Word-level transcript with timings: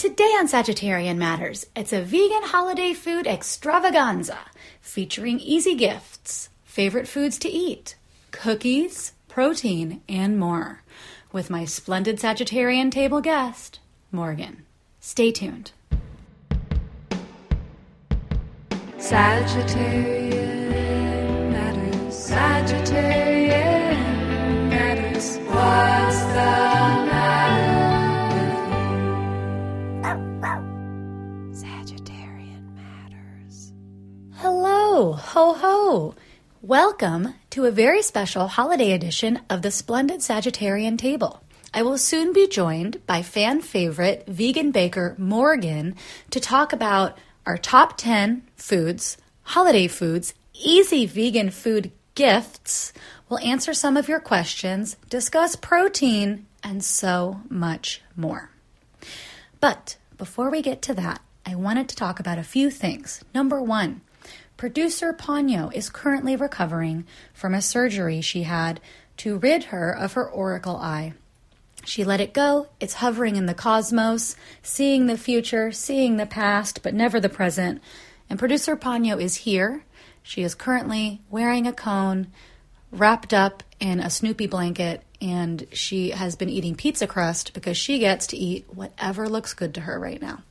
Today 0.00 0.32
on 0.38 0.48
Sagittarian 0.48 1.18
Matters, 1.18 1.66
it's 1.76 1.92
a 1.92 2.00
vegan 2.00 2.44
holiday 2.44 2.94
food 2.94 3.26
extravaganza 3.26 4.38
featuring 4.80 5.38
easy 5.40 5.74
gifts, 5.74 6.48
favorite 6.64 7.06
foods 7.06 7.38
to 7.40 7.50
eat, 7.50 7.96
cookies, 8.30 9.12
protein, 9.28 10.00
and 10.08 10.38
more 10.38 10.82
with 11.32 11.50
my 11.50 11.66
splendid 11.66 12.16
Sagittarian 12.16 12.90
table 12.90 13.20
guest, 13.20 13.80
Morgan. 14.10 14.64
Stay 15.00 15.30
tuned. 15.30 15.72
Sagittarian 18.96 20.32
matters. 21.52 22.14
Sagittarian 22.30 23.50
matters. 24.70 25.36
What's 25.40 26.20
the 26.32 26.69
Ho 35.00 35.54
ho! 35.54 36.14
Welcome 36.60 37.32
to 37.48 37.64
a 37.64 37.70
very 37.70 38.02
special 38.02 38.48
holiday 38.48 38.92
edition 38.92 39.40
of 39.48 39.62
the 39.62 39.70
Splendid 39.70 40.20
Sagittarian 40.20 40.98
Table. 40.98 41.42
I 41.72 41.80
will 41.80 41.96
soon 41.96 42.34
be 42.34 42.46
joined 42.46 43.06
by 43.06 43.22
fan 43.22 43.62
favorite 43.62 44.26
vegan 44.26 44.72
baker 44.72 45.14
Morgan 45.16 45.96
to 46.28 46.38
talk 46.38 46.74
about 46.74 47.16
our 47.46 47.56
top 47.56 47.96
10 47.96 48.42
foods, 48.56 49.16
holiday 49.44 49.86
foods, 49.86 50.34
easy 50.52 51.06
vegan 51.06 51.48
food 51.48 51.92
gifts. 52.14 52.92
We'll 53.30 53.38
answer 53.38 53.72
some 53.72 53.96
of 53.96 54.06
your 54.06 54.20
questions, 54.20 54.98
discuss 55.08 55.56
protein, 55.56 56.44
and 56.62 56.84
so 56.84 57.40
much 57.48 58.02
more. 58.16 58.50
But 59.60 59.96
before 60.18 60.50
we 60.50 60.60
get 60.60 60.82
to 60.82 60.92
that, 60.92 61.22
I 61.46 61.54
wanted 61.54 61.88
to 61.88 61.96
talk 61.96 62.20
about 62.20 62.36
a 62.36 62.42
few 62.42 62.70
things. 62.70 63.24
Number 63.34 63.62
one, 63.62 64.02
producer 64.60 65.14
Ponyo 65.14 65.72
is 65.72 65.88
currently 65.88 66.36
recovering 66.36 67.06
from 67.32 67.54
a 67.54 67.62
surgery 67.62 68.20
she 68.20 68.42
had 68.42 68.78
to 69.16 69.38
rid 69.38 69.64
her 69.64 69.90
of 69.90 70.12
her 70.12 70.28
oracle 70.28 70.76
eye. 70.76 71.14
She 71.86 72.04
let 72.04 72.20
it 72.20 72.34
go. 72.34 72.68
It's 72.78 73.00
hovering 73.00 73.36
in 73.36 73.46
the 73.46 73.54
cosmos, 73.54 74.36
seeing 74.62 75.06
the 75.06 75.16
future, 75.16 75.72
seeing 75.72 76.18
the 76.18 76.26
past, 76.26 76.82
but 76.82 76.92
never 76.92 77.18
the 77.18 77.30
present. 77.30 77.80
And 78.28 78.38
producer 78.38 78.76
Ponyo 78.76 79.18
is 79.18 79.34
here. 79.34 79.82
She 80.22 80.42
is 80.42 80.54
currently 80.54 81.22
wearing 81.30 81.66
a 81.66 81.72
cone, 81.72 82.26
wrapped 82.90 83.32
up 83.32 83.62
in 83.80 83.98
a 83.98 84.10
Snoopy 84.10 84.46
blanket, 84.46 85.02
and 85.22 85.66
she 85.72 86.10
has 86.10 86.36
been 86.36 86.50
eating 86.50 86.74
pizza 86.74 87.06
crust 87.06 87.54
because 87.54 87.78
she 87.78 87.98
gets 87.98 88.26
to 88.26 88.36
eat 88.36 88.66
whatever 88.68 89.26
looks 89.26 89.54
good 89.54 89.72
to 89.76 89.80
her 89.80 89.98
right 89.98 90.20
now. 90.20 90.42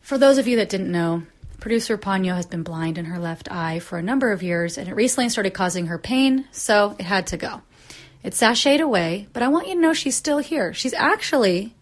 For 0.00 0.16
those 0.16 0.38
of 0.38 0.48
you 0.48 0.56
that 0.56 0.70
didn't 0.70 0.90
know, 0.90 1.24
producer 1.60 1.98
Ponyo 1.98 2.34
has 2.34 2.46
been 2.46 2.62
blind 2.62 2.98
in 2.98 3.04
her 3.04 3.18
left 3.18 3.50
eye 3.50 3.78
for 3.78 3.98
a 3.98 4.02
number 4.02 4.32
of 4.32 4.42
years, 4.42 4.78
and 4.78 4.88
it 4.88 4.94
recently 4.94 5.28
started 5.28 5.54
causing 5.54 5.86
her 5.86 5.98
pain, 5.98 6.46
so 6.50 6.96
it 6.98 7.04
had 7.04 7.26
to 7.28 7.36
go. 7.36 7.62
It 8.22 8.32
sashayed 8.32 8.80
away, 8.80 9.28
but 9.32 9.42
I 9.42 9.48
want 9.48 9.68
you 9.68 9.74
to 9.74 9.80
know 9.80 9.92
she's 9.92 10.16
still 10.16 10.38
here. 10.38 10.74
She's 10.74 10.94
actually, 10.94 11.74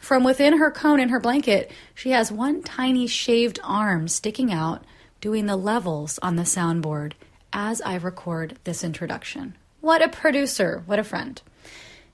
from 0.00 0.24
within 0.24 0.58
her 0.58 0.70
cone 0.70 1.00
in 1.00 1.08
her 1.08 1.20
blanket, 1.20 1.70
she 1.94 2.10
has 2.10 2.30
one 2.30 2.62
tiny 2.62 3.06
shaved 3.06 3.58
arm 3.62 4.08
sticking 4.08 4.52
out, 4.52 4.84
doing 5.20 5.46
the 5.46 5.56
levels 5.56 6.18
on 6.22 6.36
the 6.36 6.42
soundboard 6.42 7.12
as 7.52 7.80
I 7.82 7.96
record 7.96 8.58
this 8.64 8.84
introduction. 8.84 9.56
What 9.80 10.02
a 10.02 10.08
producer! 10.08 10.82
What 10.86 10.98
a 10.98 11.04
friend. 11.04 11.40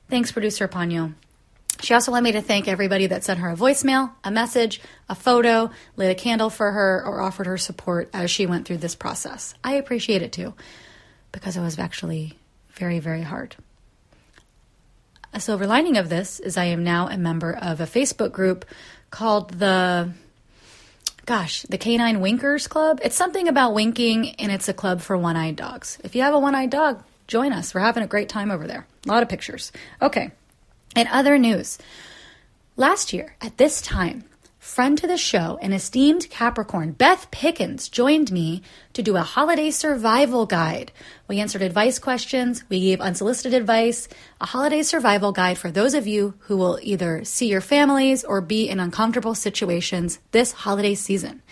Thanks, 0.09 0.33
producer 0.33 0.69
Ponyo. 0.69 1.15
She 1.83 1.95
also 1.95 2.11
wanted 2.11 2.25
me 2.25 2.33
to 2.33 2.43
thank 2.43 2.69
everybody 2.69 3.07
that 3.07 3.25
sent 3.25 3.41
her 3.41 3.51
a 3.51 3.57
voicemail, 3.57 4.13
a 4.25 4.31
message, 4.31 4.81
a 5.09 5.15
photo, 5.15 5.71
lit 5.97 6.11
a 6.11 6.15
candle 6.15 6.51
for 6.51 6.73
her, 6.73 7.03
or 7.05 7.21
offered 7.21 7.47
her 7.47 7.59
support 7.59 8.11
as 8.13 8.31
she 8.31 8.47
went 8.47 8.67
through 8.67 8.79
this 8.79 8.95
process. 8.95 9.55
I 9.63 9.75
appreciate 9.75 10.23
it 10.23 10.33
too, 10.33 10.55
because 11.33 11.57
it 11.57 11.61
was 11.61 11.79
actually 11.79 12.39
very, 12.73 12.99
very 12.99 13.23
hard. 13.23 13.57
A 15.33 15.41
silver 15.41 15.67
lining 15.67 15.97
of 15.97 16.09
this 16.09 16.41
is 16.41 16.57
I 16.57 16.65
am 16.65 16.83
now 16.83 17.09
a 17.09 17.19
member 17.19 17.53
of 17.53 17.81
a 17.81 17.85
Facebook 17.85 18.33
group 18.33 18.65
called 19.11 19.51
the 19.51 20.13
gosh, 21.27 21.63
the 21.63 21.77
Canine 21.77 22.21
Winkers 22.21 22.69
Club. 22.69 23.01
It's 23.03 23.17
something 23.17 23.49
about 23.49 23.75
winking 23.75 24.37
and 24.37 24.53
it's 24.53 24.69
a 24.69 24.75
club 24.75 25.01
for 25.01 25.17
one-eyed 25.17 25.57
dogs. 25.57 25.99
If 26.05 26.15
you 26.15 26.23
have 26.23 26.35
a 26.35 26.39
one-eyed 26.39 26.71
dog, 26.71 27.03
join 27.27 27.53
us. 27.53 27.75
We're 27.75 27.81
having 27.81 28.05
a 28.05 28.07
great 28.07 28.29
time 28.29 28.51
over 28.51 28.67
there. 28.67 28.87
A 29.05 29.09
lot 29.09 29.23
of 29.23 29.29
pictures. 29.29 29.73
Okay. 30.01 30.31
In 30.97 31.07
other 31.09 31.37
news, 31.37 31.77
last 32.75 33.13
year 33.13 33.37
at 33.43 33.59
this 33.59 33.83
time, 33.83 34.25
friend 34.59 34.97
to 34.97 35.07
the 35.07 35.19
show 35.19 35.59
and 35.61 35.75
esteemed 35.75 36.31
Capricorn, 36.31 36.93
Beth 36.93 37.31
Pickens, 37.31 37.91
joined 37.91 38.33
me 38.33 38.63
to 38.95 39.03
do 39.03 39.15
a 39.15 39.21
holiday 39.21 39.71
survival 39.71 40.47
guide. 40.47 40.93
We 41.29 41.39
answered 41.39 41.61
advice 41.61 41.99
questions, 41.99 42.65
we 42.71 42.81
gave 42.81 43.03
unsolicited 43.03 43.53
advice, 43.53 44.09
a 44.41 44.47
holiday 44.47 44.83
survival 44.83 45.33
guide 45.33 45.59
for 45.59 45.71
those 45.71 45.93
of 45.93 46.07
you 46.07 46.33
who 46.39 46.57
will 46.57 46.79
either 46.81 47.27
see 47.27 47.49
your 47.49 47.61
families 47.61 48.25
or 48.25 48.41
be 48.41 48.67
in 48.67 48.81
uncomfortable 48.81 49.35
situations 49.35 50.19
this 50.31 50.53
holiday 50.53 50.95
season. 50.95 51.43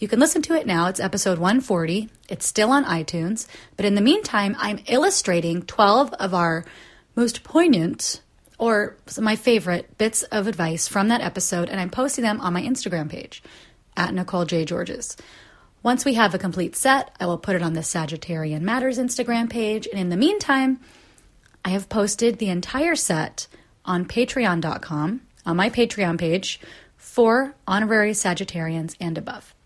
You 0.00 0.06
can 0.06 0.20
listen 0.20 0.42
to 0.42 0.54
it 0.54 0.66
now. 0.66 0.88
It's 0.88 1.00
episode 1.00 1.38
140. 1.38 2.10
It's 2.28 2.44
still 2.44 2.70
on 2.70 2.84
iTunes. 2.84 3.46
But 3.78 3.86
in 3.86 3.94
the 3.94 4.02
meantime, 4.02 4.54
I'm 4.58 4.80
illustrating 4.86 5.62
12 5.62 6.12
of 6.12 6.34
our 6.34 6.66
most 7.16 7.42
poignant 7.42 8.20
or 8.62 8.96
my 9.20 9.34
favorite 9.34 9.98
bits 9.98 10.22
of 10.22 10.46
advice 10.46 10.86
from 10.86 11.08
that 11.08 11.20
episode, 11.20 11.68
and 11.68 11.80
I'm 11.80 11.90
posting 11.90 12.22
them 12.22 12.40
on 12.40 12.52
my 12.52 12.62
Instagram 12.62 13.10
page 13.10 13.42
at 13.96 14.14
Nicole 14.14 14.44
J. 14.44 14.64
Georges. 14.64 15.16
Once 15.82 16.04
we 16.04 16.14
have 16.14 16.32
a 16.32 16.38
complete 16.38 16.76
set, 16.76 17.12
I 17.18 17.26
will 17.26 17.38
put 17.38 17.56
it 17.56 17.62
on 17.64 17.72
the 17.72 17.80
Sagittarian 17.80 18.60
Matters 18.60 19.00
Instagram 19.00 19.50
page. 19.50 19.88
And 19.90 19.98
in 19.98 20.10
the 20.10 20.16
meantime, 20.16 20.78
I 21.64 21.70
have 21.70 21.88
posted 21.88 22.38
the 22.38 22.50
entire 22.50 22.94
set 22.94 23.48
on 23.84 24.04
patreon.com, 24.04 25.22
on 25.44 25.56
my 25.56 25.68
Patreon 25.68 26.16
page, 26.16 26.60
for 26.96 27.56
honorary 27.66 28.12
Sagittarians 28.12 28.94
and 29.00 29.18
above. 29.18 29.56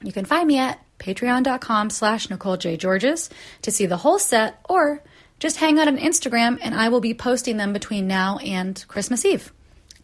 You 0.00 0.12
can 0.12 0.26
find 0.26 0.46
me 0.46 0.58
at 0.58 0.80
patreon.com 1.00 1.90
slash 1.90 2.30
Nicole 2.30 2.56
J. 2.56 2.76
Georges 2.76 3.30
to 3.62 3.72
see 3.72 3.86
the 3.86 3.96
whole 3.96 4.20
set 4.20 4.60
or 4.68 5.02
just 5.38 5.58
hang 5.58 5.78
out 5.78 5.88
on 5.88 5.98
Instagram 5.98 6.58
and 6.60 6.74
I 6.74 6.88
will 6.88 7.00
be 7.00 7.14
posting 7.14 7.56
them 7.56 7.72
between 7.72 8.06
now 8.06 8.38
and 8.38 8.84
Christmas 8.88 9.24
Eve. 9.24 9.52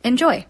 Enjoy. 0.03 0.47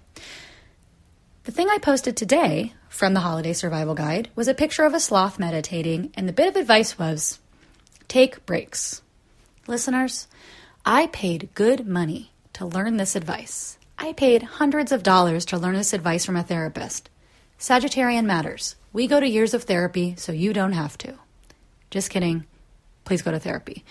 The 1.44 1.52
thing 1.52 1.68
I 1.70 1.78
posted 1.78 2.16
today 2.16 2.72
from 2.88 3.12
the 3.12 3.20
Holiday 3.20 3.52
Survival 3.52 3.94
Guide 3.94 4.30
was 4.34 4.48
a 4.48 4.54
picture 4.54 4.84
of 4.84 4.94
a 4.94 5.00
sloth 5.00 5.38
meditating, 5.38 6.12
and 6.14 6.28
the 6.28 6.32
bit 6.32 6.48
of 6.48 6.56
advice 6.56 6.98
was 6.98 7.38
take 8.08 8.46
breaks. 8.46 9.02
Listeners, 9.66 10.26
I 10.86 11.08
paid 11.08 11.50
good 11.54 11.86
money 11.86 12.32
to 12.54 12.66
learn 12.66 12.96
this 12.96 13.16
advice. 13.16 13.78
I 13.98 14.12
paid 14.12 14.42
hundreds 14.42 14.92
of 14.92 15.02
dollars 15.02 15.44
to 15.46 15.58
learn 15.58 15.74
this 15.74 15.92
advice 15.92 16.24
from 16.24 16.36
a 16.36 16.42
therapist. 16.42 17.10
Sagittarian 17.58 18.24
matters. 18.24 18.76
We 18.92 19.06
go 19.06 19.20
to 19.20 19.28
years 19.28 19.54
of 19.54 19.64
therapy, 19.64 20.14
so 20.16 20.32
you 20.32 20.52
don't 20.52 20.72
have 20.72 20.96
to. 20.98 21.14
Just 21.90 22.10
kidding. 22.10 22.44
Please 23.04 23.22
go 23.22 23.30
to 23.30 23.40
therapy. 23.40 23.84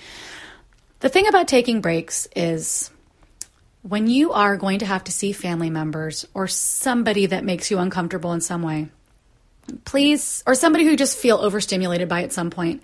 The 1.03 1.09
thing 1.09 1.27
about 1.27 1.49
taking 1.49 1.81
breaks 1.81 2.29
is 2.33 2.89
when 3.81 4.07
you 4.07 4.31
are 4.31 4.55
going 4.55 4.79
to 4.79 4.85
have 4.85 5.03
to 5.03 5.11
see 5.11 5.33
family 5.33 5.69
members 5.69 6.25
or 6.33 6.47
somebody 6.47 7.25
that 7.25 7.43
makes 7.43 7.69
you 7.69 7.77
uncomfortable 7.77 8.31
in 8.31 8.39
some 8.39 8.63
way, 8.63 8.87
please, 9.83 10.45
or 10.47 10.55
somebody 10.55 10.85
who 10.85 10.95
just 10.95 11.17
feel 11.17 11.39
overstimulated 11.39 12.07
by 12.07 12.23
at 12.23 12.31
some 12.31 12.49
point, 12.49 12.83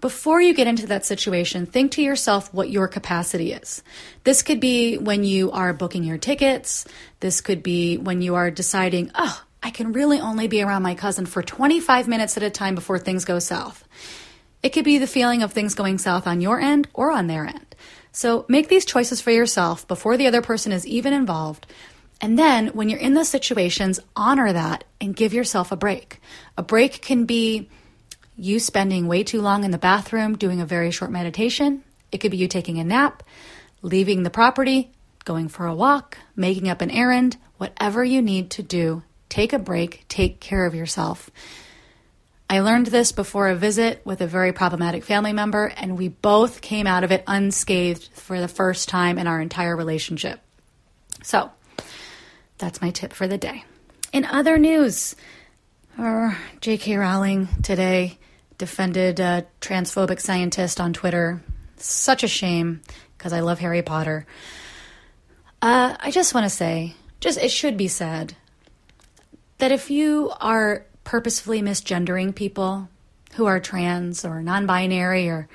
before 0.00 0.40
you 0.40 0.54
get 0.54 0.66
into 0.66 0.88
that 0.88 1.06
situation, 1.06 1.66
think 1.66 1.92
to 1.92 2.02
yourself 2.02 2.52
what 2.52 2.68
your 2.68 2.88
capacity 2.88 3.52
is. 3.52 3.84
This 4.24 4.42
could 4.42 4.58
be 4.58 4.98
when 4.98 5.22
you 5.22 5.52
are 5.52 5.72
booking 5.72 6.02
your 6.02 6.18
tickets. 6.18 6.84
This 7.20 7.40
could 7.40 7.62
be 7.62 7.96
when 7.96 8.22
you 8.22 8.34
are 8.34 8.50
deciding, 8.50 9.12
oh, 9.14 9.40
I 9.62 9.70
can 9.70 9.92
really 9.92 10.18
only 10.18 10.48
be 10.48 10.62
around 10.62 10.82
my 10.82 10.96
cousin 10.96 11.26
for 11.26 11.44
25 11.44 12.08
minutes 12.08 12.36
at 12.36 12.42
a 12.42 12.50
time 12.50 12.74
before 12.74 12.98
things 12.98 13.24
go 13.24 13.38
south. 13.38 13.86
It 14.62 14.70
could 14.70 14.84
be 14.84 14.98
the 14.98 15.06
feeling 15.06 15.42
of 15.42 15.52
things 15.52 15.74
going 15.74 15.98
south 15.98 16.26
on 16.26 16.40
your 16.40 16.60
end 16.60 16.88
or 16.94 17.10
on 17.10 17.26
their 17.26 17.46
end. 17.46 17.74
So 18.12 18.44
make 18.48 18.68
these 18.68 18.84
choices 18.84 19.20
for 19.20 19.30
yourself 19.30 19.88
before 19.88 20.16
the 20.16 20.26
other 20.26 20.42
person 20.42 20.70
is 20.70 20.86
even 20.86 21.12
involved. 21.12 21.66
And 22.20 22.38
then 22.38 22.68
when 22.68 22.88
you're 22.88 23.00
in 23.00 23.14
those 23.14 23.28
situations, 23.28 23.98
honor 24.14 24.52
that 24.52 24.84
and 25.00 25.16
give 25.16 25.34
yourself 25.34 25.72
a 25.72 25.76
break. 25.76 26.20
A 26.56 26.62
break 26.62 27.02
can 27.02 27.24
be 27.24 27.68
you 28.36 28.60
spending 28.60 29.08
way 29.08 29.24
too 29.24 29.40
long 29.40 29.64
in 29.64 29.72
the 29.72 29.78
bathroom 29.78 30.36
doing 30.36 30.60
a 30.60 30.66
very 30.66 30.90
short 30.90 31.10
meditation. 31.10 31.82
It 32.12 32.18
could 32.18 32.30
be 32.30 32.36
you 32.36 32.46
taking 32.46 32.78
a 32.78 32.84
nap, 32.84 33.22
leaving 33.82 34.22
the 34.22 34.30
property, 34.30 34.92
going 35.24 35.48
for 35.48 35.66
a 35.66 35.74
walk, 35.74 36.18
making 36.36 36.68
up 36.68 36.80
an 36.80 36.90
errand, 36.90 37.36
whatever 37.56 38.04
you 38.04 38.22
need 38.22 38.50
to 38.52 38.62
do. 38.62 39.02
Take 39.28 39.52
a 39.52 39.58
break, 39.58 40.04
take 40.08 40.40
care 40.40 40.66
of 40.66 40.74
yourself. 40.74 41.30
I 42.52 42.60
learned 42.60 42.88
this 42.88 43.12
before 43.12 43.48
a 43.48 43.54
visit 43.54 44.02
with 44.04 44.20
a 44.20 44.26
very 44.26 44.52
problematic 44.52 45.04
family 45.04 45.32
member, 45.32 45.72
and 45.74 45.96
we 45.96 46.08
both 46.08 46.60
came 46.60 46.86
out 46.86 47.02
of 47.02 47.10
it 47.10 47.24
unscathed 47.26 48.10
for 48.12 48.38
the 48.40 48.46
first 48.46 48.90
time 48.90 49.16
in 49.16 49.26
our 49.26 49.40
entire 49.40 49.74
relationship. 49.74 50.38
So, 51.22 51.50
that's 52.58 52.82
my 52.82 52.90
tip 52.90 53.14
for 53.14 53.26
the 53.26 53.38
day. 53.38 53.64
In 54.12 54.26
other 54.26 54.58
news, 54.58 55.16
our 55.96 56.36
J.K. 56.60 56.98
Rowling 56.98 57.48
today 57.62 58.18
defended 58.58 59.18
a 59.18 59.46
transphobic 59.62 60.20
scientist 60.20 60.78
on 60.78 60.92
Twitter. 60.92 61.42
Such 61.78 62.22
a 62.22 62.28
shame 62.28 62.82
because 63.16 63.32
I 63.32 63.40
love 63.40 63.60
Harry 63.60 63.80
Potter. 63.80 64.26
Uh, 65.62 65.96
I 65.98 66.10
just 66.10 66.34
want 66.34 66.44
to 66.44 66.50
say, 66.50 66.96
just 67.18 67.38
it 67.38 67.50
should 67.50 67.78
be 67.78 67.88
said 67.88 68.36
that 69.56 69.72
if 69.72 69.90
you 69.90 70.30
are 70.38 70.84
purposefully 71.04 71.62
misgendering 71.62 72.34
people 72.34 72.88
who 73.34 73.46
are 73.46 73.60
trans 73.60 74.24
or 74.24 74.42
non 74.42 74.66
binary 74.66 75.28
or 75.28 75.48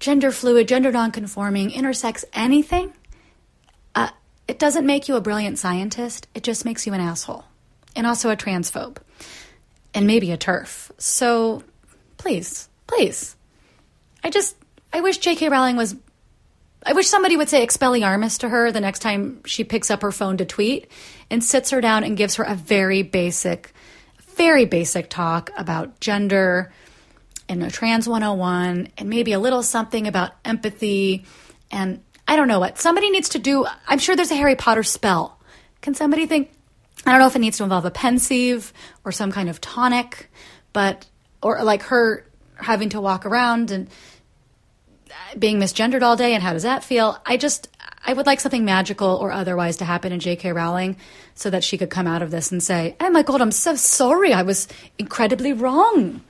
gender 0.00 0.30
fluid, 0.30 0.68
gender 0.68 0.92
nonconforming, 0.92 1.70
intersex, 1.70 2.24
anything, 2.32 2.92
uh, 3.94 4.10
it 4.46 4.58
doesn't 4.58 4.86
make 4.86 5.08
you 5.08 5.16
a 5.16 5.20
brilliant 5.20 5.58
scientist. 5.58 6.26
It 6.34 6.42
just 6.42 6.64
makes 6.64 6.86
you 6.86 6.92
an 6.92 7.00
asshole 7.00 7.44
and 7.96 8.06
also 8.06 8.30
a 8.30 8.36
transphobe 8.36 8.98
and 9.94 10.06
maybe 10.06 10.32
a 10.32 10.36
TERF. 10.36 10.90
So 10.98 11.62
please, 12.16 12.68
please. 12.86 13.36
I 14.22 14.30
just, 14.30 14.56
I 14.92 15.00
wish 15.00 15.18
J.K. 15.18 15.48
Rowling 15.48 15.76
was. 15.76 15.94
I 16.86 16.92
wish 16.92 17.06
somebody 17.06 17.38
would 17.38 17.48
say 17.48 17.66
Expelliarmus 17.66 18.40
to 18.40 18.48
her 18.50 18.70
the 18.70 18.80
next 18.80 18.98
time 18.98 19.42
she 19.44 19.64
picks 19.64 19.90
up 19.90 20.02
her 20.02 20.12
phone 20.12 20.36
to 20.36 20.44
tweet 20.44 20.90
and 21.30 21.42
sits 21.42 21.70
her 21.70 21.80
down 21.80 22.04
and 22.04 22.14
gives 22.14 22.34
her 22.34 22.44
a 22.44 22.54
very 22.54 23.02
basic, 23.02 23.72
very 24.36 24.64
basic 24.64 25.10
talk 25.10 25.50
about 25.56 26.00
gender 26.00 26.72
and 27.48 27.62
a 27.62 27.70
trans 27.70 28.08
101 28.08 28.88
and 28.96 29.08
maybe 29.08 29.32
a 29.32 29.38
little 29.38 29.62
something 29.62 30.06
about 30.06 30.32
empathy 30.44 31.24
and 31.70 32.00
I 32.26 32.36
don't 32.36 32.48
know 32.48 32.60
what. 32.60 32.78
Somebody 32.78 33.10
needs 33.10 33.30
to 33.30 33.38
do, 33.38 33.66
I'm 33.86 33.98
sure 33.98 34.16
there's 34.16 34.30
a 34.30 34.36
Harry 34.36 34.56
Potter 34.56 34.82
spell. 34.82 35.38
Can 35.82 35.94
somebody 35.94 36.26
think, 36.26 36.50
I 37.04 37.10
don't 37.10 37.20
know 37.20 37.26
if 37.26 37.36
it 37.36 37.40
needs 37.40 37.58
to 37.58 37.64
involve 37.64 37.84
a 37.84 37.90
pensieve 37.90 38.72
or 39.04 39.12
some 39.12 39.30
kind 39.30 39.50
of 39.50 39.60
tonic, 39.60 40.30
but, 40.72 41.06
or 41.42 41.62
like 41.62 41.82
her 41.84 42.26
having 42.56 42.88
to 42.90 43.00
walk 43.00 43.26
around 43.26 43.70
and 43.70 43.88
being 45.38 45.58
misgendered 45.58 46.02
all 46.02 46.16
day 46.16 46.32
and 46.34 46.42
how 46.42 46.52
does 46.52 46.62
that 46.62 46.82
feel? 46.82 47.18
I 47.26 47.36
just, 47.36 47.68
I 48.06 48.12
would 48.12 48.26
like 48.26 48.40
something 48.40 48.64
magical 48.64 49.16
or 49.16 49.32
otherwise 49.32 49.78
to 49.78 49.84
happen 49.84 50.12
in 50.12 50.20
J.K. 50.20 50.52
Rowling 50.52 50.96
so 51.34 51.48
that 51.50 51.64
she 51.64 51.78
could 51.78 51.90
come 51.90 52.06
out 52.06 52.22
of 52.22 52.30
this 52.30 52.52
and 52.52 52.62
say, 52.62 52.96
oh 53.00 53.10
my 53.10 53.22
God, 53.22 53.40
I'm 53.40 53.52
so 53.52 53.76
sorry. 53.76 54.32
I 54.32 54.42
was 54.42 54.68
incredibly 54.98 55.52
wrong. 55.52 56.20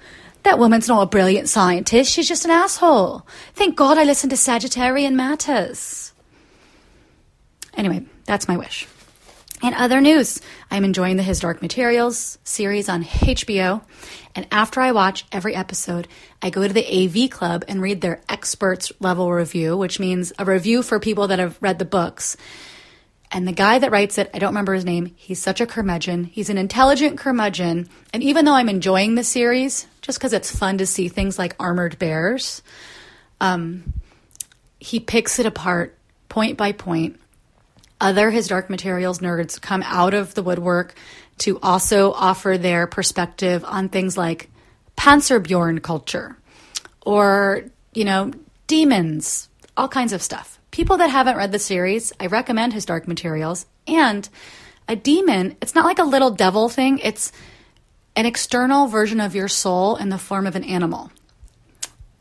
That 0.45 0.59
woman's 0.59 0.89
not 0.89 1.03
a 1.03 1.07
brilliant 1.07 1.49
scientist. 1.49 2.13
She's 2.13 2.29
just 2.29 2.45
an 2.45 2.51
asshole. 2.51 3.27
Thank 3.55 3.77
God 3.77 3.99
I 3.99 4.05
listened 4.05 4.31
to 4.31 4.37
Sagittarian 4.37 5.15
Matters. 5.15 6.13
Anyway, 7.77 8.05
that's 8.25 8.47
my 8.47 8.57
wish. 8.57 8.87
In 9.65 9.73
other 9.73 10.03
news, 10.03 10.43
I'm 10.71 10.85
enjoying 10.85 11.17
the 11.17 11.23
His 11.23 11.41
Dark 11.41 11.63
Materials 11.63 12.37
series 12.45 12.91
on 12.91 13.03
HBO. 13.03 13.83
And 14.35 14.47
after 14.53 14.79
I 14.83 14.93
watch 14.93 15.25
every 15.33 15.55
episode, 15.55 16.07
I 16.43 16.51
go 16.51 16.69
to 16.69 16.75
the 16.75 16.85
AV 16.87 17.31
Club 17.31 17.65
and 17.67 17.81
read 17.81 18.03
their 18.03 18.21
experts 18.29 18.93
level 19.01 19.33
review, 19.33 19.75
which 19.75 19.99
means 19.99 20.35
a 20.39 20.45
review 20.45 20.83
for 20.83 21.01
people 21.01 21.29
that 21.29 21.39
have 21.39 21.57
read 21.63 21.79
the 21.79 21.87
books. 21.87 22.37
And 23.33 23.49
the 23.49 23.53
guy 23.53 23.79
that 23.79 23.91
writes 23.91 24.19
it, 24.19 24.29
I 24.35 24.39
don't 24.39 24.51
remember 24.51 24.75
his 24.75 24.85
name, 24.85 25.15
he's 25.17 25.41
such 25.41 25.63
a 25.63 25.67
curmudgeon. 25.67 26.25
He's 26.25 26.51
an 26.51 26.59
intelligent 26.59 27.17
curmudgeon. 27.17 27.89
And 28.13 28.23
even 28.23 28.45
though 28.45 28.53
I'm 28.53 28.69
enjoying 28.69 29.15
the 29.15 29.25
series, 29.25 29.87
just 30.03 30.19
because 30.19 30.35
it's 30.35 30.55
fun 30.55 30.77
to 30.77 30.85
see 30.85 31.09
things 31.09 31.39
like 31.39 31.57
armored 31.59 31.99
bears, 31.99 32.61
um, 33.41 33.95
he 34.79 35.01
picks 35.01 35.39
it 35.39 35.47
apart 35.47 35.97
point 36.29 36.59
by 36.59 36.73
point 36.73 37.19
other 38.01 38.31
His 38.31 38.49
Dark 38.49 38.71
Materials 38.71 39.21
nerds 39.21 39.61
come 39.61 39.83
out 39.85 40.15
of 40.15 40.35
the 40.35 40.43
woodwork 40.43 40.95
to 41.39 41.59
also 41.61 42.13
offer 42.13 42.59
their 42.59 42.87
perspective 42.87 43.65
on 43.67 43.89
things 43.89 44.17
like 44.17 44.51
Panzerbjorn 44.97 45.83
culture 45.83 46.37
or, 47.05 47.65
you 47.93 48.05
know, 48.05 48.33
dæmons, 48.69 49.49
all 49.77 49.89
kinds 49.89 50.13
of 50.13 50.23
stuff. 50.23 50.59
People 50.71 50.97
that 50.99 51.11
haven't 51.11 51.37
read 51.37 51.53
the 51.53 51.59
series, 51.59 52.13
I 52.19 52.27
recommend 52.27 52.73
His 52.73 52.87
Dark 52.87 53.07
Materials. 53.07 53.67
And 53.87 54.29
a 54.89 54.97
dæmon, 54.97 55.57
it's 55.61 55.75
not 55.75 55.85
like 55.85 55.99
a 55.99 56.05
little 56.05 56.31
devil 56.31 56.69
thing, 56.69 56.99
it's 56.99 57.33
an 58.17 58.27
external 58.27 58.87
version 58.87 59.21
of 59.21 59.35
your 59.35 59.49
soul 59.49 59.97
in 59.97 60.09
the 60.09 60.19
form 60.19 60.47
of 60.47 60.57
an 60.57 60.65
animal. 60.65 61.11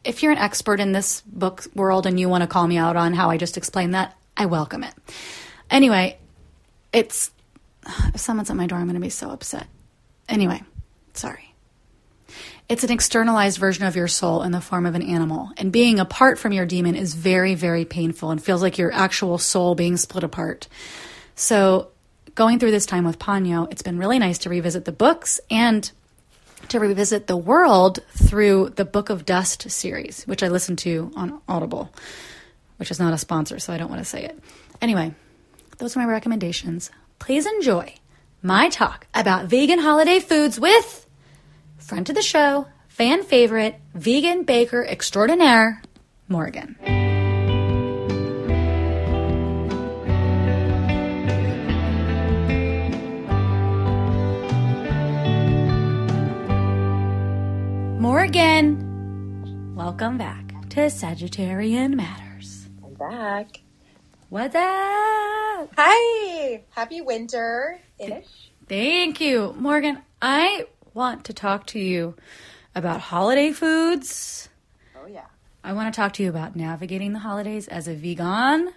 If 0.03 0.21
you're 0.21 0.31
an 0.31 0.37
expert 0.37 0.79
in 0.79 0.91
this 0.91 1.21
book 1.21 1.65
world 1.75 2.05
and 2.05 2.19
you 2.19 2.27
want 2.27 2.41
to 2.41 2.47
call 2.47 2.67
me 2.67 2.77
out 2.77 2.95
on 2.95 3.13
how 3.13 3.29
I 3.29 3.37
just 3.37 3.57
explained 3.57 3.93
that, 3.93 4.15
I 4.35 4.47
welcome 4.47 4.83
it. 4.83 4.93
Anyway, 5.73 6.17
it's 6.93 7.31
if 8.13 8.21
someone's 8.21 8.49
at 8.51 8.55
my 8.55 8.67
door, 8.67 8.77
I'm 8.77 8.85
going 8.85 8.93
to 8.93 9.01
be 9.01 9.09
so 9.09 9.31
upset. 9.31 9.67
Anyway, 10.29 10.61
sorry. 11.15 11.53
It's 12.69 12.83
an 12.83 12.91
externalized 12.91 13.57
version 13.57 13.83
of 13.83 13.95
your 13.95 14.07
soul 14.07 14.43
in 14.43 14.51
the 14.51 14.61
form 14.61 14.85
of 14.85 14.95
an 14.95 15.01
animal. 15.01 15.51
And 15.57 15.71
being 15.71 15.99
apart 15.99 16.39
from 16.39 16.53
your 16.53 16.65
dæmon 16.65 16.95
is 16.95 17.15
very, 17.15 17.55
very 17.55 17.85
painful 17.85 18.29
and 18.29 18.41
feels 18.41 18.61
like 18.61 18.77
your 18.77 18.93
actual 18.93 19.37
soul 19.37 19.75
being 19.75 19.97
split 19.97 20.23
apart. 20.23 20.67
So, 21.35 21.89
going 22.35 22.59
through 22.59 22.71
this 22.71 22.85
time 22.85 23.03
with 23.03 23.19
Ponyo, 23.19 23.69
it's 23.71 23.81
been 23.81 23.97
really 23.97 24.19
nice 24.19 24.37
to 24.39 24.49
revisit 24.49 24.85
the 24.85 24.91
books 24.91 25.41
and 25.49 25.91
to 26.69 26.79
revisit 26.79 27.27
the 27.27 27.35
world 27.35 27.99
through 28.11 28.69
the 28.75 28.85
Book 28.85 29.09
of 29.09 29.25
Dust 29.25 29.69
series, 29.69 30.23
which 30.25 30.43
I 30.43 30.47
listened 30.47 30.77
to 30.79 31.11
on 31.15 31.41
Audible, 31.49 31.91
which 32.77 32.91
is 32.91 32.99
not 32.99 33.13
a 33.13 33.17
sponsor, 33.17 33.59
so 33.59 33.73
I 33.73 33.77
don't 33.77 33.89
want 33.89 34.01
to 34.01 34.05
say 34.05 34.23
it. 34.23 34.39
Anyway, 34.81 35.13
those 35.77 35.95
are 35.95 35.99
my 35.99 36.05
recommendations. 36.05 36.91
Please 37.19 37.45
enjoy 37.45 37.95
my 38.41 38.69
talk 38.69 39.07
about 39.13 39.45
vegan 39.45 39.79
holiday 39.79 40.19
foods 40.19 40.59
with 40.59 41.07
friend 41.77 42.07
of 42.09 42.15
the 42.15 42.21
show, 42.21 42.67
fan 42.87 43.23
favorite, 43.23 43.79
vegan 43.93 44.43
baker 44.43 44.85
extraordinaire, 44.85 45.81
Morgan. 46.27 46.77
Morgan, 57.99 59.75
welcome 59.75 60.17
back 60.17 60.69
to 60.69 60.81
Sagittarian 60.89 61.93
Matters. 61.93 62.67
I'm 62.83 62.93
back. 62.95 63.62
What's 64.33 64.55
up? 64.55 65.69
Hi. 65.77 66.63
Happy 66.71 67.01
winter 67.01 67.79
ish. 67.99 68.49
Thank 68.67 69.21
you, 69.21 69.53
Morgan. 69.59 69.99
I 70.23 70.65
want 70.95 71.25
to 71.25 71.33
talk 71.33 71.67
to 71.67 71.79
you 71.79 72.15
about 72.73 72.99
holiday 72.99 73.51
foods. 73.51 74.49
Oh, 74.99 75.05
yeah. 75.05 75.25
I 75.63 75.73
want 75.73 75.93
to 75.93 75.95
talk 75.95 76.13
to 76.13 76.23
you 76.23 76.29
about 76.29 76.55
navigating 76.55 77.13
the 77.13 77.19
holidays 77.19 77.67
as 77.67 77.87
a 77.87 77.93
vegan. 77.93 78.73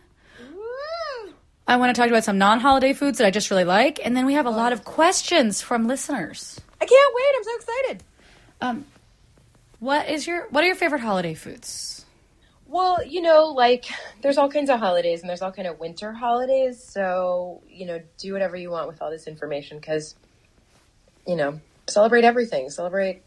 I 1.66 1.76
want 1.76 1.96
to 1.96 1.98
talk 1.98 2.10
about 2.10 2.24
some 2.24 2.36
non 2.36 2.60
holiday 2.60 2.92
foods 2.92 3.16
that 3.16 3.26
I 3.26 3.30
just 3.30 3.50
really 3.50 3.64
like. 3.64 3.98
And 4.04 4.14
then 4.14 4.26
we 4.26 4.34
have 4.34 4.44
a 4.44 4.50
lot 4.50 4.74
of 4.74 4.84
questions 4.84 5.62
from 5.62 5.86
listeners. 5.86 6.60
I 6.82 6.84
can't 6.84 7.14
wait. 7.14 7.34
I'm 7.34 7.44
so 7.44 7.56
excited. 7.56 8.04
Um, 8.60 8.86
what 9.80 10.06
is 10.10 10.26
your 10.26 10.48
what 10.50 10.64
are 10.64 10.66
your 10.66 10.76
favorite 10.76 11.00
holiday 11.00 11.32
foods? 11.32 11.95
Well, 12.76 13.02
you 13.06 13.22
know, 13.22 13.46
like 13.56 13.86
there's 14.20 14.36
all 14.36 14.50
kinds 14.50 14.68
of 14.68 14.78
holidays 14.78 15.22
and 15.22 15.30
there's 15.30 15.40
all 15.40 15.50
kind 15.50 15.66
of 15.66 15.80
winter 15.80 16.12
holidays. 16.12 16.84
So, 16.84 17.62
you 17.66 17.86
know, 17.86 18.02
do 18.18 18.34
whatever 18.34 18.54
you 18.54 18.70
want 18.70 18.86
with 18.86 19.00
all 19.00 19.10
this 19.10 19.26
information 19.26 19.78
because, 19.78 20.14
you 21.26 21.36
know, 21.36 21.58
celebrate 21.86 22.24
everything. 22.24 22.68
Celebrate 22.68 23.22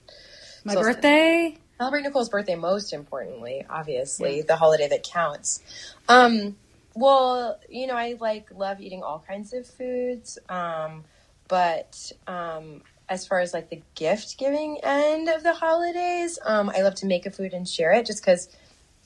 My 0.63 0.75
So- 0.75 0.81
birthday? 0.81 1.57
celebrate 1.79 2.03
Nicole's 2.03 2.29
birthday 2.29 2.53
most 2.53 2.93
importantly, 2.93 3.65
obviously, 3.67 4.43
the 4.43 4.55
holiday 4.55 4.87
that 4.87 5.01
counts. 5.01 5.63
Um, 6.07 6.55
well, 6.93 7.59
you 7.67 7.87
know, 7.87 7.95
I 7.95 8.17
like 8.19 8.49
love 8.53 8.79
eating 8.79 9.01
all 9.01 9.23
kinds 9.27 9.53
of 9.53 9.65
foods. 9.65 10.37
Um, 10.47 11.05
but 11.47 12.11
um, 12.27 12.83
as 13.07 13.25
far 13.25 13.39
as 13.39 13.51
like 13.55 13.71
the 13.71 13.81
gift 13.95 14.37
giving 14.37 14.77
end 14.83 15.27
of 15.27 15.41
the 15.41 15.53
holidays, 15.55 16.37
um, 16.45 16.69
I 16.69 16.83
love 16.83 16.93
to 16.95 17.07
make 17.07 17.25
a 17.25 17.31
food 17.31 17.53
and 17.55 17.67
share 17.67 17.93
it 17.93 18.05
just 18.05 18.21
because 18.21 18.47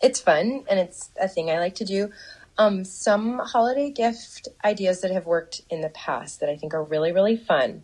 it's 0.03 0.19
fun 0.19 0.65
and 0.69 0.79
it's 0.79 1.10
a 1.19 1.27
thing 1.27 1.50
I 1.50 1.57
like 1.57 1.75
to 1.75 1.86
do. 1.86 2.12
Um, 2.57 2.83
some 2.83 3.39
holiday 3.39 3.89
gift 3.89 4.50
ideas 4.63 5.01
that 5.01 5.12
have 5.12 5.25
worked 5.25 5.62
in 5.69 5.81
the 5.81 5.89
past 5.89 6.39
that 6.41 6.50
I 6.50 6.55
think 6.55 6.75
are 6.75 6.83
really, 6.83 7.12
really 7.12 7.38
fun. 7.38 7.83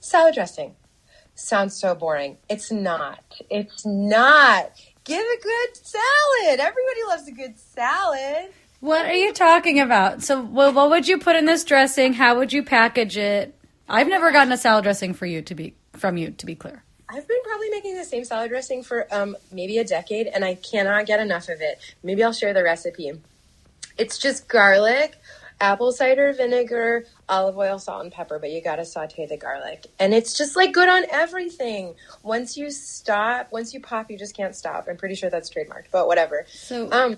Salad 0.00 0.34
dressing 0.34 0.74
sounds 1.34 1.76
so 1.76 1.94
boring. 1.94 2.38
It's 2.48 2.72
not. 2.72 3.22
It's 3.48 3.86
not. 3.86 4.72
Give 5.04 5.24
a 5.24 5.42
good 5.42 5.76
salad. 5.76 6.60
Everybody 6.60 7.00
loves 7.08 7.28
a 7.28 7.32
good 7.32 7.58
salad. 7.58 8.50
What 8.80 9.06
are 9.06 9.14
you 9.14 9.32
talking 9.32 9.78
about? 9.78 10.22
So, 10.22 10.42
well, 10.42 10.72
what 10.72 10.90
would 10.90 11.06
you 11.06 11.18
put 11.18 11.36
in 11.36 11.44
this 11.44 11.64
dressing? 11.64 12.14
How 12.14 12.36
would 12.36 12.52
you 12.52 12.62
package 12.62 13.16
it? 13.16 13.54
I've 13.88 14.08
never 14.08 14.32
gotten 14.32 14.52
a 14.52 14.56
salad 14.56 14.84
dressing 14.84 15.14
for 15.14 15.26
you 15.26 15.42
to 15.42 15.54
be 15.54 15.74
from 15.92 16.16
you 16.16 16.30
to 16.30 16.46
be 16.46 16.54
clear. 16.54 16.82
I've 17.12 17.26
been 17.26 17.42
probably 17.44 17.70
making 17.70 17.96
the 17.96 18.04
same 18.04 18.24
salad 18.24 18.50
dressing 18.50 18.82
for 18.84 19.06
um, 19.12 19.36
maybe 19.50 19.78
a 19.78 19.84
decade, 19.84 20.28
and 20.28 20.44
I 20.44 20.54
cannot 20.54 21.06
get 21.06 21.18
enough 21.18 21.48
of 21.48 21.60
it. 21.60 21.80
Maybe 22.04 22.22
I'll 22.22 22.32
share 22.32 22.54
the 22.54 22.62
recipe. 22.62 23.12
It's 23.98 24.16
just 24.16 24.46
garlic, 24.46 25.16
apple 25.60 25.90
cider 25.92 26.32
vinegar, 26.32 27.04
olive 27.28 27.58
oil, 27.58 27.78
salt, 27.78 28.04
and 28.04 28.12
pepper, 28.12 28.38
but 28.38 28.50
you 28.50 28.62
gotta 28.62 28.84
saute 28.84 29.26
the 29.26 29.36
garlic. 29.36 29.86
And 29.98 30.14
it's 30.14 30.38
just 30.38 30.54
like 30.56 30.72
good 30.72 30.88
on 30.88 31.04
everything. 31.10 31.94
Once 32.22 32.56
you 32.56 32.70
stop, 32.70 33.50
once 33.50 33.74
you 33.74 33.80
pop, 33.80 34.10
you 34.10 34.16
just 34.16 34.36
can't 34.36 34.54
stop. 34.54 34.86
I'm 34.88 34.96
pretty 34.96 35.16
sure 35.16 35.30
that's 35.30 35.50
trademarked, 35.50 35.90
but 35.90 36.06
whatever. 36.06 36.46
So 36.48 36.90
Um, 36.92 37.16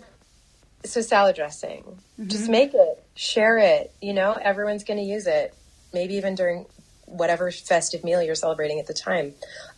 so 0.85 1.01
salad 1.01 1.37
dressing, 1.37 1.85
just 2.27 2.49
make 2.49 2.75
it, 2.75 3.05
share 3.15 3.59
it. 3.59 3.93
You 4.01 4.15
know, 4.15 4.33
everyone's 4.33 4.83
going 4.85 4.99
to 4.99 5.05
use 5.05 5.27
it. 5.29 5.55
Maybe 5.93 6.15
even 6.15 6.35
during 6.35 6.67
whatever 7.07 7.51
festive 7.53 8.03
meal 8.03 8.23
you're 8.23 8.35
celebrating 8.35 8.81
at 8.81 8.87
the 8.87 8.95
time. 8.95 9.35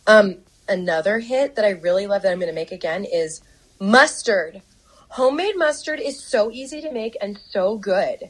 Um, 0.07 0.37
another 0.67 1.19
hit 1.19 1.55
that 1.55 1.65
I 1.65 1.69
really 1.69 2.07
love 2.07 2.21
that 2.21 2.31
I'm 2.31 2.39
going 2.39 2.49
to 2.49 2.55
make 2.55 2.71
again 2.71 3.05
is 3.05 3.41
mustard. 3.79 4.61
Homemade 5.09 5.57
mustard 5.57 5.99
is 5.99 6.21
so 6.21 6.51
easy 6.51 6.81
to 6.81 6.91
make 6.91 7.15
and 7.21 7.39
so 7.49 7.77
good. 7.77 8.29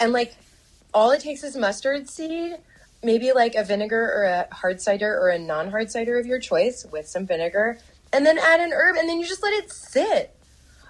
And 0.00 0.12
like, 0.12 0.34
all 0.92 1.10
it 1.10 1.20
takes 1.20 1.42
is 1.42 1.56
mustard 1.56 2.08
seed, 2.08 2.56
maybe 3.02 3.32
like 3.32 3.54
a 3.54 3.64
vinegar 3.64 4.12
or 4.14 4.24
a 4.24 4.54
hard 4.54 4.80
cider 4.80 5.18
or 5.18 5.28
a 5.28 5.38
non 5.38 5.70
hard 5.70 5.90
cider 5.90 6.18
of 6.18 6.26
your 6.26 6.38
choice 6.38 6.86
with 6.90 7.08
some 7.08 7.26
vinegar, 7.26 7.78
and 8.12 8.24
then 8.24 8.38
add 8.38 8.60
an 8.60 8.72
herb, 8.72 8.96
and 8.96 9.08
then 9.08 9.18
you 9.18 9.26
just 9.26 9.42
let 9.42 9.52
it 9.52 9.72
sit 9.72 10.34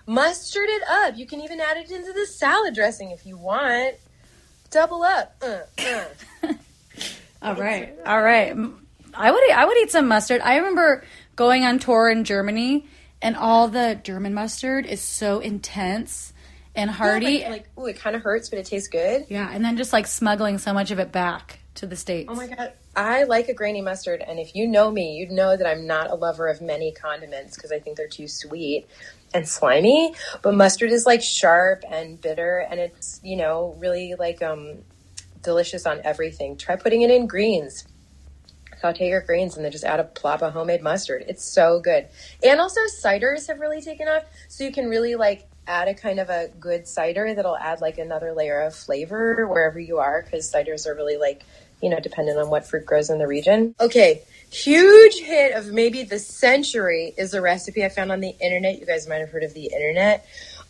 mustard 0.07 0.69
it 0.69 0.83
up. 0.89 1.17
You 1.17 1.27
can 1.27 1.41
even 1.41 1.61
add 1.61 1.77
it 1.77 1.91
into 1.91 2.13
the 2.13 2.27
salad 2.27 2.75
dressing 2.75 3.11
if 3.11 3.27
you 3.27 3.37
want. 3.37 3.97
Double 4.71 5.03
up. 5.03 5.37
Uh, 5.43 5.61
uh. 5.79 6.05
All 7.43 7.55
right, 7.55 7.95
all 8.07 8.23
right. 8.23 8.57
I 9.17 9.31
would 9.31 9.51
I 9.51 9.65
would 9.65 9.77
eat 9.79 9.91
some 9.91 10.09
mustard. 10.09 10.41
I 10.41 10.57
remember 10.57 11.05
going 11.37 11.65
on 11.65 11.79
tour 11.79 12.09
in 12.09 12.25
Germany, 12.25 12.87
and 13.23 13.37
all 13.37 13.69
the 13.69 13.99
German 14.03 14.35
mustard 14.35 14.87
is 14.87 15.01
so 15.01 15.41
intense 15.41 16.33
and 16.75 16.91
hearty. 16.91 17.39
Yeah, 17.39 17.51
like, 17.51 17.69
like 17.77 17.79
ooh, 17.79 17.87
it 17.87 17.97
kind 17.99 18.17
of 18.17 18.23
hurts, 18.23 18.49
but 18.49 18.59
it 18.59 18.67
tastes 18.67 18.89
good. 18.89 19.27
Yeah, 19.29 19.49
and 19.51 19.65
then 19.65 19.77
just 19.77 19.93
like 19.93 20.07
smuggling 20.07 20.59
so 20.59 20.73
much 20.73 20.91
of 20.91 20.99
it 20.99 21.13
back 21.13 21.61
to 21.77 21.87
the 21.87 21.97
states. 21.97 22.29
Oh 22.31 22.35
my 22.35 22.47
god, 22.47 22.73
I 22.97 23.25
like 23.25 23.49
a 23.49 23.55
grainy 23.55 23.83
mustard, 23.83 24.23
and 24.27 24.39
if 24.39 24.55
you 24.55 24.67
know 24.67 24.91
me, 24.91 25.17
you'd 25.17 25.31
know 25.31 25.57
that 25.57 25.67
I'm 25.67 25.87
not 25.87 26.11
a 26.11 26.15
lover 26.15 26.49
of 26.49 26.61
many 26.61 26.93
condiments 26.93 27.57
because 27.57 27.73
I 27.73 27.79
think 27.79 27.97
they're 27.97 28.09
too 28.09 28.29
sweet 28.29 28.87
and 29.33 29.49
slimy. 29.49 30.15
But 30.43 30.55
mustard 30.55 30.91
is 30.91 31.07
like 31.07 31.23
sharp 31.23 31.85
and 31.91 32.21
bitter, 32.21 32.67
and 32.71 32.81
it's 32.81 33.21
you 33.23 33.37
know 33.37 33.77
really 33.79 34.15
like 34.19 34.43
um 34.43 34.79
delicious 35.43 35.87
on 35.87 36.01
everything. 36.05 36.57
Try 36.57 36.77
putting 36.77 37.03
it 37.03 37.11
in 37.11 37.27
greens. 37.27 37.87
Saute 38.85 39.09
your 39.09 39.23
greens 39.23 39.57
and 39.57 39.65
then 39.65 39.73
just 39.73 39.85
add 39.85 39.99
a 39.99 40.05
plop 40.05 40.43
of 40.43 40.53
homemade 40.53 40.83
mustard. 40.83 41.25
It's 41.27 41.43
so 41.43 41.81
good. 41.81 42.07
And 42.43 42.61
also 42.61 42.81
ciders 43.03 43.49
have 43.49 43.59
really 43.59 43.81
taken 43.81 44.09
off, 44.09 44.25
so 44.49 44.63
you 44.63 44.73
can 44.73 44.91
really 44.91 45.15
like 45.15 45.49
add 45.67 45.89
a 45.89 45.95
kind 45.95 46.21
of 46.21 46.29
a 46.29 46.51
good 46.61 46.87
cider 46.87 47.33
that'll 47.33 47.57
add 47.57 47.81
like 47.81 47.97
another 47.97 48.35
layer 48.35 48.61
of 48.61 48.75
flavor 48.75 49.47
wherever 49.47 49.81
you 49.81 50.01
are 50.01 50.21
because 50.23 50.53
ciders 50.53 50.87
are 50.87 50.95
really 50.95 51.17
like 51.17 51.45
you 51.81 51.89
know 51.89 51.99
dependent 51.99 52.39
on 52.39 52.51
what 52.51 52.67
fruit 52.67 52.85
grows 52.85 53.09
in 53.09 53.17
the 53.17 53.27
region. 53.27 53.75
Okay, 53.81 54.21
huge 54.51 55.15
hit 55.15 55.55
of 55.55 55.73
maybe 55.73 56.03
the 56.03 56.19
century 56.19 57.15
is 57.17 57.33
a 57.33 57.41
recipe 57.41 57.87
I 57.87 57.89
found 57.89 58.13
on 58.13 58.21
the 58.21 58.35
internet. 58.39 58.81
You 58.81 58.85
guys 58.85 59.09
might 59.09 59.21
have 59.21 59.31
heard 59.31 59.45
of 59.45 59.55
the 59.55 59.65
internet 59.73 60.27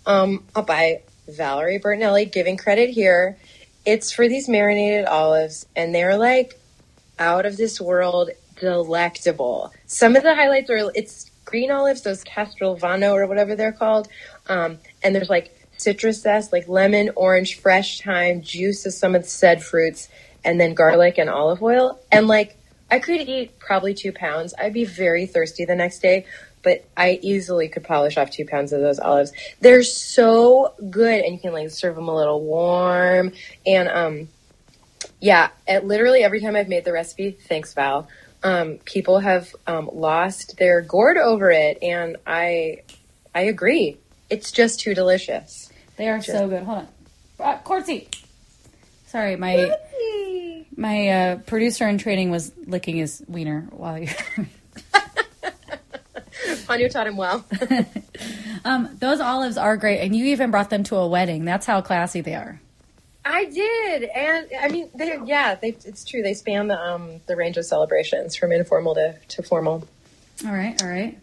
um, 0.07 0.45
by 0.55 1.03
Valerie 1.27 1.81
Bertinelli. 1.81 2.31
Giving 2.31 2.59
credit 2.59 2.91
here. 2.91 3.39
It's 3.85 4.13
for 4.13 4.29
these 4.29 4.49
marinated 4.49 5.07
olives, 5.07 5.67
and 5.75 5.93
they're 5.93 6.17
like 6.17 6.61
out 7.19 7.47
of 7.47 7.57
this 7.57 7.81
world 7.81 8.31
delectable. 8.57 9.73
Some 9.87 10.17
of 10.17 10.23
the 10.23 10.35
highlights 10.35 10.71
are 10.71 10.91
it's 10.95 11.31
green 11.45 11.71
olives, 11.71 12.03
those 12.03 12.25
Castelvano 12.25 13.13
or 13.13 13.27
whatever 13.27 13.55
they're 13.55 13.73
called, 13.73 14.09
um, 14.49 14.79
and 15.03 15.15
there's 15.15 15.31
like 15.31 15.57
citrus 15.77 16.23
zest, 16.23 16.53
like 16.53 16.69
lemon, 16.69 17.11
orange, 17.17 17.61
fresh 17.61 18.01
thyme, 18.01 18.43
juice 18.43 18.87
of 18.87 18.93
some 18.93 19.15
of 19.15 19.23
the 19.23 19.29
said 19.29 19.63
fruits, 19.63 20.09
and 20.45 20.61
then 20.61 20.75
garlic 20.75 21.19
and 21.19 21.29
olive 21.29 21.63
oil. 21.63 22.01
And 22.11 22.27
like 22.27 22.57
I 22.91 22.99
could 22.99 23.21
eat 23.21 23.59
probably 23.59 23.95
two 23.95 24.13
pounds. 24.13 24.55
I'd 24.59 24.73
be 24.73 24.85
very 24.85 25.27
thirsty 25.27 25.65
the 25.65 25.75
next 25.75 26.01
day, 26.01 26.27
but 26.63 26.85
I 26.97 27.19
easily 27.23 27.69
could 27.69 27.85
polish 27.85 28.17
off 28.17 28.31
two 28.31 28.47
pounds 28.47 28.73
of 28.73 28.81
those 28.81 28.99
olives. 28.99 29.33
They're 29.61 29.83
so 29.83 30.75
good, 30.91 31.25
and 31.25 31.35
you 31.35 31.41
can 31.41 31.53
like 31.53 31.71
serve 31.71 31.97
them 31.97 32.09
a 32.09 32.15
little 32.15 32.41
warm. 32.41 33.33
And 33.67 33.89
um, 33.89 34.29
yeah, 35.25 35.49
it, 35.67 35.87
literally 35.87 36.23
every 36.23 36.43
time 36.43 36.55
I've 36.55 36.69
made 36.69 36.85
the 36.85 36.93
recipe, 36.93 37.31
thanks 37.31 37.73
Val, 37.73 38.09
um, 38.43 38.77
people 38.85 39.21
have 39.21 39.57
um, 39.67 39.89
lost 39.91 40.59
their 40.59 40.83
gourd 40.83 41.17
over 41.17 41.51
it, 41.51 41.79
and 41.81 42.19
I 42.27 42.83
I 43.35 43.45
agree. 43.45 43.97
It's 44.29 44.53
just 44.53 44.81
too 44.81 44.95
delicious. 44.95 45.73
They 45.97 46.11
are 46.11 46.21
so 46.21 46.47
good. 46.47 46.65
Hold 46.65 46.79
on, 46.79 46.89
uh, 47.41 47.57
Corsi. 47.65 48.07
Sorry, 49.07 49.37
my 49.37 49.75
my 50.77 51.09
uh, 51.09 51.37
producer 51.37 51.89
in 51.89 51.97
training 51.97 52.31
was 52.31 52.53
licking 52.67 52.97
his 52.97 53.25
wiener 53.27 53.67
while 53.71 53.99
you. 53.99 54.09
Anya 56.69 56.91
taught 56.91 57.07
him 57.07 57.17
well. 57.17 57.47
um, 58.67 58.95
those 58.99 59.21
olives 59.21 59.57
are 59.57 59.79
great, 59.79 60.01
and 60.01 60.15
you 60.15 60.27
even 60.27 60.51
brought 60.51 60.69
them 60.69 60.85
to 60.85 60.97
a 60.97 61.09
wedding. 61.09 61.47
That's 61.47 61.65
how 61.65 61.81
classy 61.81 62.21
they 62.21 62.35
are. 62.35 62.61
I 63.25 63.47
did, 63.47 64.05
and 64.05 64.49
I 64.61 64.69
mean, 64.69 64.91
they 64.95 65.19
yeah, 65.25 65.55
they, 65.55 65.77
it's 65.85 66.05
true. 66.05 66.23
They 66.23 66.35
span 66.35 66.69
the 66.69 66.79
um 66.79 67.21
the 67.27 67.37
range 67.37 67.57
of 67.57 67.65
celebrations 67.65 68.37
from 68.37 68.53
informal 68.53 68.95
to, 68.95 69.17
to 69.29 69.43
formal. 69.43 69.89
All 70.45 70.53
right, 70.53 70.81
all 70.83 70.89
right. 70.89 71.19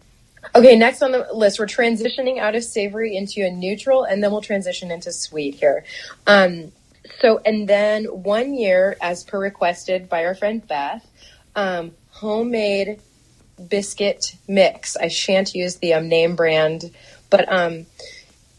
Okay, 0.56 0.76
next 0.76 1.02
on 1.02 1.12
the 1.12 1.28
list, 1.32 1.60
we're 1.60 1.66
transitioning 1.66 2.38
out 2.38 2.56
of 2.56 2.64
savory 2.64 3.16
into 3.16 3.46
a 3.46 3.50
neutral, 3.50 4.02
and 4.02 4.22
then 4.22 4.32
we'll 4.32 4.40
transition 4.40 4.90
into 4.90 5.12
sweet 5.12 5.54
here. 5.54 5.84
Um, 6.26 6.72
so, 7.20 7.40
and 7.46 7.68
then 7.68 8.04
one 8.06 8.54
year, 8.54 8.96
as 9.00 9.22
per 9.22 9.38
requested 9.38 10.08
by 10.08 10.24
our 10.24 10.34
friend 10.34 10.66
Beth, 10.66 11.06
um, 11.54 11.92
homemade 12.10 13.00
biscuit 13.68 14.36
mix. 14.48 14.96
I 14.96 15.08
shan't 15.08 15.54
use 15.54 15.76
the 15.76 15.94
um, 15.94 16.08
name 16.08 16.34
brand, 16.34 16.90
but 17.30 17.50
um, 17.52 17.86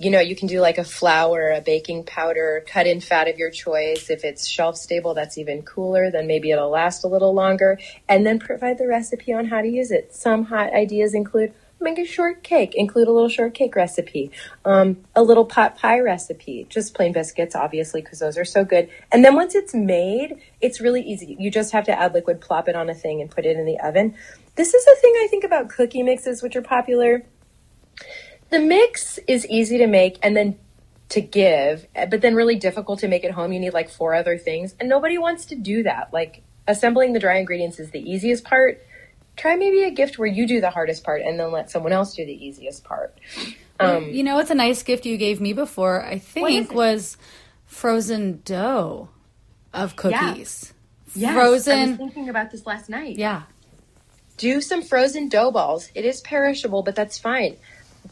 you 0.03 0.11
know, 0.11 0.19
you 0.19 0.35
can 0.35 0.47
do 0.47 0.59
like 0.59 0.77
a 0.77 0.83
flour, 0.83 1.51
a 1.51 1.61
baking 1.61 2.03
powder, 2.03 2.63
cut 2.67 2.85
in 2.87 2.99
fat 2.99 3.27
of 3.27 3.37
your 3.37 3.49
choice. 3.49 4.09
If 4.09 4.23
it's 4.25 4.47
shelf 4.47 4.75
stable, 4.75 5.13
that's 5.13 5.37
even 5.37 5.63
cooler. 5.63 6.11
Then 6.11 6.27
maybe 6.27 6.51
it'll 6.51 6.69
last 6.69 7.03
a 7.03 7.07
little 7.07 7.33
longer. 7.33 7.79
And 8.09 8.25
then 8.25 8.39
provide 8.39 8.77
the 8.77 8.87
recipe 8.87 9.31
on 9.33 9.45
how 9.45 9.61
to 9.61 9.67
use 9.67 9.91
it. 9.91 10.13
Some 10.13 10.45
hot 10.45 10.73
ideas 10.73 11.13
include 11.13 11.53
make 11.79 11.99
a 11.99 12.05
shortcake, 12.05 12.73
include 12.75 13.07
a 13.07 13.11
little 13.11 13.29
shortcake 13.29 13.75
recipe, 13.75 14.31
um, 14.63 14.97
a 15.15 15.21
little 15.21 15.45
pot 15.45 15.77
pie 15.77 15.99
recipe, 15.99 16.65
just 16.69 16.93
plain 16.93 17.11
biscuits, 17.11 17.55
obviously, 17.55 18.01
because 18.01 18.19
those 18.19 18.37
are 18.37 18.45
so 18.45 18.63
good. 18.63 18.89
And 19.11 19.23
then 19.23 19.35
once 19.35 19.53
it's 19.53 19.73
made, 19.73 20.39
it's 20.61 20.79
really 20.79 21.01
easy. 21.01 21.35
You 21.37 21.51
just 21.51 21.73
have 21.73 21.83
to 21.85 21.99
add 21.99 22.13
liquid, 22.13 22.39
plop 22.39 22.69
it 22.69 22.75
on 22.75 22.89
a 22.89 22.93
thing, 22.93 23.21
and 23.21 23.29
put 23.29 23.45
it 23.45 23.57
in 23.57 23.65
the 23.65 23.79
oven. 23.81 24.15
This 24.55 24.73
is 24.73 24.85
the 24.85 24.95
thing 25.01 25.13
I 25.17 25.27
think 25.29 25.43
about 25.43 25.69
cookie 25.69 26.03
mixes, 26.03 26.41
which 26.41 26.55
are 26.55 26.61
popular 26.61 27.23
the 28.53 28.59
mix 28.59 29.17
is 29.27 29.45
easy 29.47 29.79
to 29.79 29.87
make 29.87 30.17
and 30.23 30.35
then 30.37 30.57
to 31.09 31.21
give, 31.21 31.85
but 31.93 32.21
then 32.21 32.33
really 32.35 32.55
difficult 32.55 32.99
to 32.99 33.07
make 33.07 33.23
at 33.25 33.31
home. 33.31 33.51
You 33.51 33.59
need 33.59 33.73
like 33.73 33.89
four 33.89 34.13
other 34.15 34.37
things, 34.37 34.73
and 34.79 34.87
nobody 34.87 35.17
wants 35.17 35.45
to 35.47 35.55
do 35.55 35.83
that. 35.83 36.13
Like 36.13 36.41
assembling 36.67 37.13
the 37.13 37.19
dry 37.19 37.37
ingredients 37.37 37.79
is 37.79 37.91
the 37.91 37.99
easiest 37.99 38.43
part. 38.43 38.81
Try 39.35 39.55
maybe 39.55 39.83
a 39.83 39.91
gift 39.91 40.17
where 40.19 40.27
you 40.27 40.47
do 40.47 40.61
the 40.61 40.69
hardest 40.69 41.03
part 41.03 41.21
and 41.23 41.39
then 41.39 41.51
let 41.51 41.69
someone 41.71 41.91
else 41.91 42.15
do 42.15 42.25
the 42.25 42.45
easiest 42.45 42.83
part. 42.83 43.17
Um, 43.79 44.05
you 44.09 44.23
know, 44.23 44.37
it's 44.39 44.51
a 44.51 44.55
nice 44.55 44.83
gift 44.83 45.05
you 45.07 45.17
gave 45.17 45.41
me 45.41 45.53
before. 45.53 46.03
I 46.03 46.19
think 46.19 46.71
was 46.73 47.17
frozen 47.65 48.41
dough 48.45 49.09
of 49.73 49.95
cookies. 49.95 50.73
yes, 51.15 51.31
I 51.31 51.33
Frozen. 51.33 51.89
was 51.89 51.97
thinking 51.97 52.29
about 52.29 52.51
this 52.51 52.65
last 52.67 52.89
night. 52.89 53.17
Yeah. 53.17 53.43
do 54.37 54.61
some 54.61 54.83
frozen 54.83 55.29
dough 55.29 55.49
balls. 55.51 55.89
It 55.95 56.05
is 56.05 56.21
perishable, 56.21 56.83
but 56.83 56.95
that's 56.95 57.17
fine. 57.17 57.57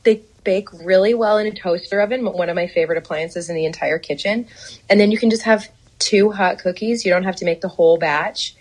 They 0.04 0.24
bake 0.44 0.72
really 0.74 1.14
well 1.14 1.38
in 1.38 1.48
a 1.48 1.52
toaster 1.52 2.00
oven, 2.02 2.26
one 2.26 2.50
of 2.50 2.56
my 2.56 2.68
favorite 2.68 2.98
appliances 2.98 3.50
in 3.50 3.56
the 3.56 3.66
entire 3.66 4.00
kitchen. 4.00 4.48
And 4.90 5.00
then 5.00 5.12
you 5.12 5.18
can 5.18 5.30
just 5.30 5.44
have 5.44 5.70
two 6.00 6.32
hot 6.32 6.60
cookies. 6.60 7.06
You 7.06 7.12
don't 7.12 7.24
have 7.24 7.36
to 7.38 7.46
make 7.46 7.62
the 7.62 7.68
whole 7.68 7.98
batch. 7.98 8.56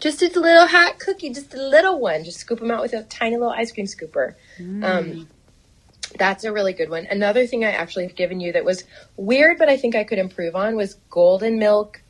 Just 0.00 0.22
a 0.22 0.28
little 0.28 0.66
hot 0.66 1.00
cookie, 1.00 1.30
just 1.30 1.54
a 1.54 1.56
little 1.56 1.98
one. 1.98 2.24
Just 2.24 2.38
scoop 2.38 2.60
them 2.60 2.70
out 2.70 2.82
with 2.82 2.92
a 2.92 3.02
tiny 3.04 3.36
little 3.36 3.52
ice 3.52 3.72
cream 3.72 3.86
scooper. 3.86 4.34
Mm. 4.58 4.84
Um, 4.84 5.28
that's 6.16 6.44
a 6.44 6.52
really 6.52 6.72
good 6.72 6.88
one. 6.88 7.06
Another 7.10 7.46
thing 7.46 7.64
I 7.64 7.72
actually 7.72 8.04
have 8.06 8.14
given 8.14 8.40
you 8.40 8.52
that 8.52 8.64
was 8.64 8.84
weird, 9.16 9.58
but 9.58 9.68
I 9.68 9.76
think 9.76 9.96
I 9.96 10.04
could 10.04 10.18
improve 10.18 10.54
on 10.54 10.76
was 10.76 10.94
golden 11.10 11.58
milk 11.58 12.00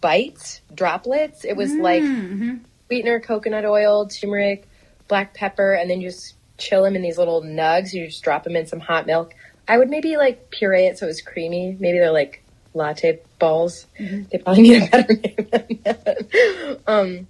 bites, 0.00 0.62
droplets. 0.74 1.44
It 1.44 1.54
was 1.56 1.72
like 1.74 2.02
mm, 2.02 2.30
mm-hmm. 2.30 2.56
sweetener, 2.86 3.20
coconut 3.20 3.64
oil, 3.64 4.06
turmeric, 4.06 4.68
black 5.06 5.34
pepper, 5.34 5.74
and 5.74 5.88
then 5.88 6.00
just 6.00 6.34
chill 6.58 6.82
them 6.82 6.96
in 6.96 7.02
these 7.02 7.18
little 7.18 7.42
nugs. 7.42 7.92
You 7.92 8.06
just 8.06 8.22
drop 8.22 8.44
them 8.44 8.56
in 8.56 8.66
some 8.66 8.80
hot 8.80 9.06
milk. 9.06 9.34
I 9.66 9.78
would 9.78 9.90
maybe 9.90 10.16
like 10.16 10.50
puree 10.50 10.86
it 10.86 10.98
so 10.98 11.06
it 11.06 11.08
was 11.08 11.20
creamy. 11.20 11.76
Maybe 11.78 11.98
they're 11.98 12.12
like 12.12 12.42
latte 12.74 13.20
balls. 13.38 13.86
They 13.98 14.38
probably 14.38 14.62
need 14.62 14.82
a 14.82 14.86
better 14.88 15.12
name 15.14 15.48
than 15.50 15.78
that. 15.84 16.80
Um, 16.86 17.28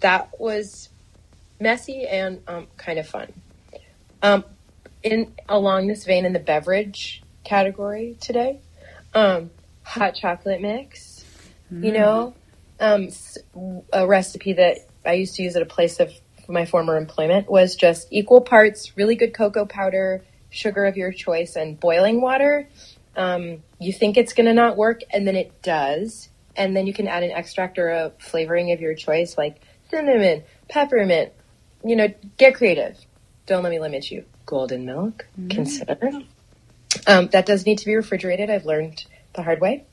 that 0.00 0.30
was 0.38 0.88
messy 1.58 2.06
and 2.06 2.42
um, 2.48 2.66
kind 2.76 2.98
of 2.98 3.06
fun. 3.06 3.32
Um, 4.22 4.44
in 5.02 5.32
along 5.48 5.86
this 5.86 6.04
vein, 6.04 6.24
in 6.26 6.32
the 6.32 6.38
beverage 6.38 7.22
category 7.44 8.16
today, 8.20 8.60
um, 9.14 9.50
hot 9.82 10.14
chocolate 10.14 10.60
mix. 10.60 11.24
You 11.72 11.92
know, 11.92 12.34
um, 12.80 13.10
a 13.92 14.04
recipe 14.04 14.54
that 14.54 14.78
I 15.06 15.12
used 15.12 15.36
to 15.36 15.42
use 15.44 15.54
at 15.54 15.62
a 15.62 15.66
place 15.66 16.00
of 16.00 16.12
my 16.50 16.66
former 16.66 16.96
employment 16.96 17.50
was 17.50 17.76
just 17.76 18.08
equal 18.10 18.40
parts 18.40 18.96
really 18.96 19.14
good 19.14 19.32
cocoa 19.32 19.66
powder, 19.66 20.22
sugar 20.50 20.84
of 20.84 20.96
your 20.96 21.12
choice, 21.12 21.56
and 21.56 21.78
boiling 21.78 22.20
water. 22.20 22.68
Um, 23.16 23.62
you 23.78 23.92
think 23.92 24.16
it's 24.16 24.32
going 24.32 24.46
to 24.46 24.54
not 24.54 24.76
work, 24.76 25.00
and 25.10 25.26
then 25.26 25.36
it 25.36 25.62
does. 25.62 26.28
And 26.56 26.76
then 26.76 26.86
you 26.86 26.92
can 26.92 27.08
add 27.08 27.22
an 27.22 27.30
extract 27.30 27.78
or 27.78 27.90
a 27.90 28.12
flavoring 28.18 28.72
of 28.72 28.80
your 28.80 28.94
choice, 28.94 29.38
like 29.38 29.60
cinnamon, 29.90 30.42
peppermint. 30.68 31.32
You 31.84 31.96
know, 31.96 32.12
get 32.36 32.56
creative. 32.56 32.98
Don't 33.46 33.62
let 33.62 33.70
me 33.70 33.80
limit 33.80 34.10
you. 34.10 34.24
Golden 34.44 34.84
milk, 34.84 35.26
consider. 35.48 35.98
Um, 37.06 37.28
that 37.28 37.46
does 37.46 37.64
need 37.64 37.78
to 37.78 37.86
be 37.86 37.94
refrigerated. 37.94 38.50
I've 38.50 38.66
learned 38.66 39.04
the 39.32 39.42
hard 39.42 39.60
way. 39.60 39.84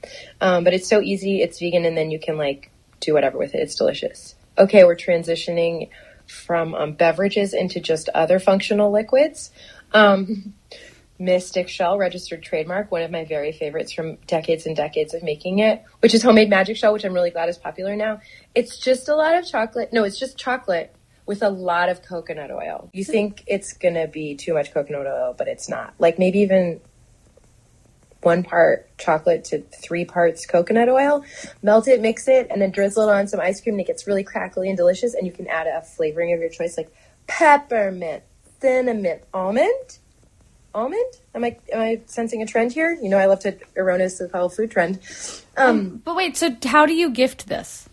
Um, 0.41 0.63
but 0.63 0.73
it's 0.73 0.87
so 0.87 0.99
easy. 0.99 1.41
It's 1.41 1.59
vegan, 1.59 1.85
and 1.85 1.95
then 1.95 2.11
you 2.11 2.19
can 2.19 2.37
like 2.37 2.71
do 2.99 3.13
whatever 3.13 3.37
with 3.37 3.55
it. 3.55 3.59
It's 3.59 3.75
delicious. 3.75 4.35
Okay, 4.57 4.83
we're 4.83 4.95
transitioning 4.95 5.89
from 6.27 6.75
um, 6.75 6.93
beverages 6.93 7.53
into 7.53 7.79
just 7.79 8.10
other 8.10 8.39
functional 8.39 8.91
liquids. 8.91 9.51
Um, 9.93 10.53
Mystic 11.19 11.67
Shell, 11.67 11.98
registered 11.98 12.43
trademark, 12.43 12.91
one 12.91 13.01
of 13.01 13.10
my 13.10 13.25
very 13.25 13.51
favorites 13.51 13.91
from 13.91 14.17
decades 14.27 14.65
and 14.65 14.75
decades 14.75 15.13
of 15.13 15.24
making 15.24 15.60
it, 15.60 15.84
which 16.00 16.13
is 16.13 16.22
homemade 16.22 16.50
magic 16.50 16.77
shell, 16.77 16.93
which 16.93 17.03
I'm 17.03 17.13
really 17.13 17.31
glad 17.31 17.50
is 17.50 17.57
popular 17.57 17.96
now. 17.96 18.22
It's 18.53 18.77
just 18.77 19.10
a 19.10 19.15
lot 19.15 19.36
of 19.36 19.48
chocolate. 19.48 19.91
No, 19.91 20.03
it's 20.03 20.19
just 20.19 20.38
chocolate 20.38 20.96
with 21.25 21.41
a 21.41 21.50
lot 21.50 21.89
of 21.89 22.03
coconut 22.03 22.51
oil. 22.51 22.89
You 22.93 23.03
think 23.03 23.43
it's 23.48 23.74
gonna 23.74 24.07
be 24.07 24.36
too 24.36 24.53
much 24.53 24.74
coconut 24.74 25.07
oil, 25.07 25.34
but 25.38 25.48
it's 25.48 25.67
not. 25.67 25.93
Like 25.98 26.19
maybe 26.19 26.39
even 26.39 26.81
one 28.21 28.43
part 28.43 28.89
chocolate 28.97 29.43
to 29.45 29.62
three 29.62 30.05
parts 30.05 30.45
coconut 30.45 30.89
oil. 30.89 31.24
Melt 31.62 31.88
it, 31.88 32.01
mix 32.01 32.27
it, 32.27 32.47
and 32.50 32.62
then 32.62 32.71
drizzle 32.71 33.07
it 33.09 33.12
on 33.12 33.27
some 33.27 33.39
ice 33.39 33.62
cream. 33.62 33.75
And 33.75 33.81
it 33.81 33.88
gets 33.88 34.07
really 34.07 34.24
crackly 34.24 34.69
and 34.69 34.77
delicious. 34.77 35.13
And 35.13 35.25
you 35.25 35.31
can 35.31 35.47
add 35.47 35.67
a 35.67 35.81
flavoring 35.81 36.33
of 36.33 36.39
your 36.39 36.50
choice, 36.50 36.77
like 36.77 36.93
peppermint, 37.27 38.24
cinnamon, 38.59 39.19
almond. 39.33 40.00
Almond? 40.74 41.13
Am 41.33 41.43
I 41.43 41.57
am 41.74 41.81
I 41.81 42.01
sensing 42.05 42.41
a 42.41 42.45
trend 42.45 42.71
here? 42.71 42.97
You 43.01 43.09
know, 43.09 43.17
I 43.17 43.25
love 43.25 43.39
to 43.41 43.57
erroneous 43.75 44.19
the 44.19 44.29
follow 44.29 44.50
food 44.50 44.69
trend. 44.69 45.00
Um, 45.55 46.01
But 46.03 46.15
wait, 46.15 46.38
so 46.38 46.55
how 46.65 46.86
do 46.86 46.93
you 46.93 47.09
gift 47.09 47.47
this? 47.47 47.89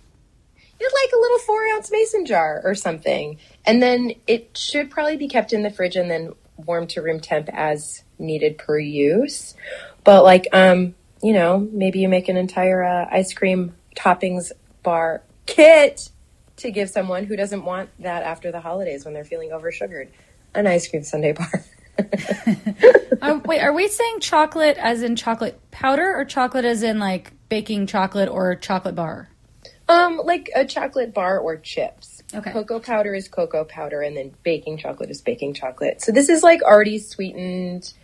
You'd 0.79 0.93
like 0.93 1.13
a 1.15 1.21
little 1.21 1.39
four 1.39 1.67
ounce 1.75 1.91
mason 1.91 2.27
jar 2.27 2.61
or 2.65 2.75
something. 2.75 3.39
And 3.65 3.83
then 3.83 4.13
it 4.27 4.59
should 4.59 4.91
probably 4.91 5.17
be 5.17 5.29
kept 5.29 5.53
in 5.53 5.63
the 5.63 5.71
fridge 5.71 5.97
and 5.97 6.11
then 6.11 6.33
warm 6.57 6.87
to 6.89 7.01
room 7.01 7.21
temp 7.21 7.49
as 7.53 8.03
needed 8.19 8.59
per 8.59 8.79
use. 8.79 9.55
But 10.05 10.25
like, 10.25 10.47
um, 10.53 10.95
you 11.23 11.33
know, 11.33 11.69
maybe 11.73 12.01
you 12.01 12.09
make 12.09 12.29
an 12.29 12.37
entire 12.37 12.85
uh, 12.85 13.09
ice 13.11 13.33
cream 13.33 13.75
toppings 13.97 14.53
bar 14.83 15.23
kit 15.47 16.11
to 16.57 16.71
give 16.71 16.91
someone 16.91 17.25
who 17.25 17.37
doesn't 17.37 17.65
want 17.65 17.91
that 18.01 18.23
after 18.23 18.53
the 18.53 18.61
holidays 18.61 19.05
when 19.05 19.15
they're 19.15 19.25
feeling 19.25 19.51
oversugared. 19.51 20.09
An 20.55 20.67
ice 20.67 20.89
cream 20.89 21.03
sundae 21.03 21.33
bar. 21.33 21.65
Uh, 23.23 23.41
wait, 23.47 23.61
are 23.61 23.73
we 23.73 23.89
saying 23.89 24.21
chocolate 24.21 24.77
as 24.77 25.03
in 25.03 25.17
chocolate 25.17 25.59
powder 25.71 26.15
or 26.15 26.27
chocolate 26.27 26.67
as 26.67 26.83
in 26.83 26.99
like 26.99 27.33
baking 27.49 27.87
chocolate 27.87 28.29
or 28.29 28.55
chocolate 28.55 28.95
bar? 28.95 29.31
Um, 29.89 30.21
like 30.25 30.51
a 30.55 30.67
chocolate 30.67 31.15
bar 31.15 31.39
or 31.39 31.57
chips. 31.57 32.23
Okay. 32.35 32.53
Cocoa 32.53 32.81
powder 32.81 33.15
is 33.15 33.29
cocoa 33.29 33.65
powder, 33.65 34.03
and 34.03 34.17
then 34.17 34.35
baking 34.43 34.77
chocolate 34.77 35.09
is 35.09 35.23
baking 35.23 35.55
chocolate. 35.55 36.03
So 36.03 36.13
this 36.13 36.29
is 36.29 36.43
like 36.43 36.61
already 36.63 36.99
sweetened, 36.99 37.95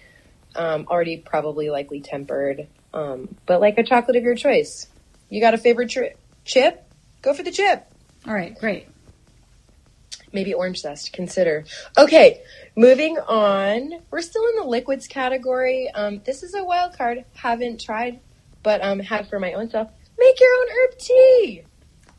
um, 0.57 0.87
already 0.89 1.17
probably 1.19 1.71
likely 1.71 2.01
tempered, 2.01 2.67
um, 2.93 3.35
but 3.47 3.61
like 3.61 3.79
a 3.79 3.83
chocolate 3.83 4.17
of 4.17 4.23
your 4.23 4.35
choice. 4.35 4.89
You 5.29 5.41
got 5.41 5.55
a 5.55 5.59
favorite 5.59 5.91
tri- 5.91 6.15
chip? 6.45 6.85
Go 7.23 7.35
for 7.35 7.43
the 7.43 7.51
chip. 7.51 7.87
All 8.27 8.35
right, 8.35 8.59
great. 8.59 8.89
Maybe 10.33 10.55
orange 10.55 10.81
zest. 10.81 11.13
Consider. 11.13 11.65
Okay, 11.99 12.43
moving 12.77 13.19
on. 13.19 14.01
We're 14.11 14.21
still 14.23 14.47
in 14.49 14.57
the 14.57 14.65
liquids 14.65 15.09
category. 15.09 15.91
Um, 15.93 16.21
this 16.25 16.43
is 16.43 16.55
a 16.55 16.63
wild 16.63 16.97
card. 16.97 17.25
Haven't 17.35 17.81
tried, 17.81 18.21
but 18.63 18.83
um, 18.83 19.01
had 19.01 19.29
for 19.29 19.41
my 19.41 19.55
own 19.55 19.71
self. 19.71 19.91
Make 20.19 20.39
your 20.39 20.51
own 20.61 20.67
herb 20.71 20.99
tea. 20.99 21.63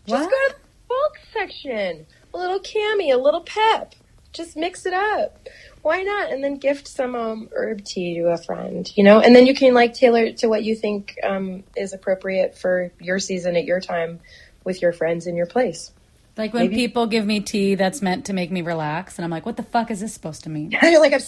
Just 0.07 0.23
What? 0.23 0.29
go 0.31 0.47
to 0.47 0.53
the 0.55 0.59
bulk 0.89 1.19
section. 1.31 2.05
A 2.33 2.37
little 2.37 2.59
cami, 2.59 3.13
a 3.13 3.17
little 3.17 3.41
pep. 3.41 3.95
Just 4.33 4.57
mix 4.57 4.85
it 4.85 4.93
up. 4.93 5.47
Why 5.81 6.03
not? 6.03 6.31
And 6.31 6.43
then 6.43 6.57
gift 6.57 6.87
some 6.87 7.15
um, 7.15 7.49
herb 7.55 7.83
tea 7.83 8.15
to 8.19 8.27
a 8.27 8.37
friend, 8.37 8.89
you 8.95 9.03
know? 9.03 9.19
And 9.19 9.35
then 9.35 9.47
you 9.47 9.55
can 9.55 9.73
like 9.73 9.93
tailor 9.93 10.23
it 10.23 10.37
to 10.37 10.47
what 10.47 10.63
you 10.63 10.75
think 10.75 11.17
um, 11.23 11.63
is 11.75 11.93
appropriate 11.93 12.57
for 12.57 12.91
your 12.99 13.19
season 13.19 13.55
at 13.55 13.65
your 13.65 13.79
time 13.79 14.19
with 14.63 14.81
your 14.81 14.93
friends 14.93 15.25
in 15.25 15.35
your 15.35 15.47
place. 15.47 15.91
Like 16.37 16.53
when 16.53 16.63
Maybe- 16.63 16.75
people 16.75 17.07
give 17.07 17.25
me 17.25 17.39
tea 17.39 17.75
that's 17.75 18.01
meant 18.01 18.25
to 18.25 18.33
make 18.33 18.51
me 18.51 18.61
relax, 18.61 19.17
and 19.17 19.25
I'm 19.25 19.31
like, 19.31 19.45
what 19.45 19.57
the 19.57 19.63
fuck 19.63 19.91
is 19.91 19.99
this 19.99 20.13
supposed 20.13 20.43
to 20.43 20.49
mean? 20.49 20.73
And 20.81 20.83
you're 20.91 21.01
like, 21.01 21.19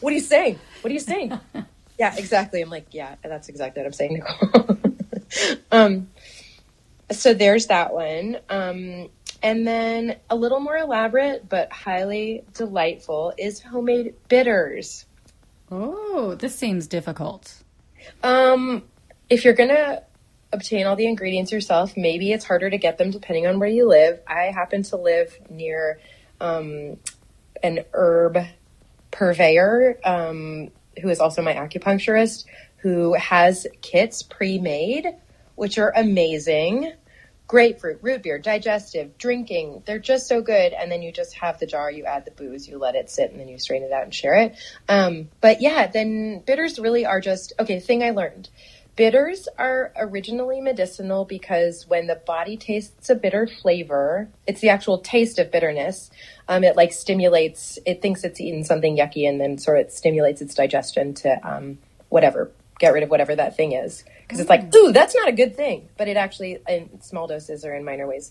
what 0.00 0.12
are 0.12 0.16
you 0.16 0.20
saying? 0.22 0.58
What 0.80 0.90
are 0.90 0.94
you 0.94 1.00
saying? 1.00 1.38
yeah, 1.98 2.14
exactly. 2.16 2.62
I'm 2.62 2.70
like, 2.70 2.86
yeah, 2.92 3.16
that's 3.22 3.48
exactly 3.48 3.82
what 3.82 3.86
I'm 3.86 3.92
saying, 3.92 4.14
Nicole. 4.14 4.78
um, 5.72 6.08
so 7.10 7.34
there's 7.34 7.66
that 7.66 7.92
one. 7.92 8.38
Um, 8.48 9.08
and 9.44 9.66
then 9.66 10.16
a 10.30 10.34
little 10.34 10.58
more 10.58 10.76
elaborate 10.76 11.48
but 11.48 11.70
highly 11.70 12.42
delightful 12.54 13.34
is 13.36 13.60
homemade 13.60 14.14
bitters. 14.28 15.04
Oh, 15.70 16.34
this 16.34 16.56
seems 16.56 16.86
difficult. 16.86 17.62
Um, 18.22 18.82
if 19.28 19.44
you're 19.44 19.54
gonna 19.54 20.02
obtain 20.50 20.86
all 20.86 20.96
the 20.96 21.06
ingredients 21.06 21.52
yourself, 21.52 21.94
maybe 21.94 22.32
it's 22.32 22.44
harder 22.44 22.70
to 22.70 22.78
get 22.78 22.96
them 22.96 23.10
depending 23.10 23.46
on 23.46 23.58
where 23.58 23.68
you 23.68 23.86
live. 23.86 24.20
I 24.26 24.44
happen 24.44 24.82
to 24.84 24.96
live 24.96 25.38
near 25.50 26.00
um, 26.40 26.96
an 27.62 27.84
herb 27.92 28.38
purveyor 29.10 29.98
um, 30.04 30.70
who 31.02 31.10
is 31.10 31.20
also 31.20 31.42
my 31.42 31.54
acupuncturist, 31.54 32.46
who 32.78 33.12
has 33.14 33.66
kits 33.82 34.22
pre-made, 34.22 35.06
which 35.54 35.76
are 35.76 35.92
amazing. 35.94 36.92
Grapefruit, 37.46 37.98
root 38.02 38.22
beer, 38.22 38.38
digestive, 38.38 39.18
drinking. 39.18 39.82
They're 39.84 39.98
just 39.98 40.26
so 40.26 40.40
good. 40.40 40.72
And 40.72 40.90
then 40.90 41.02
you 41.02 41.12
just 41.12 41.34
have 41.34 41.58
the 41.58 41.66
jar, 41.66 41.90
you 41.90 42.04
add 42.04 42.24
the 42.24 42.30
booze, 42.30 42.66
you 42.66 42.78
let 42.78 42.94
it 42.94 43.10
sit, 43.10 43.30
and 43.30 43.38
then 43.38 43.48
you 43.48 43.58
strain 43.58 43.82
it 43.82 43.92
out 43.92 44.04
and 44.04 44.14
share 44.14 44.34
it. 44.34 44.56
Um, 44.88 45.28
but 45.40 45.60
yeah, 45.60 45.86
then 45.86 46.42
bitters 46.46 46.78
really 46.78 47.04
are 47.04 47.20
just 47.20 47.52
okay. 47.58 47.80
Thing 47.80 48.02
I 48.02 48.10
learned 48.10 48.48
bitters 48.96 49.48
are 49.58 49.92
originally 49.96 50.60
medicinal 50.60 51.24
because 51.24 51.86
when 51.88 52.06
the 52.06 52.14
body 52.14 52.56
tastes 52.56 53.10
a 53.10 53.14
bitter 53.14 53.46
flavor, 53.46 54.28
it's 54.46 54.60
the 54.60 54.68
actual 54.68 54.98
taste 54.98 55.38
of 55.38 55.50
bitterness. 55.50 56.10
Um, 56.48 56.64
it 56.64 56.76
like 56.76 56.92
stimulates, 56.92 57.78
it 57.84 58.02
thinks 58.02 58.24
it's 58.24 58.40
eaten 58.40 58.64
something 58.64 58.96
yucky 58.96 59.28
and 59.28 59.40
then 59.40 59.58
sort 59.58 59.80
of 59.80 59.90
stimulates 59.90 60.40
its 60.40 60.54
digestion 60.54 61.14
to 61.14 61.48
um, 61.48 61.78
whatever, 62.08 62.50
get 62.84 62.92
rid 62.92 63.02
of 63.02 63.08
whatever 63.08 63.34
that 63.34 63.56
thing 63.56 63.72
is. 63.72 64.04
Because 64.22 64.40
it's 64.40 64.50
like, 64.50 64.74
ooh, 64.74 64.92
that's 64.92 65.14
not 65.14 65.28
a 65.28 65.32
good 65.32 65.56
thing. 65.56 65.88
But 65.96 66.08
it 66.08 66.16
actually, 66.16 66.58
in 66.68 67.00
small 67.00 67.26
doses 67.26 67.64
or 67.64 67.74
in 67.74 67.84
minor 67.84 68.06
ways, 68.06 68.30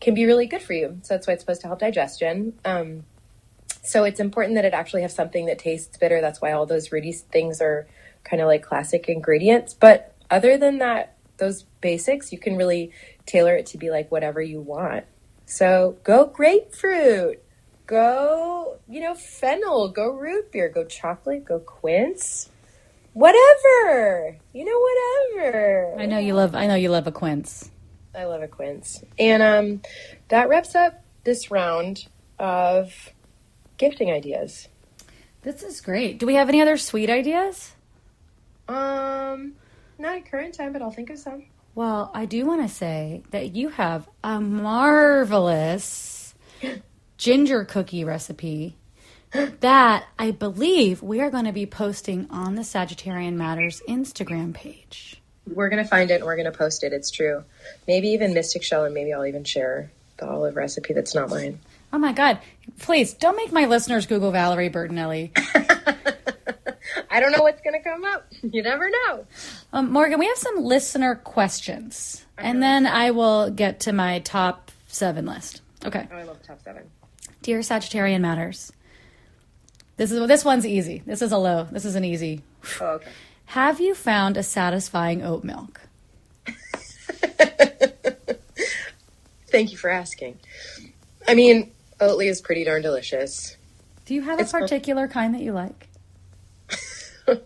can 0.00 0.14
be 0.14 0.24
really 0.24 0.46
good 0.46 0.62
for 0.62 0.72
you. 0.72 0.98
So 1.02 1.14
that's 1.14 1.26
why 1.26 1.34
it's 1.34 1.42
supposed 1.42 1.62
to 1.62 1.66
help 1.66 1.80
digestion. 1.80 2.54
Um, 2.64 3.04
so 3.82 4.04
it's 4.04 4.20
important 4.20 4.54
that 4.54 4.64
it 4.64 4.72
actually 4.72 5.02
have 5.02 5.10
something 5.10 5.46
that 5.46 5.58
tastes 5.58 5.96
bitter. 5.96 6.20
That's 6.20 6.40
why 6.40 6.52
all 6.52 6.64
those 6.64 6.92
rooty 6.92 7.12
things 7.12 7.60
are 7.60 7.88
kind 8.22 8.40
of 8.40 8.46
like 8.46 8.62
classic 8.62 9.08
ingredients. 9.08 9.74
But 9.74 10.14
other 10.30 10.56
than 10.58 10.78
that, 10.78 11.16
those 11.38 11.64
basics, 11.80 12.32
you 12.32 12.38
can 12.38 12.56
really 12.56 12.92
tailor 13.26 13.56
it 13.56 13.66
to 13.66 13.78
be 13.78 13.90
like 13.90 14.12
whatever 14.12 14.40
you 14.40 14.60
want. 14.60 15.06
So 15.46 15.96
go 16.04 16.26
grapefruit, 16.26 17.42
go, 17.86 18.78
you 18.88 19.00
know, 19.00 19.14
fennel, 19.14 19.88
go 19.88 20.10
root 20.10 20.52
beer, 20.52 20.68
go 20.68 20.84
chocolate, 20.84 21.44
go 21.44 21.58
quince, 21.58 22.50
whatever, 23.18 24.36
you 24.52 24.64
know, 24.64 24.78
whatever. 24.78 25.96
I 25.98 26.06
know 26.06 26.18
you 26.18 26.34
love. 26.34 26.54
I 26.54 26.68
know 26.68 26.76
you 26.76 26.88
love 26.88 27.08
a 27.08 27.12
quince. 27.12 27.70
I 28.14 28.24
love 28.24 28.42
a 28.42 28.48
quince. 28.48 29.02
And 29.18 29.42
um, 29.42 29.82
that 30.28 30.48
wraps 30.48 30.76
up 30.76 31.02
this 31.24 31.50
round 31.50 32.06
of 32.38 33.12
gifting 33.76 34.12
ideas. 34.12 34.68
This 35.42 35.62
is 35.62 35.80
great. 35.80 36.18
Do 36.18 36.26
we 36.26 36.34
have 36.34 36.48
any 36.48 36.62
other 36.62 36.76
sweet 36.76 37.10
ideas? 37.10 37.72
Um, 38.68 39.54
not 39.98 40.16
at 40.16 40.30
current 40.30 40.54
time, 40.54 40.72
but 40.72 40.80
I'll 40.80 40.92
think 40.92 41.10
of 41.10 41.18
some. 41.18 41.44
Well, 41.74 42.12
I 42.14 42.24
do 42.24 42.46
want 42.46 42.62
to 42.62 42.68
say 42.68 43.22
that 43.30 43.56
you 43.56 43.70
have 43.70 44.08
a 44.22 44.40
marvelous 44.40 46.34
ginger 47.18 47.64
cookie 47.64 48.04
recipe 48.04 48.76
that 49.32 50.06
I 50.18 50.30
believe 50.30 51.02
we 51.02 51.20
are 51.20 51.30
going 51.30 51.44
to 51.44 51.52
be 51.52 51.66
posting 51.66 52.26
on 52.30 52.54
the 52.54 52.62
Sagittarian 52.62 53.34
Matters 53.34 53.82
Instagram 53.88 54.54
page. 54.54 55.20
We're 55.46 55.70
gonna 55.70 55.86
find 55.86 56.10
it 56.10 56.16
and 56.16 56.24
we're 56.24 56.36
gonna 56.36 56.52
post 56.52 56.84
it. 56.84 56.92
It's 56.92 57.10
true. 57.10 57.42
Maybe 57.86 58.08
even 58.08 58.34
Mystic 58.34 58.62
Shell, 58.62 58.84
and 58.84 58.92
maybe 58.92 59.14
I'll 59.14 59.24
even 59.24 59.44
share 59.44 59.90
the 60.18 60.28
olive 60.28 60.56
recipe 60.56 60.92
that's 60.92 61.14
not 61.14 61.30
mine. 61.30 61.58
Oh 61.92 61.98
my 61.98 62.12
God. 62.12 62.38
Please 62.80 63.14
don't 63.14 63.36
make 63.36 63.52
my 63.52 63.64
listeners 63.64 64.06
Google 64.06 64.30
Valerie 64.30 64.68
Bertinelli. 64.68 65.30
I 67.10 67.20
don't 67.20 67.32
know 67.32 67.42
what's 67.42 67.62
going 67.62 67.74
to 67.74 67.82
come 67.82 68.04
up. 68.04 68.26
You 68.42 68.62
never 68.62 68.90
know. 68.90 69.26
Um, 69.72 69.90
Morgan, 69.90 70.18
we 70.18 70.26
have 70.26 70.36
some 70.36 70.62
listener 70.62 71.14
questions, 71.14 72.24
and 72.36 72.62
then 72.62 72.86
I 72.86 73.10
will 73.12 73.50
get 73.50 73.80
to 73.80 73.92
my 73.92 74.18
top 74.20 74.70
seven 74.86 75.24
list. 75.24 75.62
Okay. 75.84 76.06
Oh, 76.12 76.16
I 76.16 76.24
love 76.24 76.42
top 76.42 76.62
seven. 76.62 76.84
Dear 77.42 77.60
Sagittarian 77.60 78.20
Matters. 78.20 78.72
This 79.98 80.10
is 80.12 80.26
this 80.28 80.44
one's 80.44 80.64
easy. 80.64 81.02
This 81.04 81.20
is 81.22 81.32
a 81.32 81.38
low. 81.38 81.64
This 81.70 81.84
is 81.84 81.94
an 81.96 82.04
easy. 82.04 82.42
Oh, 82.80 82.86
okay. 82.86 83.10
Have 83.46 83.80
you 83.80 83.94
found 83.94 84.36
a 84.36 84.42
satisfying 84.42 85.22
oat 85.22 85.44
milk? 85.44 85.80
Thank 89.48 89.72
you 89.72 89.78
for 89.78 89.90
asking. 89.90 90.38
I 91.26 91.34
mean, 91.34 91.72
Oatly 92.00 92.26
is 92.28 92.40
pretty 92.40 92.64
darn 92.64 92.82
delicious. 92.82 93.56
Do 94.06 94.14
you 94.14 94.22
have 94.22 94.38
It's 94.40 94.50
a 94.50 94.52
fun. 94.52 94.62
particular 94.62 95.08
kind 95.08 95.34
that 95.34 95.42
you 95.42 95.52
like? 95.52 95.88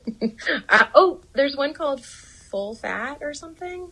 Uh, 0.68 0.84
oh, 0.94 1.20
there's 1.32 1.56
one 1.56 1.74
called 1.74 2.04
Full 2.04 2.76
Fat 2.76 3.18
or 3.20 3.34
something, 3.34 3.90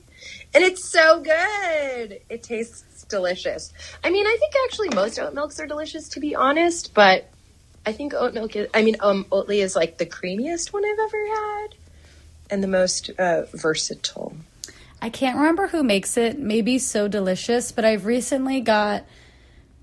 and 0.54 0.62
it's 0.62 0.88
so 0.88 1.20
good. 1.20 2.20
It 2.28 2.44
tastes 2.44 3.02
delicious. 3.08 3.72
I 4.04 4.10
mean, 4.10 4.24
I 4.24 4.36
think 4.38 4.54
actually 4.64 4.90
most 4.90 5.18
oat 5.18 5.34
milks 5.34 5.58
are 5.58 5.66
delicious, 5.66 6.08
to 6.10 6.20
be 6.20 6.36
honest. 6.36 6.94
But 6.94 7.28
I 7.86 7.92
think 7.92 8.14
oat 8.14 8.34
milk 8.34 8.56
is. 8.56 8.68
I 8.74 8.82
mean, 8.82 8.96
um, 9.00 9.24
Oatly 9.30 9.62
is 9.62 9.74
like 9.74 9.98
the 9.98 10.06
creamiest 10.06 10.72
one 10.72 10.84
I've 10.84 10.98
ever 10.98 11.26
had, 11.26 11.68
and 12.50 12.62
the 12.62 12.68
most 12.68 13.10
uh, 13.18 13.42
versatile. 13.54 14.34
I 15.02 15.08
can't 15.08 15.38
remember 15.38 15.68
who 15.68 15.82
makes 15.82 16.16
it. 16.16 16.38
Maybe 16.38 16.78
so 16.78 17.08
delicious, 17.08 17.72
but 17.72 17.84
I've 17.84 18.04
recently 18.04 18.60
got 18.60 19.04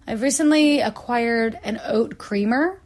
I've 0.07 0.21
recently 0.21 0.79
acquired 0.79 1.60
an 1.63 1.81
oat 1.83 2.17
creamer 2.17 2.79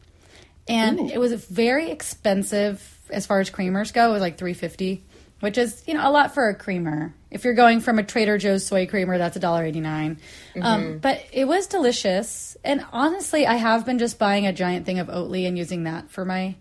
and 0.68 1.12
it 1.12 1.20
was 1.20 1.34
very 1.34 1.92
expensive 1.92 3.00
as 3.10 3.26
far 3.26 3.40
as 3.40 3.52
creamers 3.52 3.94
go. 3.94 4.10
It 4.10 4.14
was 4.14 4.22
like 4.22 4.38
350, 4.38 5.04
which 5.42 5.58
is, 5.58 5.84
you 5.86 5.94
know, 5.94 6.08
a 6.08 6.12
lot 6.12 6.34
for 6.34 6.50
a 6.50 6.56
creamer. 6.56 7.14
If 7.30 7.44
you're 7.44 7.54
going 7.54 7.82
from 7.82 8.00
a 8.00 8.04
Trader 8.04 8.38
Joe's 8.38 8.66
soy 8.66 8.88
creamer, 8.88 9.18
that's 9.18 9.38
$1.89. 9.38 10.18
Um, 10.62 11.00
but 11.00 11.24
it 11.32 11.46
was 11.46 11.68
delicious. 11.68 12.56
And 12.64 12.86
honestly, 12.92 13.46
I 13.46 13.56
have 13.56 13.86
been 13.86 14.00
just 14.00 14.20
buying 14.20 14.48
a 14.48 14.54
giant 14.54 14.86
thing 14.86 15.00
of 15.00 15.08
Oatly 15.08 15.48
and 15.48 15.58
using 15.58 15.84
that 15.84 16.10
for 16.10 16.26
my 16.26 16.56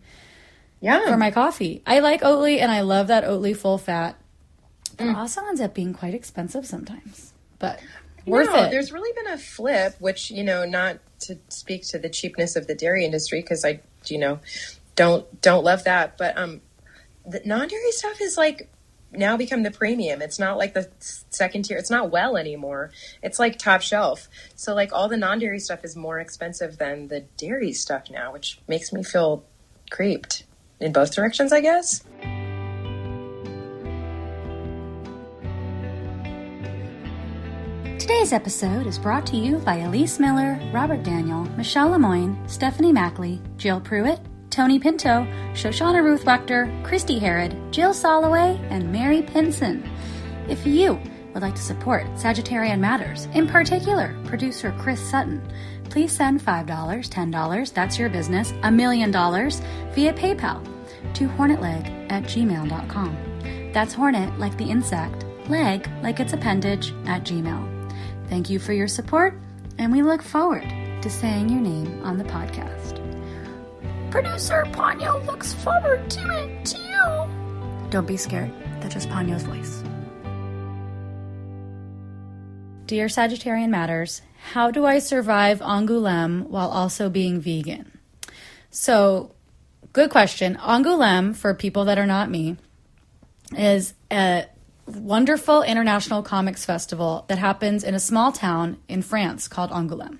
Yeah, 0.81 1.07
for 1.07 1.17
my 1.17 1.31
coffee. 1.31 1.83
I 1.87 2.01
like 2.01 2.23
Oatly 2.23 2.61
and 2.61 2.71
I 2.71 2.81
love 2.81 3.09
that 3.09 3.25
Oatly 3.25 3.57
full 3.57 3.79
fat. 3.79 4.17
But 4.97 5.09
it 5.09 5.17
also 5.17 5.41
ends 5.47 5.61
up 5.61 5.75
being 5.75 5.95
quite 5.95 6.15
expensive 6.15 6.67
sometimes. 6.67 7.33
But 7.59 7.81
worth 8.27 8.49
No, 8.49 8.65
it. 8.65 8.71
There's 8.71 8.93
really 8.93 9.13
been 9.15 9.33
a 9.33 9.39
flip, 9.39 9.97
which 9.99 10.31
you 10.31 10.45
know, 10.45 10.65
not 10.65 10.99
to 11.21 11.39
speak 11.49 11.87
to 11.89 11.99
the 11.99 12.09
cheapness 12.09 12.57
of 12.57 12.67
the 12.67 12.75
dairy 12.75 13.05
industry, 13.05 13.41
because 13.41 13.65
I, 13.65 13.81
you 14.07 14.19
know, 14.19 14.41
don't 14.97 15.41
don't 15.41 15.65
love 15.65 15.85
that. 15.85 16.19
But 16.19 16.37
um, 16.37 16.61
the 17.31 17.41
non-dairy 17.45 17.93
stuff 17.93 18.21
is 18.21 18.37
like 18.37 18.69
now 19.13 19.37
become 19.37 19.63
the 19.63 19.71
premium. 19.71 20.23
It's 20.23 20.39
not 20.39 20.57
like 20.57 20.75
the 20.75 20.89
second 21.01 21.65
tier. 21.65 21.79
It's 21.79 21.91
not 21.91 22.11
well 22.11 22.37
anymore. 22.37 22.91
It's 23.23 23.39
like 23.39 23.59
top 23.59 23.83
shelf. 23.83 24.29
So 24.55 24.75
like 24.75 24.93
all 24.93 25.09
the 25.09 25.17
non-dairy 25.17 25.59
stuff 25.59 25.85
is 25.85 25.97
more 25.97 26.21
expensive 26.21 26.79
than 26.79 27.09
the 27.09 27.21
dairy 27.37 27.73
stuff 27.73 28.05
now, 28.11 28.33
which 28.33 28.61
makes 28.69 28.93
me 28.93 29.03
feel 29.03 29.45
creeped 29.91 30.45
in 30.79 30.93
both 30.93 31.15
directions, 31.15 31.53
I 31.53 31.61
guess. 31.61 32.05
Today's 37.99 38.33
episode 38.33 38.87
is 38.87 38.99
brought 38.99 39.27
to 39.27 39.37
you 39.37 39.59
by 39.59 39.77
Elise 39.77 40.19
Miller, 40.19 40.59
Robert 40.73 41.03
Daniel, 41.03 41.45
Michelle 41.57 41.91
Lemoyne, 41.91 42.37
Stephanie 42.49 42.93
Mackley, 42.93 43.41
Jill 43.57 43.81
Pruitt, 43.81 44.21
Tony 44.51 44.79
Pinto, 44.79 45.27
Shoshana 45.55 46.03
Ruth 46.03 46.25
Wechter, 46.25 46.85
Christy 46.85 47.19
Harrod, 47.19 47.57
Jill 47.73 47.91
Soloway, 47.91 48.59
and 48.71 48.93
Mary 48.93 49.23
Pinson. 49.23 49.89
If 50.49 50.67
you 50.67 50.99
would 51.33 51.43
like 51.43 51.55
to 51.55 51.63
support 51.63 52.05
Sagittarian 52.15 52.81
Matters, 52.81 53.27
in 53.35 53.47
particular 53.47 54.17
producer 54.25 54.75
Chris 54.79 55.01
Sutton, 55.01 55.41
please 55.85 56.13
send 56.13 56.41
$5, 56.41 56.67
$10, 56.67 57.73
that's 57.73 57.99
your 57.99 58.09
business, 58.09 58.53
a 58.65 58.71
million 58.71 59.11
dollars 59.11 59.61
via 59.93 60.13
PayPal 60.13 60.65
to 61.15 61.29
hornetleg 61.29 62.11
at 62.11 62.25
gmail.com. 62.25 63.17
That's 63.73 63.95
hornet 63.95 64.37
like 64.39 64.57
the 64.57 64.69
insect, 64.69 65.25
leg 65.49 65.89
like 66.03 66.19
its 66.19 66.33
appendage 66.33 66.93
at 67.07 67.25
gmail. 67.25 67.93
Thank 68.29 68.51
you 68.51 68.59
for 68.59 68.73
your 68.73 68.89
support, 68.89 69.35
and 69.79 69.93
we 69.93 70.03
look 70.03 70.23
forward 70.23 70.69
to 71.03 71.11
saying 71.11 71.49
your 71.49 71.61
name 71.61 72.01
on 72.05 72.19
the 72.19 72.25
podcast. 72.25 73.00
Producer 74.11 74.65
Ponyo 74.73 75.25
looks 75.25 75.53
forward 75.53 76.11
to 76.11 76.39
it 76.43 76.65
too. 76.65 77.91
Don't 77.91 78.07
be 78.07 78.17
scared. 78.17 78.53
That's 78.81 78.95
just 78.95 79.09
Ponyo's 79.09 79.45
voice. 79.45 79.85
Dear 82.87 83.07
Sagittarian 83.07 83.69
Matters, 83.69 84.21
how 84.53 84.73
do 84.73 84.85
I 84.85 84.99
survive 84.99 85.61
Angoulême 85.61 86.49
while 86.49 86.71
also 86.71 87.09
being 87.09 87.41
vegan? 87.41 87.99
So, 88.71 89.33
good 89.93 90.11
question. 90.11 90.57
Angoulême, 90.57 91.37
for 91.37 91.55
people 91.55 91.85
that 91.85 91.99
are 91.99 92.07
not 92.07 92.29
me, 92.29 92.57
is 93.57 93.95
a 94.11 94.47
wonderful 94.87 95.63
international 95.63 96.25
comics 96.25 96.65
festival 96.65 97.27
that 97.29 97.39
happens 97.39 97.85
in 97.85 97.95
a 97.95 98.01
small 98.01 98.33
town 98.33 98.79
in 98.89 99.03
France 99.03 99.47
called 99.47 99.71
Angoulême. 99.71 100.19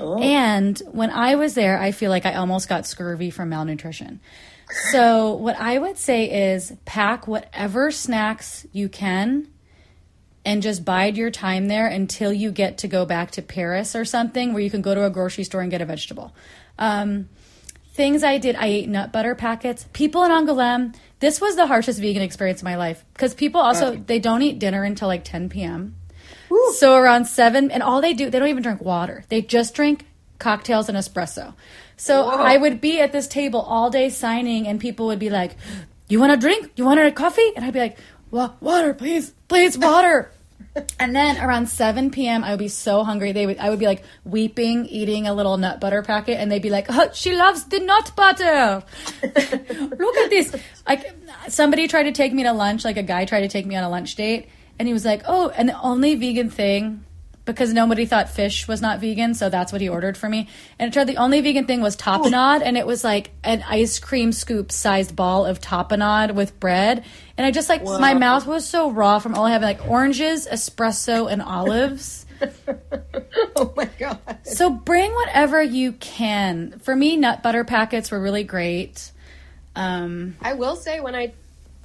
And 0.00 0.78
when 0.90 1.10
I 1.10 1.34
was 1.34 1.54
there, 1.54 1.78
I 1.78 1.92
feel 1.92 2.10
like 2.10 2.26
I 2.26 2.34
almost 2.34 2.68
got 2.68 2.86
scurvy 2.86 3.30
from 3.30 3.48
malnutrition. 3.48 4.20
So, 4.90 5.34
what 5.34 5.56
I 5.58 5.78
would 5.78 5.96
say 5.96 6.52
is 6.52 6.72
pack 6.84 7.26
whatever 7.26 7.90
snacks 7.90 8.66
you 8.72 8.88
can 8.88 9.48
and 10.44 10.62
just 10.62 10.84
bide 10.84 11.16
your 11.16 11.30
time 11.30 11.68
there 11.68 11.86
until 11.86 12.32
you 12.32 12.50
get 12.50 12.78
to 12.78 12.88
go 12.88 13.04
back 13.04 13.30
to 13.32 13.42
Paris 13.42 13.96
or 13.96 14.04
something 14.04 14.52
where 14.52 14.62
you 14.62 14.70
can 14.70 14.82
go 14.82 14.94
to 14.94 15.04
a 15.04 15.10
grocery 15.10 15.44
store 15.44 15.62
and 15.62 15.70
get 15.70 15.80
a 15.80 15.86
vegetable. 15.86 16.34
Um, 16.78 17.28
things 17.92 18.22
I 18.22 18.38
did, 18.38 18.56
I 18.56 18.66
ate 18.66 18.88
nut 18.88 19.12
butter 19.12 19.34
packets. 19.34 19.86
People 19.92 20.22
in 20.24 20.30
Angoulême, 20.30 20.94
this 21.20 21.40
was 21.40 21.56
the 21.56 21.66
harshest 21.66 22.00
vegan 22.00 22.22
experience 22.22 22.60
of 22.60 22.64
my 22.64 22.76
life 22.76 23.04
because 23.12 23.34
people 23.34 23.60
also 23.60 23.96
they 23.96 24.18
don't 24.18 24.42
eat 24.42 24.58
dinner 24.58 24.84
until 24.84 25.08
like 25.08 25.24
10 25.24 25.48
p.m. 25.48 25.96
So 26.72 26.96
around 26.96 27.26
seven, 27.26 27.70
and 27.70 27.82
all 27.82 28.00
they 28.00 28.14
do, 28.14 28.30
they 28.30 28.38
don't 28.38 28.48
even 28.48 28.62
drink 28.62 28.80
water. 28.80 29.24
They 29.28 29.42
just 29.42 29.74
drink 29.74 30.06
cocktails 30.38 30.88
and 30.88 30.96
espresso. 30.96 31.54
So 31.96 32.28
I 32.28 32.56
would 32.56 32.80
be 32.80 33.00
at 33.00 33.12
this 33.12 33.26
table 33.26 33.60
all 33.60 33.90
day 33.90 34.08
signing, 34.08 34.68
and 34.68 34.80
people 34.80 35.06
would 35.06 35.18
be 35.18 35.30
like, 35.30 35.56
"You 36.08 36.20
want 36.20 36.32
a 36.32 36.36
drink? 36.36 36.70
You 36.76 36.84
want 36.84 37.00
a 37.00 37.10
coffee?" 37.10 37.52
And 37.56 37.64
I'd 37.64 37.72
be 37.72 37.80
like, 37.80 37.98
"Wa- 38.30 38.52
"Water, 38.60 38.94
please, 38.94 39.32
please, 39.48 39.76
water." 39.76 40.30
and 41.00 41.14
then 41.14 41.38
around 41.38 41.68
7 41.68 42.10
p.m., 42.10 42.44
I 42.44 42.50
would 42.50 42.58
be 42.58 42.68
so 42.68 43.04
hungry. 43.04 43.32
They 43.32 43.46
would, 43.46 43.58
I 43.58 43.70
would 43.70 43.78
be 43.78 43.86
like 43.86 44.02
weeping, 44.24 44.86
eating 44.86 45.26
a 45.26 45.34
little 45.34 45.56
nut 45.56 45.80
butter 45.80 46.02
packet, 46.02 46.38
and 46.38 46.50
they'd 46.50 46.62
be 46.62 46.70
like, 46.70 46.86
"Oh, 46.88 47.10
she 47.12 47.34
loves 47.34 47.64
the 47.64 47.80
nut 47.80 48.12
butter." 48.14 48.82
Look 49.22 50.16
at 50.16 50.30
this. 50.30 50.54
Like 50.86 51.12
somebody 51.48 51.88
tried 51.88 52.04
to 52.04 52.12
take 52.12 52.32
me 52.32 52.44
to 52.44 52.52
lunch, 52.52 52.84
like 52.84 52.96
a 52.96 53.02
guy 53.02 53.24
tried 53.24 53.40
to 53.40 53.48
take 53.48 53.66
me 53.66 53.76
on 53.76 53.84
a 53.84 53.88
lunch 53.88 54.14
date, 54.14 54.48
and 54.78 54.86
he 54.88 54.94
was 54.94 55.04
like, 55.04 55.22
"Oh, 55.26 55.50
and 55.50 55.68
the 55.68 55.80
only 55.80 56.14
vegan 56.14 56.50
thing." 56.50 57.04
Because 57.44 57.72
nobody 57.72 58.04
thought 58.04 58.28
fish 58.28 58.68
was 58.68 58.82
not 58.82 59.00
vegan, 59.00 59.32
so 59.32 59.48
that's 59.48 59.72
what 59.72 59.80
he 59.80 59.88
ordered 59.88 60.18
for 60.18 60.28
me. 60.28 60.48
And 60.78 60.90
it 60.90 60.92
turned 60.92 61.08
the 61.08 61.16
only 61.16 61.40
vegan 61.40 61.64
thing 61.64 61.80
was 61.80 61.96
tapenade, 61.96 62.60
and 62.62 62.76
it 62.76 62.86
was 62.86 63.02
like 63.02 63.30
an 63.42 63.64
ice 63.66 63.98
cream 63.98 64.32
scoop 64.32 64.70
sized 64.70 65.16
ball 65.16 65.46
of 65.46 65.58
tapenade 65.58 66.34
with 66.34 66.60
bread. 66.60 67.06
And 67.38 67.46
I 67.46 67.50
just 67.50 67.70
like 67.70 67.82
my 67.84 68.12
mouth 68.12 68.46
was 68.46 68.68
so 68.68 68.90
raw 68.90 69.18
from 69.18 69.34
only 69.34 69.52
having 69.52 69.66
like 69.66 69.88
oranges, 69.88 70.46
espresso, 70.46 71.30
and 71.30 71.40
olives. 71.40 72.26
Oh 73.56 73.72
my 73.76 73.88
god. 73.98 74.18
So 74.44 74.70
bring 74.70 75.12
whatever 75.12 75.62
you 75.62 75.92
can. 75.92 76.78
For 76.80 76.94
me, 76.94 77.16
nut 77.16 77.42
butter 77.42 77.64
packets 77.64 78.10
were 78.10 78.20
really 78.20 78.44
great. 78.44 79.10
Um, 79.74 80.36
I 80.40 80.54
will 80.54 80.76
say 80.76 81.00
when 81.00 81.14
I 81.14 81.32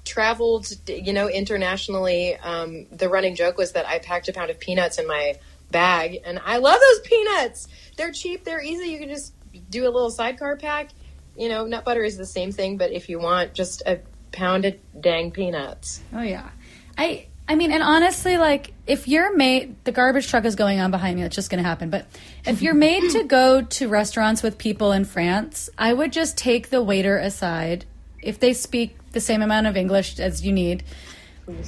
traveled, 0.05 0.67
you 0.87 1.13
know, 1.13 1.29
internationally, 1.29 2.35
um, 2.37 2.85
the 2.91 3.09
running 3.09 3.35
joke 3.35 3.57
was 3.57 3.73
that 3.73 3.87
I 3.87 3.99
packed 3.99 4.27
a 4.27 4.33
pound 4.33 4.51
of 4.51 4.59
peanuts 4.59 4.97
in 4.99 5.07
my 5.07 5.35
bag, 5.71 6.21
and 6.25 6.39
I 6.45 6.57
love 6.57 6.79
those 6.79 6.99
peanuts. 7.01 7.67
They're 7.97 8.11
cheap, 8.11 8.43
they're 8.43 8.61
easy. 8.61 8.89
You 8.89 8.99
can 8.99 9.09
just 9.09 9.33
do 9.69 9.83
a 9.83 9.91
little 9.91 10.11
sidecar 10.11 10.55
pack. 10.57 10.89
You 11.37 11.49
know, 11.49 11.65
nut 11.65 11.83
butter 11.85 12.03
is 12.03 12.17
the 12.17 12.25
same 12.25 12.51
thing, 12.51 12.77
but 12.77 12.91
if 12.91 13.09
you 13.09 13.19
want 13.19 13.53
just 13.53 13.81
a 13.85 13.99
pound 14.31 14.65
of 14.65 14.75
dang 14.99 15.31
peanuts, 15.31 16.01
oh 16.13 16.21
yeah, 16.21 16.49
I 16.97 17.27
I 17.47 17.55
mean, 17.55 17.71
and 17.71 17.83
honestly, 17.83 18.37
like 18.37 18.73
if 18.87 19.07
you're 19.07 19.35
made, 19.35 19.83
the 19.83 19.91
garbage 19.91 20.27
truck 20.29 20.45
is 20.45 20.55
going 20.55 20.79
on 20.79 20.91
behind 20.91 21.15
me. 21.15 21.23
That's 21.23 21.35
just 21.35 21.49
going 21.49 21.61
to 21.61 21.67
happen. 21.67 21.89
But 21.89 22.05
if 22.45 22.61
you're 22.61 22.73
made 22.73 23.11
to 23.11 23.23
go 23.23 23.61
to 23.61 23.87
restaurants 23.89 24.41
with 24.43 24.57
people 24.57 24.91
in 24.91 25.05
France, 25.05 25.69
I 25.77 25.91
would 25.91 26.13
just 26.13 26.37
take 26.37 26.69
the 26.69 26.81
waiter 26.81 27.17
aside 27.17 27.85
if 28.23 28.39
they 28.39 28.53
speak 28.53 28.97
the 29.11 29.21
same 29.21 29.41
amount 29.41 29.67
of 29.67 29.77
English 29.77 30.19
as 30.19 30.45
you 30.45 30.51
need. 30.51 30.83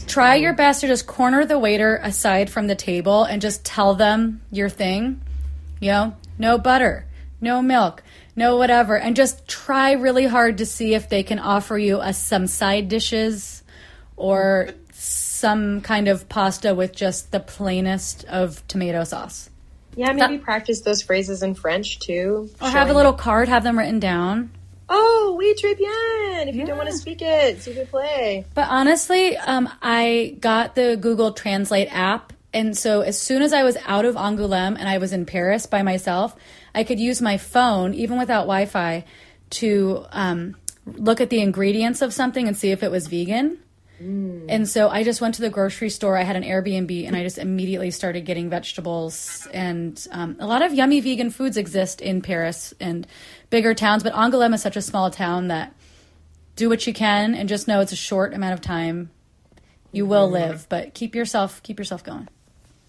Try 0.08 0.36
your 0.36 0.54
best 0.54 0.82
to 0.82 0.88
just 0.88 1.06
corner 1.06 1.46
the 1.46 1.60
waiter 1.60 2.00
aside 2.02 2.50
from 2.50 2.68
the 2.68 2.76
table 2.76 3.24
and 3.24 3.42
just 3.42 3.66
tell 3.66 3.94
them 3.94 4.42
your 4.52 4.70
thing. 4.70 5.22
You 5.80 5.92
know, 5.92 6.16
no 6.40 6.58
butter, 6.58 7.06
no 7.42 7.62
milk, 7.62 8.02
no 8.36 8.56
whatever, 8.56 8.98
and 8.98 9.16
just 9.16 9.48
try 9.48 9.92
really 9.92 10.26
hard 10.26 10.60
to 10.60 10.66
see 10.66 10.94
if 10.94 11.10
they 11.10 11.24
can 11.24 11.40
offer 11.40 11.78
you 11.78 12.00
a, 12.00 12.14
some 12.14 12.48
side 12.48 12.88
dishes 12.88 13.64
or 14.16 14.70
some 14.94 15.82
kind 15.82 16.08
of 16.08 16.30
pasta 16.30 16.74
with 16.74 16.96
just 16.96 17.32
the 17.32 17.40
plainest 17.42 18.24
of 18.26 18.66
tomato 18.68 19.04
sauce. 19.04 19.50
Yeah, 19.96 20.12
maybe 20.12 20.38
practice 20.38 20.82
those 20.82 21.02
phrases 21.02 21.44
in 21.44 21.54
French 21.56 22.00
too. 22.00 22.50
Or 22.62 22.70
have 22.70 22.90
a 22.90 22.94
little 22.94 23.14
card, 23.14 23.48
have 23.48 23.64
them 23.64 23.78
written 23.78 24.00
down. 24.00 24.52
Oh, 24.90 25.36
oui, 25.38 25.54
très 25.56 25.76
bien. 25.76 26.48
If 26.48 26.56
you 26.56 26.62
Yeah. 26.62 26.68
don't 26.68 26.78
want 26.78 26.90
to 26.90 26.98
speak 26.98 27.22
it, 27.22 27.62
s'il 27.62 27.74
vous 27.74 27.86
plaît. 27.90 28.46
But 28.54 28.68
honestly, 28.70 29.36
um, 29.38 29.68
I 29.82 30.38
got 30.40 30.76
the 30.76 30.98
Google 31.00 31.32
Translate 31.32 31.88
app. 31.92 32.34
And 32.54 32.78
so 32.78 33.02
as 33.02 33.20
soon 33.20 33.42
as 33.42 33.52
I 33.52 33.64
was 33.64 33.78
out 33.86 34.06
of 34.06 34.16
Angoulême 34.16 34.78
and 34.80 34.88
I 34.88 34.98
was 34.98 35.12
in 35.12 35.26
Paris 35.26 35.66
by 35.66 35.82
myself, 35.82 36.36
I 36.74 36.84
could 36.86 37.00
use 37.00 37.22
my 37.22 37.38
phone, 37.38 37.94
even 37.94 38.18
without 38.18 38.44
Wi 38.48 38.66
Fi, 38.66 39.04
to 39.52 40.06
um, 40.12 40.56
look 40.86 41.20
at 41.20 41.30
the 41.30 41.42
ingredients 41.42 42.02
of 42.02 42.14
something 42.14 42.48
and 42.48 42.56
see 42.56 42.72
if 42.72 42.82
it 42.82 42.92
was 42.92 43.08
vegan. 43.08 43.58
And 44.00 44.68
so 44.68 44.90
I 44.90 45.04
just 45.04 45.22
went 45.22 45.36
to 45.36 45.42
the 45.42 45.50
grocery 45.50 45.90
store. 45.90 46.18
I 46.18 46.24
had 46.24 46.36
an 46.36 46.44
Airbnb 46.44 47.08
and 47.08 47.16
I 47.16 47.24
just 47.24 47.38
immediately 47.38 47.92
started 47.92 48.26
getting 48.26 48.50
vegetables. 48.50 49.48
And 49.54 50.06
um, 50.12 50.36
a 50.40 50.48
lot 50.48 50.62
of 50.62 50.74
yummy 50.74 51.00
vegan 51.00 51.30
foods 51.30 51.56
exist 51.56 52.02
in 52.02 52.22
Paris 52.22 52.74
and 52.80 53.08
bigger 53.50 53.74
towns. 53.74 54.04
But 54.04 54.14
Angoulême 54.14 54.54
is 54.54 54.62
such 54.62 54.76
a 54.76 54.82
small 54.82 55.12
town 55.12 55.48
that 55.48 55.74
do 56.56 56.70
what 56.70 56.86
you 56.88 56.94
can 56.94 57.36
and 57.36 57.48
just 57.48 57.68
know 57.68 57.80
it's 57.80 57.92
a 57.92 57.98
short 57.98 58.34
amount 58.34 58.54
of 58.54 58.62
time. 58.62 59.12
You 59.92 60.06
will 60.06 60.30
live, 60.30 60.68
but 60.68 60.94
keep 60.94 61.16
yourself 61.16 61.64
keep 61.64 61.80
yourself 61.80 62.04
going. 62.04 62.28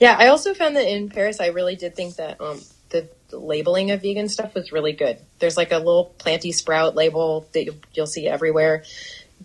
Yeah, 0.00 0.16
I 0.18 0.26
also 0.26 0.54
found 0.54 0.76
that 0.76 0.88
in 0.88 1.08
Paris, 1.08 1.40
I 1.40 1.46
really 1.48 1.76
did 1.76 1.94
think 1.94 2.16
that 2.16 2.40
um, 2.40 2.60
the 2.90 3.08
labeling 3.32 3.92
of 3.92 4.02
vegan 4.02 4.28
stuff 4.28 4.54
was 4.54 4.72
really 4.72 4.92
good. 4.92 5.18
There's 5.38 5.56
like 5.56 5.72
a 5.72 5.78
little 5.78 6.14
planty 6.18 6.52
sprout 6.52 6.94
label 6.94 7.46
that 7.52 7.64
you'll, 7.64 7.76
you'll 7.94 8.06
see 8.06 8.26
everywhere. 8.26 8.84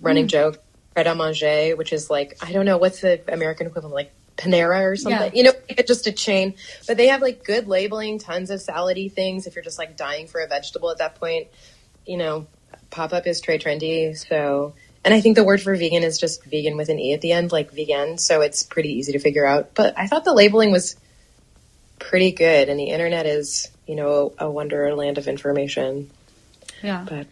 Running 0.01 0.27
joke, 0.27 0.61
Pret 0.93 1.07
a 1.07 1.15
manger, 1.15 1.75
which 1.75 1.93
is 1.93 2.09
like 2.09 2.37
I 2.41 2.51
don't 2.51 2.65
know 2.65 2.77
what's 2.77 3.01
the 3.01 3.21
American 3.31 3.67
equivalent, 3.67 3.95
like 3.95 4.11
Panera 4.37 4.83
or 4.91 4.95
something. 4.95 5.31
Yeah. 5.33 5.37
You 5.37 5.43
know, 5.43 5.83
just 5.85 6.07
a 6.07 6.11
chain. 6.11 6.55
But 6.87 6.97
they 6.97 7.07
have 7.07 7.21
like 7.21 7.43
good 7.43 7.67
labeling, 7.67 8.19
tons 8.19 8.49
of 8.49 8.59
salady 8.59 9.11
things. 9.11 9.47
If 9.47 9.55
you're 9.55 9.63
just 9.63 9.77
like 9.77 9.95
dying 9.95 10.27
for 10.27 10.41
a 10.41 10.47
vegetable 10.47 10.89
at 10.89 10.97
that 10.97 11.15
point, 11.15 11.47
you 12.05 12.17
know, 12.17 12.47
pop 12.89 13.13
up 13.13 13.27
is 13.27 13.41
très 13.41 13.61
trendy. 13.61 14.17
So, 14.17 14.73
and 15.03 15.13
I 15.13 15.21
think 15.21 15.35
the 15.35 15.43
word 15.43 15.61
for 15.61 15.75
vegan 15.75 16.03
is 16.03 16.19
just 16.19 16.43
vegan 16.45 16.77
with 16.77 16.89
an 16.89 16.99
e 16.99 17.13
at 17.13 17.21
the 17.21 17.31
end, 17.31 17.51
like 17.51 17.71
vegan. 17.71 18.17
So 18.17 18.41
it's 18.41 18.63
pretty 18.63 18.93
easy 18.93 19.13
to 19.13 19.19
figure 19.19 19.45
out. 19.45 19.73
But 19.75 19.97
I 19.97 20.07
thought 20.07 20.25
the 20.25 20.33
labeling 20.33 20.71
was 20.71 20.95
pretty 21.99 22.31
good, 22.31 22.69
and 22.69 22.79
the 22.79 22.89
internet 22.89 23.25
is, 23.25 23.69
you 23.87 23.95
know, 23.95 24.33
a, 24.37 24.45
a 24.45 24.51
wonderland 24.51 25.17
of 25.17 25.27
information. 25.27 26.09
Yeah. 26.81 27.05
But 27.07 27.27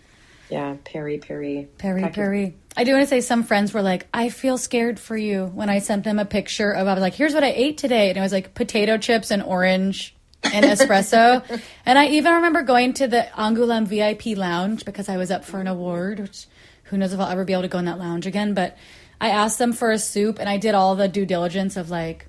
yeah, 0.50 0.76
Perry, 0.84 1.18
Perry, 1.20 1.68
Perry, 1.78 2.02
practice- 2.02 2.16
Perry. 2.16 2.56
I 2.78 2.84
do 2.84 2.94
want 2.94 3.04
to 3.04 3.08
say 3.08 3.22
some 3.22 3.44
friends 3.44 3.74
were 3.74 3.82
like, 3.82 4.08
I 4.14 4.30
feel 4.30 4.58
scared 4.58 5.00
for 5.00 5.18
you 5.18 5.48
when 5.48 5.70
I 5.70 5.80
sent 5.80 6.04
them 6.04 6.18
a 6.18 6.26
picture 6.26 6.72
of, 6.72 6.88
I 6.88 6.94
was 6.94 7.02
like, 7.02 7.14
here's 7.14 7.34
what 7.34 7.44
I 7.44 7.52
ate 7.52 7.78
today. 7.78 8.10
And 8.10 8.18
it 8.18 8.22
was 8.22 8.32
like 8.32 8.54
potato 8.54 8.98
chips 8.98 9.32
and 9.32 9.44
orange 9.44 10.16
and 10.44 10.66
espresso. 10.66 11.44
and 11.86 12.00
I 12.00 12.08
even 12.08 12.36
remember 12.36 12.62
going 12.62 12.94
to 12.94 13.08
the 13.08 13.28
Angoulême 13.36 13.86
VIP 13.88 14.38
lounge 14.38 14.86
because 14.86 15.10
I 15.10 15.18
was 15.18 15.30
up 15.30 15.44
for 15.44 15.60
an 15.60 15.68
award, 15.68 16.20
which 16.20 16.48
who 16.84 16.98
knows 16.98 17.12
if 17.12 17.20
I'll 17.20 17.28
ever 17.30 17.44
be 17.44 17.54
able 17.54 17.64
to 17.64 17.68
go 17.68 17.80
in 17.80 17.86
that 17.86 18.00
lounge 18.00 18.26
again. 18.26 18.54
But 18.54 18.78
I 19.20 19.30
asked 19.30 19.60
them 19.60 19.74
for 19.74 19.92
a 19.92 20.00
soup 20.00 20.40
and 20.40 20.48
I 20.48 20.58
did 20.58 20.74
all 20.74 20.96
the 20.96 21.08
due 21.08 21.26
diligence 21.26 21.76
of 21.76 21.90
like, 21.90 22.28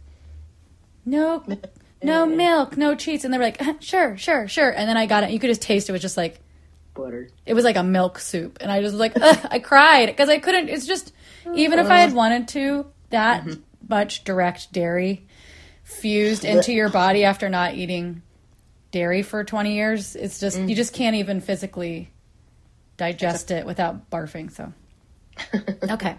no, 1.04 1.44
no 2.02 2.26
milk, 2.26 2.76
no 2.76 2.94
cheese. 2.94 3.24
And 3.24 3.33
they 3.33 3.38
were 3.38 3.44
like, 3.44 3.62
sure, 3.80 4.16
sure, 4.16 4.48
sure. 4.48 4.70
And 4.70 4.88
then 4.88 4.96
I 4.96 5.06
got 5.06 5.22
it. 5.24 5.30
You 5.30 5.38
could 5.38 5.48
just 5.50 5.62
taste 5.62 5.88
it 5.88 5.92
was 5.92 6.02
just 6.02 6.16
like, 6.16 6.40
butter. 6.94 7.29
it 7.46 7.55
was 7.55 7.64
like 7.64 7.76
a 7.76 7.83
milk 7.83 8.18
soup 8.18 8.59
and 8.61 8.70
i 8.70 8.81
just 8.81 8.92
was 8.92 9.00
like 9.00 9.12
Ugh, 9.20 9.48
i 9.50 9.59
cried 9.59 10.07
because 10.07 10.29
i 10.29 10.38
couldn't 10.38 10.68
it's 10.68 10.87
just 10.87 11.12
oh, 11.46 11.55
even 11.55 11.79
if 11.79 11.87
i 11.87 11.98
had 11.98 12.12
wanted 12.12 12.48
to 12.48 12.87
that 13.11 13.44
mm-hmm. 13.44 13.61
much 13.88 14.24
direct 14.24 14.72
dairy 14.72 15.26
fused 15.85 16.44
into 16.44 16.72
your 16.72 16.88
body 16.88 17.24
after 17.24 17.48
not 17.48 17.74
eating 17.74 18.22
dairy 18.90 19.22
for 19.22 19.44
20 19.44 19.74
years 19.74 20.16
it's 20.16 20.40
just 20.40 20.59
you 20.59 20.64
mm. 20.64 20.76
just 20.76 20.92
can't 20.92 21.16
even 21.16 21.40
physically 21.40 22.11
digest 23.00 23.50
it 23.50 23.64
without 23.64 24.11
barfing 24.11 24.53
so. 24.53 24.72
Okay. 25.90 26.16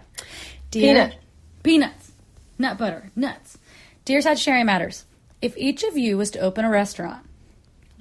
Dear 0.72 0.94
Peanut. 0.94 1.16
peanuts. 1.62 2.12
Nut 2.58 2.76
butter. 2.76 3.10
Nuts. 3.14 3.56
Dear 4.04 4.20
Sagittarian 4.20 4.66
matters 4.66 5.04
if 5.40 5.56
each 5.56 5.84
of 5.84 5.96
you 5.96 6.16
was 6.16 6.32
to 6.32 6.40
open 6.40 6.64
a 6.64 6.70
restaurant 6.70 7.24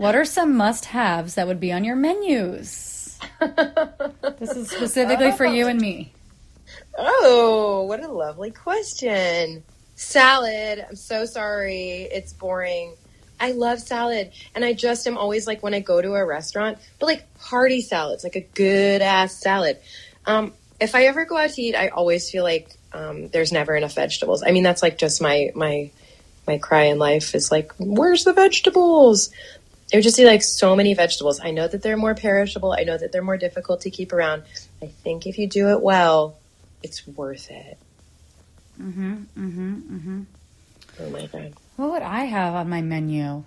what 0.01 0.15
are 0.15 0.25
some 0.25 0.57
must-haves 0.57 1.35
that 1.35 1.45
would 1.45 1.59
be 1.59 1.71
on 1.71 1.83
your 1.83 1.95
menus? 1.95 3.19
this 3.39 4.49
is 4.49 4.71
specifically 4.71 5.31
for 5.31 5.45
you 5.45 5.67
and 5.67 5.79
me. 5.79 6.11
Oh, 6.97 7.83
what 7.87 8.03
a 8.03 8.07
lovely 8.07 8.49
question. 8.49 9.61
Salad. 9.95 10.83
I'm 10.89 10.95
so 10.95 11.25
sorry. 11.25 12.09
It's 12.11 12.33
boring. 12.33 12.95
I 13.39 13.51
love 13.51 13.79
salad. 13.79 14.31
And 14.55 14.65
I 14.65 14.73
just 14.73 15.05
am 15.05 15.19
always 15.19 15.45
like 15.45 15.61
when 15.61 15.75
I 15.75 15.81
go 15.81 16.01
to 16.01 16.15
a 16.15 16.25
restaurant, 16.25 16.79
but 16.97 17.05
like 17.05 17.27
hearty 17.39 17.81
salads, 17.81 18.23
like 18.23 18.35
a 18.35 18.41
good 18.41 19.03
ass 19.03 19.35
salad. 19.35 19.77
Um, 20.25 20.53
if 20.79 20.95
I 20.95 21.03
ever 21.03 21.25
go 21.25 21.37
out 21.37 21.51
to 21.51 21.61
eat, 21.61 21.75
I 21.75 21.89
always 21.89 22.27
feel 22.27 22.43
like 22.43 22.71
um, 22.91 23.27
there's 23.27 23.51
never 23.51 23.75
enough 23.75 23.93
vegetables. 23.93 24.41
I 24.41 24.49
mean, 24.49 24.63
that's 24.63 24.81
like 24.81 24.97
just 24.97 25.21
my 25.21 25.51
my 25.53 25.91
my 26.47 26.57
cry 26.57 26.85
in 26.85 26.97
life 26.97 27.35
is 27.35 27.51
like, 27.51 27.71
where's 27.77 28.23
the 28.23 28.33
vegetables? 28.33 29.29
I 29.91 29.97
would 29.97 30.03
just 30.03 30.15
see 30.15 30.25
like 30.25 30.41
so 30.41 30.75
many 30.75 30.93
vegetables. 30.93 31.39
I 31.41 31.51
know 31.51 31.67
that 31.67 31.81
they're 31.81 31.97
more 31.97 32.15
perishable. 32.15 32.73
I 32.73 32.83
know 32.83 32.97
that 32.97 33.11
they're 33.11 33.21
more 33.21 33.37
difficult 33.37 33.81
to 33.81 33.89
keep 33.89 34.13
around. 34.13 34.43
I 34.81 34.87
think 34.87 35.27
if 35.27 35.37
you 35.37 35.47
do 35.47 35.69
it 35.69 35.81
well, 35.81 36.37
it's 36.81 37.05
worth 37.07 37.51
it. 37.51 37.77
Mm-hmm, 38.81 39.13
mm-hmm, 39.37 39.73
mm-hmm. 39.95 40.21
Oh 40.99 41.09
my 41.09 41.25
god. 41.27 41.53
What 41.75 41.91
would 41.91 42.01
I 42.01 42.25
have 42.25 42.53
on 42.55 42.69
my 42.69 42.81
menu? 42.81 43.43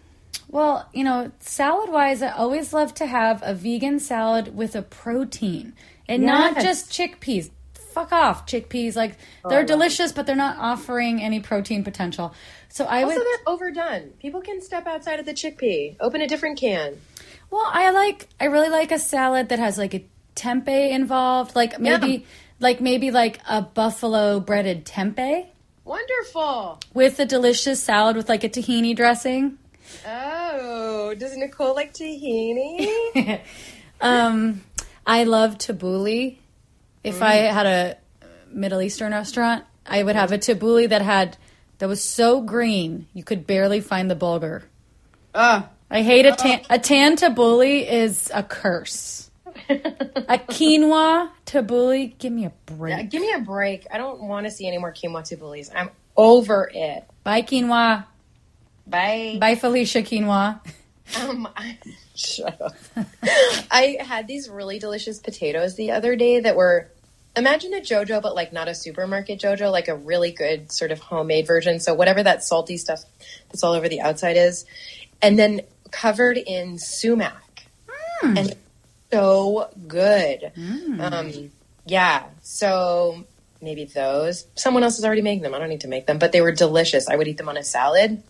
Well, 0.48 0.88
you 0.92 1.04
know, 1.04 1.32
salad 1.40 1.90
wise, 1.90 2.22
I 2.22 2.30
always 2.30 2.72
love 2.72 2.94
to 2.94 3.06
have 3.06 3.42
a 3.44 3.54
vegan 3.54 3.98
salad 3.98 4.54
with 4.54 4.76
a 4.76 4.82
protein 4.82 5.72
and 6.08 6.24
not 6.24 6.60
just 6.60 6.90
chickpeas. 6.90 7.50
Fuck 7.92 8.12
off, 8.12 8.46
chickpeas. 8.46 8.96
Like, 8.96 9.16
they're 9.48 9.58
I 9.58 9.60
love 9.60 9.66
delicious, 9.66 10.12
but 10.12 10.26
they're 10.26 10.36
not 10.36 10.56
offering 10.58 11.22
any 11.22 11.40
protein 11.40 11.84
potential. 11.84 12.34
So 12.74 12.84
I 12.86 13.04
Also, 13.04 13.18
would. 13.18 13.24
they're 13.24 13.46
overdone. 13.54 14.10
People 14.18 14.40
can 14.40 14.60
step 14.60 14.84
outside 14.88 15.20
of 15.20 15.26
the 15.26 15.32
chickpea. 15.32 15.94
Open 16.00 16.20
a 16.20 16.26
different 16.26 16.58
can. 16.58 17.00
Well, 17.48 17.62
I 17.72 17.90
like 17.90 18.26
I 18.40 18.46
really 18.46 18.68
like 18.68 18.90
a 18.90 18.98
salad 18.98 19.48
that 19.50 19.60
has 19.60 19.78
like 19.78 19.94
a 19.94 20.04
tempeh 20.34 20.90
involved, 20.90 21.54
like 21.54 21.78
maybe 21.78 22.08
Yum. 22.08 22.22
like 22.58 22.80
maybe 22.80 23.12
like 23.12 23.38
a 23.48 23.62
buffalo 23.62 24.40
breaded 24.40 24.84
tempeh 24.84 25.46
Wonderful. 25.84 26.80
with 26.92 27.20
a 27.20 27.24
delicious 27.26 27.80
salad 27.80 28.16
with 28.16 28.28
like 28.28 28.42
a 28.42 28.48
tahini 28.48 28.96
dressing. 28.96 29.56
Oh, 30.04 31.14
does 31.16 31.36
Nicole 31.36 31.76
like 31.76 31.94
tahini? 31.94 33.40
um, 34.00 34.62
I 35.06 35.22
love 35.22 35.58
tabbouleh. 35.58 36.38
If 37.04 37.22
I 37.22 37.36
Mm. 37.42 37.52
had 37.52 37.66
a 37.66 37.96
Middle 38.50 38.80
Eastern 38.82 39.12
restaurant, 39.12 39.64
I 39.86 40.02
would 40.02 40.16
have 40.16 40.32
a 40.32 40.38
tabbouleh 40.38 40.88
that 40.88 41.02
had 41.02 41.36
that 41.78 41.88
was 41.88 42.02
so 42.02 42.40
green 42.40 43.06
you 43.14 43.24
could 43.24 43.46
barely 43.46 43.80
find 43.80 44.10
the 44.10 44.16
bulgur. 44.16 44.62
Ah, 45.34 45.68
I 45.90 46.02
hate 46.02 46.26
a 46.26 46.32
tan. 46.32 46.60
A 46.70 46.78
tan 46.78 47.16
tabbouleh 47.16 47.88
is 47.88 48.30
a 48.34 48.42
curse. 48.42 49.30
a 49.68 49.74
quinoa 50.48 51.30
tabbouleh, 51.46 52.16
give 52.18 52.32
me 52.32 52.44
a 52.44 52.52
break. 52.66 52.96
yeah, 52.96 53.02
give 53.02 53.22
me 53.22 53.32
a 53.32 53.40
break. 53.40 53.86
I 53.92 53.98
don't 53.98 54.22
want 54.22 54.46
to 54.46 54.50
see 54.50 54.66
any 54.66 54.78
more 54.78 54.92
quinoa 54.92 55.22
tabboulehs. 55.22 55.70
I'm 55.74 55.90
over 56.16 56.70
it. 56.72 57.04
Bye 57.22 57.42
quinoa. 57.42 58.06
Bye. 58.86 59.38
Bye 59.40 59.54
Felicia 59.56 60.02
quinoa. 60.02 60.60
Um, 61.20 61.48
I, 61.56 61.78
shut 62.14 62.60
up. 62.60 62.74
I 63.70 63.98
had 64.00 64.26
these 64.26 64.48
really 64.48 64.78
delicious 64.78 65.18
potatoes 65.20 65.74
the 65.74 65.92
other 65.92 66.16
day 66.16 66.40
that 66.40 66.56
were 66.56 66.90
imagine 67.36 67.74
a 67.74 67.80
JoJo, 67.80 68.22
but 68.22 68.34
like 68.34 68.52
not 68.52 68.68
a 68.68 68.74
supermarket 68.74 69.40
JoJo, 69.40 69.70
like 69.70 69.88
a 69.88 69.96
really 69.96 70.32
good 70.32 70.70
sort 70.70 70.90
of 70.92 71.00
homemade 71.00 71.46
version. 71.46 71.80
So 71.80 71.94
whatever 71.94 72.22
that 72.22 72.44
salty 72.44 72.76
stuff 72.76 73.02
that's 73.50 73.62
all 73.62 73.72
over 73.72 73.88
the 73.88 74.00
outside 74.00 74.36
is, 74.36 74.64
and 75.22 75.38
then 75.38 75.62
covered 75.90 76.36
in 76.36 76.78
sumac, 76.78 77.66
and 78.22 78.54
so 79.12 79.68
good. 79.86 80.52
Um, 81.00 81.50
yeah. 81.86 82.24
So 82.42 83.24
maybe 83.60 83.84
those. 83.84 84.46
Someone 84.54 84.82
else 84.82 84.98
is 84.98 85.04
already 85.04 85.22
making 85.22 85.42
them. 85.42 85.54
I 85.54 85.58
don't 85.58 85.68
need 85.68 85.82
to 85.82 85.88
make 85.88 86.06
them, 86.06 86.18
but 86.18 86.32
they 86.32 86.40
were 86.40 86.52
delicious. 86.52 87.08
I 87.08 87.16
would 87.16 87.28
eat 87.28 87.36
them 87.36 87.48
on 87.48 87.56
a 87.56 87.64
salad. 87.64 88.22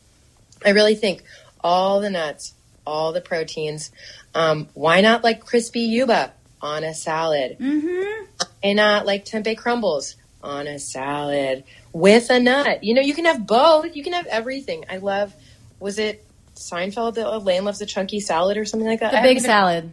I 0.64 0.70
really 0.70 0.94
think 0.94 1.24
all 1.60 2.00
the 2.00 2.10
nuts, 2.10 2.54
all 2.86 3.12
the 3.12 3.20
proteins. 3.20 3.90
Um, 4.34 4.68
why 4.74 5.00
not 5.00 5.24
like 5.24 5.44
crispy 5.44 5.80
yuba 5.80 6.32
on 6.64 6.82
a 6.82 6.94
salad? 6.94 7.58
Mm-hmm. 7.60 8.24
Why 8.62 8.72
not 8.72 9.06
like 9.06 9.24
tempeh 9.24 9.56
crumbles 9.56 10.16
on 10.42 10.66
a 10.66 10.78
salad 10.78 11.64
with 11.92 12.30
a 12.30 12.40
nut? 12.40 12.82
You 12.82 12.94
know, 12.94 13.02
you 13.02 13.14
can 13.14 13.26
have 13.26 13.46
both. 13.46 13.94
You 13.94 14.02
can 14.02 14.14
have 14.14 14.26
everything. 14.26 14.84
I 14.90 14.96
love. 14.96 15.32
Was 15.78 15.98
it 15.98 16.24
Seinfeld 16.56 17.14
that 17.14 17.26
Elaine 17.26 17.64
loves 17.64 17.80
a 17.80 17.86
chunky 17.86 18.20
salad 18.20 18.56
or 18.56 18.64
something 18.64 18.88
like 18.88 19.00
that. 19.00 19.12
The 19.12 19.18
I 19.20 19.22
big 19.22 19.36
even- 19.38 19.44
salad. 19.44 19.92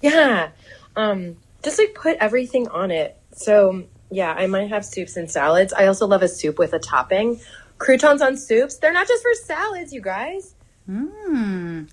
Yeah. 0.00 0.50
Um, 0.96 1.36
just 1.62 1.78
like 1.78 1.94
put 1.94 2.18
everything 2.18 2.68
on 2.68 2.90
it. 2.90 3.16
So 3.32 3.84
yeah, 4.10 4.32
I 4.32 4.46
might 4.46 4.68
have 4.68 4.84
soups 4.84 5.16
and 5.16 5.30
salads. 5.30 5.72
I 5.72 5.86
also 5.86 6.06
love 6.06 6.22
a 6.22 6.28
soup 6.28 6.58
with 6.58 6.72
a 6.72 6.78
topping. 6.78 7.40
Croutons 7.78 8.22
on 8.22 8.36
soups. 8.36 8.76
They're 8.76 8.92
not 8.92 9.08
just 9.08 9.22
for 9.22 9.34
salads, 9.34 9.92
you 9.92 10.00
guys. 10.00 10.54
Mmm. 10.88 11.88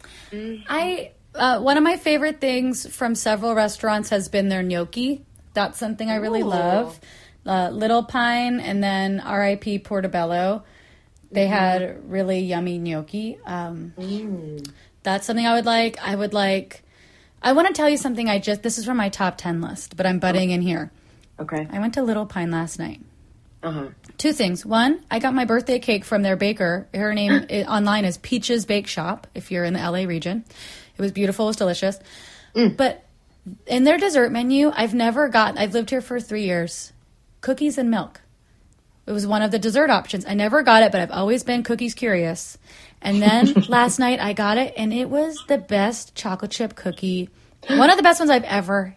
I 0.68 1.12
uh, 1.36 1.60
one 1.60 1.78
of 1.78 1.84
my 1.84 1.98
favorite 1.98 2.42
things 2.42 2.94
from 2.94 3.16
several 3.16 3.56
restaurants 3.56 4.10
has 4.10 4.30
been 4.30 4.50
their 4.50 4.64
gnocchi. 4.64 5.24
That's 5.54 5.78
something 5.78 6.10
I 6.10 6.16
really 6.16 6.42
Ooh. 6.42 6.46
love. 6.48 7.00
Uh, 7.46 7.70
Little 7.70 8.04
Pine 8.04 8.60
and 8.60 8.84
then 8.84 9.20
R.I.P. 9.20 9.80
Portobello. 9.80 10.64
They 11.32 11.48
had 11.48 12.10
really 12.12 12.40
yummy 12.40 12.78
gnocchi. 12.78 13.40
Um, 13.46 13.94
That's 15.04 15.26
something 15.26 15.46
I 15.46 15.56
would 15.56 15.66
like. 15.66 15.98
I 16.02 16.16
would 16.16 16.34
like. 16.34 16.84
I 17.42 17.54
want 17.54 17.68
to 17.68 17.74
tell 17.74 17.90
you 17.90 17.98
something. 17.98 18.30
I 18.30 18.38
just 18.38 18.62
this 18.62 18.78
is 18.78 18.86
from 18.86 18.98
my 18.98 19.10
top 19.10 19.38
ten 19.38 19.62
list, 19.62 19.96
but 19.96 20.06
I'm 20.06 20.20
butting 20.20 20.52
in 20.52 20.62
here. 20.62 20.92
Okay. 21.40 21.68
I 21.72 21.80
went 21.80 21.94
to 21.96 22.04
Little 22.04 22.26
Pine 22.26 22.52
last 22.52 22.78
night. 22.78 23.02
Uh 23.64 23.72
huh. 23.72 23.88
Two 24.18 24.34
things. 24.34 24.66
One, 24.66 25.04
I 25.10 25.20
got 25.20 25.34
my 25.34 25.46
birthday 25.46 25.80
cake 25.80 26.04
from 26.04 26.22
their 26.22 26.36
baker. 26.36 26.88
Her 26.94 27.14
name 27.14 27.32
online 27.68 28.06
is 28.06 28.18
Peaches 28.18 28.66
Bake 28.66 28.88
Shop. 28.88 29.26
If 29.34 29.52
you're 29.52 29.64
in 29.64 29.74
the 29.74 29.80
LA 29.80 30.04
region, 30.04 30.44
it 31.02 31.06
was 31.06 31.12
beautiful. 31.12 31.46
It 31.46 31.50
was 31.50 31.58
delicious. 31.58 32.00
Mm. 32.56 32.78
But 32.78 33.04
in 33.66 33.84
their 33.84 33.98
dessert 33.98 34.32
menu, 34.32 34.72
I've 34.74 34.94
never 34.94 35.30
got. 35.30 35.58
I've 35.58 35.74
lived 35.74 35.90
here 35.90 36.02
for 36.02 36.20
three 36.20 36.44
years. 36.44 36.94
Cookies 37.42 37.78
and 37.78 37.90
milk. 37.90 38.22
It 39.08 39.12
was 39.12 39.26
one 39.26 39.42
of 39.42 39.50
the 39.50 39.58
dessert 39.58 39.90
options. 39.90 40.26
I 40.28 40.36
never 40.36 40.62
got 40.62 40.84
it, 40.84 40.92
but 40.92 41.02
I've 41.02 41.12
always 41.12 41.44
been 41.44 41.64
cookies 41.64 41.96
curious. 41.96 42.58
And 43.02 43.20
then 43.22 43.54
last 43.68 43.98
night 43.98 44.20
I 44.20 44.34
got 44.34 44.58
it, 44.58 44.76
and 44.78 44.94
it 44.94 45.10
was 45.10 45.44
the 45.48 45.58
best 45.58 46.14
chocolate 46.14 46.52
chip 46.52 46.76
cookie. 46.76 47.30
One 47.68 47.90
of 47.90 47.98
the 47.98 48.04
best 48.04 48.20
ones 48.20 48.30
I've 48.30 48.44
ever 48.44 48.96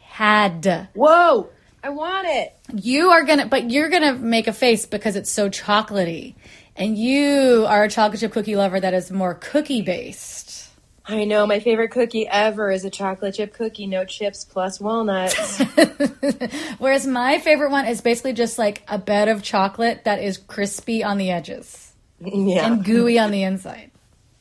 had. 0.00 0.88
Whoa! 0.94 1.48
I 1.82 1.88
want 1.88 2.26
it. 2.28 2.54
You 2.74 3.10
are 3.10 3.24
gonna, 3.24 3.46
but 3.46 3.70
you're 3.70 3.88
gonna 3.88 4.14
make 4.14 4.46
a 4.46 4.52
face 4.52 4.84
because 4.84 5.16
it's 5.16 5.30
so 5.30 5.48
chocolatey, 5.48 6.34
and 6.76 6.98
you 6.98 7.64
are 7.66 7.84
a 7.84 7.88
chocolate 7.88 8.20
chip 8.20 8.32
cookie 8.32 8.56
lover 8.56 8.78
that 8.78 8.92
is 8.92 9.10
more 9.10 9.34
cookie 9.34 9.82
based. 9.82 10.65
I 11.08 11.24
know 11.24 11.46
my 11.46 11.60
favorite 11.60 11.92
cookie 11.92 12.26
ever 12.26 12.70
is 12.70 12.84
a 12.84 12.90
chocolate 12.90 13.36
chip 13.36 13.54
cookie, 13.54 13.86
no 13.86 14.04
chips 14.04 14.44
plus 14.44 14.80
walnuts. 14.80 15.58
Whereas 16.78 17.06
my 17.06 17.38
favorite 17.38 17.70
one 17.70 17.86
is 17.86 18.00
basically 18.00 18.32
just 18.32 18.58
like 18.58 18.82
a 18.88 18.98
bed 18.98 19.28
of 19.28 19.42
chocolate 19.42 20.04
that 20.04 20.20
is 20.20 20.36
crispy 20.36 21.04
on 21.04 21.18
the 21.18 21.30
edges 21.30 21.92
yeah. 22.20 22.66
and 22.66 22.84
gooey 22.84 23.18
on 23.18 23.30
the 23.30 23.44
inside. 23.44 23.92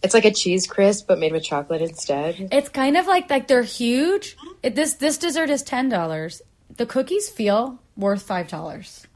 It's 0.01 0.13
like 0.13 0.25
a 0.25 0.33
cheese 0.33 0.65
crisp 0.67 1.07
but 1.07 1.19
made 1.19 1.31
with 1.31 1.43
chocolate 1.43 1.81
instead. 1.81 2.49
It's 2.51 2.69
kind 2.69 2.97
of 2.97 3.05
like 3.07 3.29
like 3.29 3.47
they're 3.47 3.63
huge. 3.63 4.35
It, 4.63 4.75
this 4.75 4.95
this 4.95 5.17
dessert 5.17 5.49
is 5.49 5.63
ten 5.63 5.89
dollars. 5.89 6.41
The 6.77 6.85
cookies 6.85 7.29
feel 7.29 7.79
worth 7.95 8.21
five 8.21 8.47
dollars, 8.47 9.07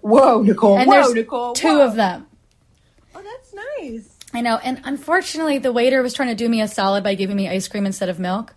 Whoa, 0.00 0.42
Nicole. 0.42 0.78
and 0.78 0.88
whoa, 0.88 1.08
Nicole. 1.08 1.52
two 1.54 1.78
whoa. 1.78 1.86
of 1.86 1.96
them. 1.96 2.26
Oh, 3.14 3.22
that's 3.22 3.54
nice. 3.54 4.17
I 4.34 4.40
know, 4.42 4.56
and 4.58 4.80
unfortunately, 4.84 5.58
the 5.58 5.72
waiter 5.72 6.02
was 6.02 6.12
trying 6.12 6.28
to 6.28 6.34
do 6.34 6.48
me 6.48 6.60
a 6.60 6.68
solid 6.68 7.02
by 7.02 7.14
giving 7.14 7.36
me 7.36 7.48
ice 7.48 7.66
cream 7.66 7.86
instead 7.86 8.08
of 8.08 8.18
milk. 8.18 8.54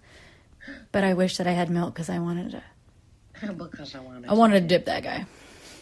But 0.91 1.03
I 1.03 1.13
wish 1.13 1.38
that 1.38 1.47
I 1.47 1.51
had 1.51 1.69
milk 1.69 1.93
because 1.93 2.10
I 2.10 2.19
wanted 2.19 2.51
to. 2.51 3.53
because 3.53 3.95
I 3.95 3.99
want 3.99 4.25
I 4.27 4.34
wanted 4.34 4.62
to 4.62 4.67
dip 4.67 4.86
that 4.86 5.03
guy. 5.03 5.25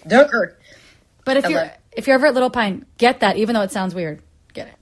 Dunker. 0.08 0.58
But 1.26 1.38
if 1.38 1.50
you're 1.50 1.72
if 1.92 2.08
you're 2.08 2.16
ever 2.16 2.28
at 2.28 2.34
Little 2.34 2.50
Pine, 2.50 2.86
get 2.98 3.22
that. 3.22 3.38
Even 3.38 3.56
though 3.56 3.62
it 3.62 3.72
sounds 3.72 3.96
weird, 3.96 4.22
get 4.54 4.68
it. 4.68 4.76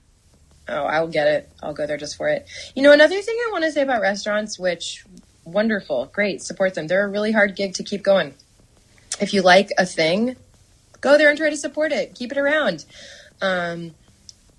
Oh, 0.68 0.84
I'll 0.84 1.08
get 1.08 1.26
it. 1.26 1.50
I'll 1.62 1.72
go 1.72 1.86
there 1.86 1.96
just 1.96 2.16
for 2.16 2.28
it. 2.28 2.46
You 2.74 2.82
know, 2.82 2.92
another 2.92 3.20
thing 3.20 3.36
I 3.46 3.50
want 3.50 3.64
to 3.64 3.72
say 3.72 3.82
about 3.82 4.02
restaurants, 4.02 4.58
which 4.58 5.04
wonderful, 5.44 6.06
great, 6.12 6.42
support 6.42 6.74
them. 6.74 6.86
They're 6.86 7.06
a 7.06 7.08
really 7.08 7.32
hard 7.32 7.56
gig 7.56 7.74
to 7.74 7.82
keep 7.82 8.02
going. 8.02 8.34
If 9.20 9.32
you 9.32 9.42
like 9.42 9.70
a 9.78 9.86
thing, 9.86 10.36
go 11.00 11.16
there 11.16 11.30
and 11.30 11.38
try 11.38 11.50
to 11.50 11.56
support 11.56 11.92
it. 11.92 12.14
Keep 12.14 12.32
it 12.32 12.38
around. 12.38 12.84
Um, 13.40 13.94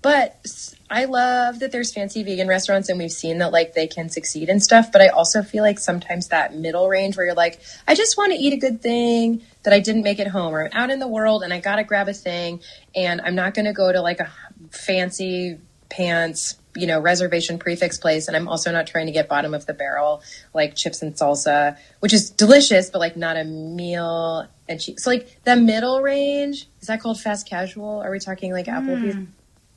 but 0.02 0.74
I 0.88 1.04
love 1.04 1.60
that 1.60 1.72
there's 1.72 1.92
fancy 1.92 2.22
vegan 2.22 2.48
restaurants 2.48 2.88
and 2.88 2.98
we've 2.98 3.12
seen 3.12 3.38
that 3.38 3.52
like 3.52 3.74
they 3.74 3.86
can 3.86 4.08
succeed 4.08 4.48
and 4.48 4.62
stuff. 4.62 4.90
But 4.90 5.02
I 5.02 5.08
also 5.08 5.42
feel 5.42 5.62
like 5.62 5.78
sometimes 5.78 6.28
that 6.28 6.54
middle 6.54 6.88
range 6.88 7.16
where 7.16 7.26
you're 7.26 7.34
like, 7.34 7.60
I 7.86 7.94
just 7.94 8.16
want 8.16 8.32
to 8.32 8.38
eat 8.38 8.52
a 8.54 8.56
good 8.56 8.80
thing 8.80 9.42
that 9.62 9.74
I 9.74 9.80
didn't 9.80 10.02
make 10.02 10.18
at 10.18 10.26
home 10.26 10.54
or 10.54 10.64
I'm 10.64 10.72
out 10.72 10.90
in 10.90 10.98
the 10.98 11.08
world 11.08 11.42
and 11.42 11.52
I 11.52 11.60
got 11.60 11.76
to 11.76 11.84
grab 11.84 12.08
a 12.08 12.14
thing 12.14 12.60
and 12.94 13.20
I'm 13.20 13.34
not 13.34 13.52
going 13.54 13.66
to 13.66 13.74
go 13.74 13.92
to 13.92 14.00
like 14.00 14.20
a 14.20 14.32
fancy 14.70 15.58
pants, 15.90 16.56
you 16.74 16.86
know, 16.86 16.98
reservation 16.98 17.58
prix 17.58 17.76
fixe 17.76 17.98
place. 17.98 18.26
And 18.26 18.34
I'm 18.34 18.48
also 18.48 18.72
not 18.72 18.86
trying 18.86 19.06
to 19.06 19.12
get 19.12 19.28
bottom 19.28 19.52
of 19.52 19.66
the 19.66 19.74
barrel 19.74 20.22
like 20.54 20.76
chips 20.76 21.02
and 21.02 21.14
salsa, 21.14 21.76
which 22.00 22.14
is 22.14 22.30
delicious, 22.30 22.88
but 22.88 23.00
like 23.00 23.18
not 23.18 23.36
a 23.36 23.44
meal 23.44 24.48
and 24.66 24.80
cheap. 24.80 24.98
So 24.98 25.10
like 25.10 25.44
the 25.44 25.56
middle 25.56 26.00
range, 26.00 26.68
is 26.80 26.88
that 26.88 27.02
called 27.02 27.20
fast 27.20 27.46
casual? 27.46 28.00
Are 28.00 28.10
we 28.10 28.18
talking 28.18 28.50
like 28.50 28.66
Applebee's? 28.66 29.14
Hmm. 29.14 29.24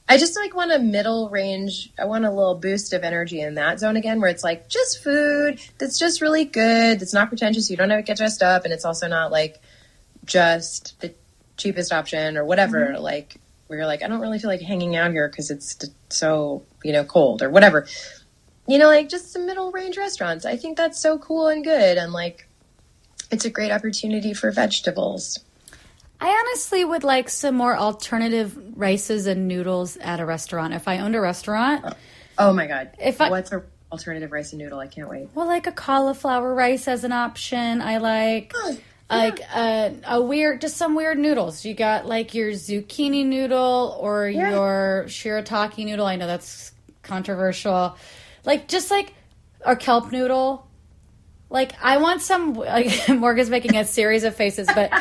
I 0.07 0.17
just 0.17 0.35
like 0.35 0.53
want 0.53 0.71
a 0.71 0.79
middle 0.79 1.29
range. 1.29 1.91
I 1.97 2.05
want 2.05 2.25
a 2.25 2.31
little 2.31 2.55
boost 2.55 2.91
of 2.93 3.03
energy 3.03 3.39
in 3.39 3.55
that 3.55 3.79
zone 3.79 3.95
again, 3.95 4.19
where 4.19 4.29
it's 4.29 4.43
like 4.43 4.67
just 4.67 5.01
food 5.01 5.61
that's 5.77 5.97
just 5.97 6.21
really 6.21 6.45
good. 6.45 7.01
It's 7.01 7.13
not 7.13 7.29
pretentious. 7.29 7.69
You 7.69 7.77
don't 7.77 7.89
have 7.89 7.99
to 7.99 8.03
get 8.03 8.17
dressed 8.17 8.43
up, 8.43 8.65
and 8.65 8.73
it's 8.73 8.85
also 8.85 9.07
not 9.07 9.31
like 9.31 9.61
just 10.25 10.99
the 10.99 11.13
cheapest 11.57 11.93
option 11.93 12.37
or 12.37 12.43
whatever. 12.43 12.87
Mm-hmm. 12.87 13.01
Like 13.01 13.37
where 13.67 13.79
you're 13.79 13.87
like, 13.87 14.03
I 14.03 14.07
don't 14.07 14.19
really 14.19 14.39
feel 14.39 14.49
like 14.49 14.61
hanging 14.61 14.95
out 14.95 15.11
here 15.11 15.29
because 15.29 15.49
it's 15.49 15.77
so 16.09 16.63
you 16.83 16.91
know 16.91 17.05
cold 17.05 17.41
or 17.41 17.49
whatever. 17.49 17.87
You 18.67 18.77
know, 18.79 18.87
like 18.87 19.09
just 19.09 19.31
some 19.31 19.45
middle 19.45 19.71
range 19.71 19.97
restaurants. 19.97 20.45
I 20.45 20.57
think 20.57 20.77
that's 20.77 20.99
so 20.99 21.17
cool 21.17 21.47
and 21.47 21.63
good, 21.63 21.97
and 21.97 22.11
like 22.11 22.47
it's 23.31 23.45
a 23.45 23.49
great 23.49 23.71
opportunity 23.71 24.33
for 24.33 24.51
vegetables. 24.51 25.39
I 26.23 26.29
honestly 26.47 26.85
would 26.85 27.03
like 27.03 27.29
some 27.29 27.55
more 27.55 27.75
alternative 27.77 28.57
rices 28.77 29.27
and 29.27 29.47
noodles 29.47 29.97
at 29.97 30.19
a 30.19 30.25
restaurant. 30.25 30.73
If 30.73 30.87
I 30.87 30.99
owned 30.99 31.15
a 31.15 31.21
restaurant, 31.21 31.83
uh, 31.85 31.93
Oh 32.37 32.53
my 32.53 32.65
god! 32.65 32.91
If 32.99 33.19
I- 33.21 33.29
what's 33.29 33.51
a 33.51 33.63
alternative 33.91 34.31
rice 34.31 34.53
and 34.53 34.61
noodle? 34.61 34.79
I 34.79 34.87
can't 34.87 35.07
wait. 35.09 35.27
well, 35.35 35.45
like 35.45 35.67
a 35.67 35.71
cauliflower 35.71 36.55
rice 36.55 36.87
as 36.87 37.03
an 37.03 37.11
option. 37.11 37.81
I 37.81 37.97
like 37.97 38.53
like 39.09 39.39
a, 39.55 39.95
a 40.07 40.21
weird, 40.21 40.61
just 40.61 40.77
some 40.77 40.95
weird 40.95 41.19
noodles. 41.19 41.63
You 41.65 41.73
got 41.75 42.07
like 42.07 42.33
your 42.33 42.51
zucchini 42.51 43.23
noodle 43.25 43.95
or 43.99 44.27
Yeah. 44.29 44.49
your 44.51 45.03
shirataki 45.07 45.85
noodle. 45.85 46.05
I 46.07 46.15
know 46.15 46.25
that's 46.25 46.71
controversial. 47.03 47.95
Like 48.45 48.67
just 48.67 48.89
like 48.89 49.13
or 49.65 49.75
kelp 49.75 50.11
noodle. 50.11 50.67
Like 51.53 51.73
I 51.81 51.97
want 51.97 52.21
some. 52.23 52.55
Like 52.55 53.07
Morgan's 53.09 53.49
making 53.49 53.77
a 53.77 53.85
series 53.85 54.23
of 54.23 54.35
faces, 54.35 54.67
but 54.73 54.91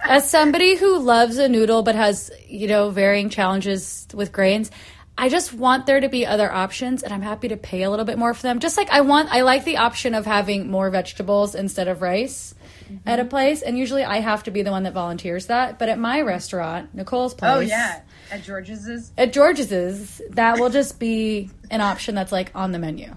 as 0.00 0.30
somebody 0.30 0.76
who 0.76 0.98
loves 0.98 1.38
a 1.38 1.48
noodle 1.48 1.82
but 1.82 1.94
has 1.94 2.30
you 2.46 2.68
know 2.68 2.90
varying 2.90 3.30
challenges 3.30 4.06
with 4.14 4.30
grains. 4.30 4.70
I 5.16 5.28
just 5.28 5.54
want 5.54 5.86
there 5.86 6.00
to 6.00 6.08
be 6.08 6.26
other 6.26 6.52
options, 6.52 7.04
and 7.04 7.14
I'm 7.14 7.22
happy 7.22 7.46
to 7.48 7.56
pay 7.56 7.84
a 7.84 7.90
little 7.90 8.04
bit 8.04 8.18
more 8.18 8.34
for 8.34 8.42
them. 8.42 8.58
Just 8.58 8.76
like 8.76 8.90
I 8.90 9.02
want, 9.02 9.32
I 9.32 9.42
like 9.42 9.64
the 9.64 9.76
option 9.76 10.12
of 10.12 10.26
having 10.26 10.68
more 10.68 10.90
vegetables 10.90 11.54
instead 11.54 11.86
of 11.86 12.02
rice 12.02 12.52
mm-hmm. 12.82 13.08
at 13.08 13.20
a 13.20 13.24
place, 13.24 13.62
and 13.62 13.78
usually 13.78 14.02
I 14.02 14.18
have 14.18 14.42
to 14.42 14.50
be 14.50 14.62
the 14.62 14.72
one 14.72 14.82
that 14.82 14.92
volunteers 14.92 15.46
that. 15.46 15.78
But 15.78 15.88
at 15.88 16.00
my 16.00 16.20
restaurant, 16.22 16.96
Nicole's 16.96 17.32
oh, 17.34 17.36
place, 17.36 17.56
Oh 17.56 17.60
yeah, 17.60 18.02
at 18.32 18.42
George's 18.42 19.12
at 19.16 19.32
George's, 19.32 20.20
that 20.30 20.58
will 20.58 20.70
just 20.70 20.98
be 20.98 21.48
an 21.70 21.80
option 21.80 22.16
that's 22.16 22.32
like 22.32 22.50
on 22.52 22.72
the 22.72 22.80
menu. 22.80 23.16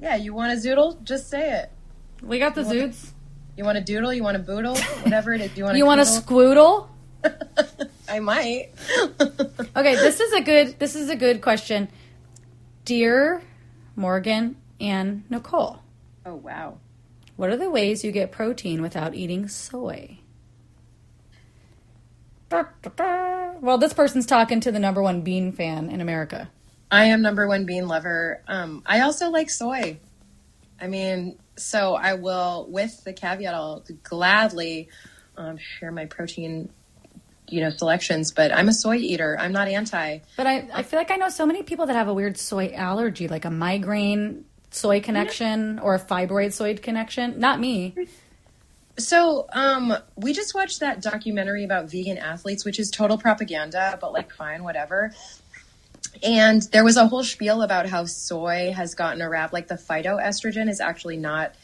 yeah. 0.00 0.16
You 0.16 0.34
want 0.34 0.52
a 0.52 0.56
zoodle? 0.56 1.02
Just 1.04 1.30
say 1.30 1.60
it. 1.60 1.70
We 2.22 2.38
got 2.38 2.54
the 2.54 2.62
zoots. 2.62 3.12
You 3.56 3.64
want 3.64 3.78
a 3.78 3.80
doodle? 3.80 4.12
You 4.12 4.22
want 4.22 4.36
a 4.36 4.40
boodle? 4.40 4.76
Whatever 5.02 5.32
it 5.34 5.40
is. 5.40 5.56
You 5.56 5.64
want 5.64 5.74
a 5.74 5.78
You 5.78 5.86
want 5.86 6.00
a 6.00 6.04
squoodle? 6.04 6.88
I 8.08 8.20
might. 8.20 8.70
Okay, 9.76 9.94
this 9.94 10.18
is 10.18 10.32
a 10.32 10.40
good 10.40 10.78
this 10.80 10.96
is 10.96 11.08
a 11.08 11.14
good 11.14 11.40
question. 11.40 11.88
Dear 12.84 13.42
Morgan 13.94 14.56
and 14.80 15.22
Nicole, 15.30 15.80
oh 16.26 16.34
wow. 16.34 16.78
what 17.36 17.50
are 17.50 17.56
the 17.56 17.70
ways 17.70 18.02
you 18.02 18.10
get 18.10 18.32
protein 18.32 18.82
without 18.82 19.14
eating 19.14 19.46
soy? 19.46 20.18
Well, 22.50 23.78
this 23.78 23.92
person's 23.92 24.26
talking 24.26 24.60
to 24.60 24.72
the 24.72 24.80
number 24.80 25.02
one 25.02 25.20
bean 25.22 25.52
fan 25.52 25.90
in 25.90 26.00
America. 26.00 26.50
I 26.90 27.06
am 27.06 27.22
number 27.22 27.46
one 27.46 27.66
bean 27.66 27.86
lover. 27.86 28.42
Um, 28.48 28.82
I 28.86 29.00
also 29.00 29.30
like 29.30 29.50
soy. 29.50 29.98
I 30.80 30.86
mean, 30.86 31.38
so 31.56 31.94
I 31.94 32.14
will, 32.14 32.66
with 32.68 33.04
the 33.04 33.12
caveat, 33.12 33.54
I'll 33.54 33.84
gladly 34.02 34.88
um, 35.36 35.58
share 35.58 35.90
my 35.90 36.06
protein, 36.06 36.70
you 37.48 37.60
know, 37.60 37.70
selections. 37.70 38.32
But 38.32 38.52
I'm 38.52 38.68
a 38.68 38.72
soy 38.72 38.96
eater. 38.96 39.36
I'm 39.38 39.52
not 39.52 39.68
anti. 39.68 40.20
But 40.36 40.46
I, 40.46 40.68
I 40.72 40.82
feel 40.82 40.98
like 40.98 41.10
I 41.10 41.16
know 41.16 41.28
so 41.28 41.46
many 41.46 41.62
people 41.62 41.86
that 41.86 41.96
have 41.96 42.08
a 42.08 42.14
weird 42.14 42.38
soy 42.38 42.72
allergy, 42.74 43.28
like 43.28 43.44
a 43.44 43.50
migraine 43.50 44.44
soy 44.70 45.00
connection 45.00 45.78
or 45.78 45.94
a 45.94 46.00
fibroid 46.00 46.52
soy 46.52 46.76
connection. 46.76 47.40
Not 47.40 47.58
me. 47.58 47.94
So, 48.98 49.46
um, 49.52 49.94
we 50.16 50.32
just 50.32 50.54
watched 50.56 50.80
that 50.80 51.00
documentary 51.00 51.64
about 51.64 51.88
vegan 51.88 52.18
athletes, 52.18 52.64
which 52.64 52.80
is 52.80 52.90
total 52.90 53.16
propaganda, 53.16 53.96
but 54.00 54.12
like, 54.12 54.32
fine, 54.34 54.64
whatever. 54.64 55.12
And 56.22 56.62
there 56.72 56.84
was 56.84 56.96
a 56.96 57.06
whole 57.06 57.22
spiel 57.24 57.62
about 57.62 57.86
how 57.86 58.04
soy 58.04 58.72
has 58.74 58.94
gotten 58.94 59.20
a 59.22 59.28
rap. 59.28 59.52
Like 59.52 59.68
the 59.68 59.76
phytoestrogen 59.76 60.68
is 60.68 60.80
actually 60.80 61.16
not 61.16 61.54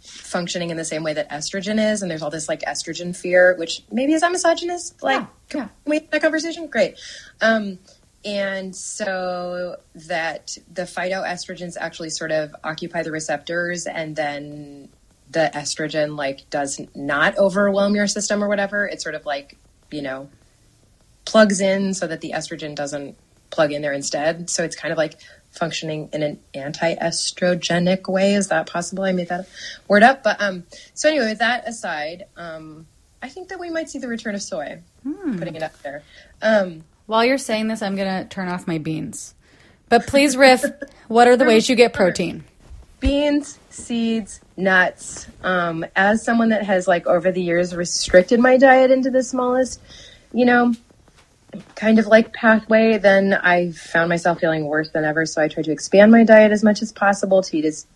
functioning 0.00 0.70
in 0.70 0.76
the 0.76 0.84
same 0.84 1.02
way 1.02 1.14
that 1.14 1.30
estrogen 1.30 1.92
is, 1.92 2.02
and 2.02 2.10
there's 2.10 2.22
all 2.22 2.30
this 2.30 2.48
like 2.48 2.60
estrogen 2.62 3.16
fear, 3.16 3.56
which 3.58 3.82
maybe 3.90 4.12
is 4.12 4.22
a 4.22 4.30
misogynist. 4.30 5.02
Like, 5.02 5.20
Yeah, 5.20 5.26
yeah. 5.60 5.64
can 5.64 5.70
we 5.86 5.98
have 5.98 6.10
that 6.10 6.22
conversation? 6.22 6.66
Great. 6.68 6.98
Um, 7.40 7.78
and 8.24 8.74
so 8.76 9.76
that 9.94 10.56
the 10.72 10.82
phytoestrogens 10.82 11.76
actually 11.80 12.10
sort 12.10 12.30
of 12.30 12.54
occupy 12.62 13.02
the 13.02 13.10
receptors, 13.10 13.86
and 13.86 14.14
then 14.14 14.88
the 15.30 15.50
estrogen 15.54 16.16
like 16.16 16.48
does 16.50 16.80
not 16.94 17.36
overwhelm 17.38 17.94
your 17.96 18.06
system 18.06 18.44
or 18.44 18.48
whatever. 18.48 18.86
It's 18.86 19.02
sort 19.02 19.14
of 19.14 19.26
like 19.26 19.56
you 19.90 20.02
know 20.02 20.28
plugs 21.24 21.60
in 21.60 21.94
so 21.94 22.06
that 22.06 22.20
the 22.20 22.32
estrogen 22.34 22.74
doesn't 22.74 23.16
plug 23.50 23.72
in 23.72 23.82
there 23.82 23.92
instead. 23.92 24.50
So 24.50 24.64
it's 24.64 24.76
kind 24.76 24.92
of 24.92 24.98
like 24.98 25.20
functioning 25.50 26.08
in 26.12 26.22
an 26.22 26.40
anti-estrogenic 26.54 28.08
way. 28.08 28.34
Is 28.34 28.48
that 28.48 28.66
possible? 28.66 29.04
I 29.04 29.12
made 29.12 29.28
that 29.28 29.48
word 29.88 30.02
up. 30.02 30.22
But 30.22 30.40
um, 30.40 30.64
so 30.94 31.08
anyway, 31.08 31.30
with 31.30 31.38
that 31.38 31.68
aside, 31.68 32.24
um, 32.36 32.86
I 33.22 33.28
think 33.28 33.48
that 33.48 33.60
we 33.60 33.70
might 33.70 33.88
see 33.88 33.98
the 33.98 34.08
return 34.08 34.34
of 34.34 34.42
soy. 34.42 34.80
Putting 35.38 35.54
it 35.56 35.62
up 35.62 35.80
there. 35.82 36.02
Um, 36.40 36.84
While 37.06 37.24
you're 37.24 37.38
saying 37.38 37.68
this, 37.68 37.82
I'm 37.82 37.96
going 37.96 38.22
to 38.22 38.28
turn 38.28 38.48
off 38.48 38.66
my 38.66 38.78
beans. 38.78 39.34
But 39.88 40.06
please 40.06 40.36
riff, 40.36 40.64
what 41.08 41.28
are 41.28 41.36
the 41.36 41.44
ways 41.44 41.68
you 41.68 41.76
get 41.76 41.92
protein? 41.92 42.44
beans, 43.02 43.58
seeds, 43.68 44.40
nuts. 44.56 45.26
Um, 45.42 45.84
as 45.94 46.24
someone 46.24 46.50
that 46.50 46.64
has 46.64 46.88
like 46.88 47.06
over 47.06 47.30
the 47.30 47.42
years 47.42 47.74
restricted 47.74 48.40
my 48.40 48.56
diet 48.56 48.90
into 48.90 49.10
the 49.10 49.22
smallest, 49.22 49.80
you 50.32 50.46
know, 50.46 50.72
kind 51.74 51.98
of 51.98 52.06
like 52.06 52.32
pathway, 52.32 52.98
then 52.98 53.34
I 53.34 53.72
found 53.72 54.08
myself 54.08 54.40
feeling 54.40 54.66
worse 54.66 54.90
than 54.90 55.04
ever. 55.04 55.26
So 55.26 55.42
I 55.42 55.48
tried 55.48 55.64
to 55.64 55.72
expand 55.72 56.12
my 56.12 56.24
diet 56.24 56.52
as 56.52 56.62
much 56.62 56.82
as 56.82 56.92
possible 56.92 57.42
to 57.42 57.58
eat 57.58 57.64
as 57.64 57.86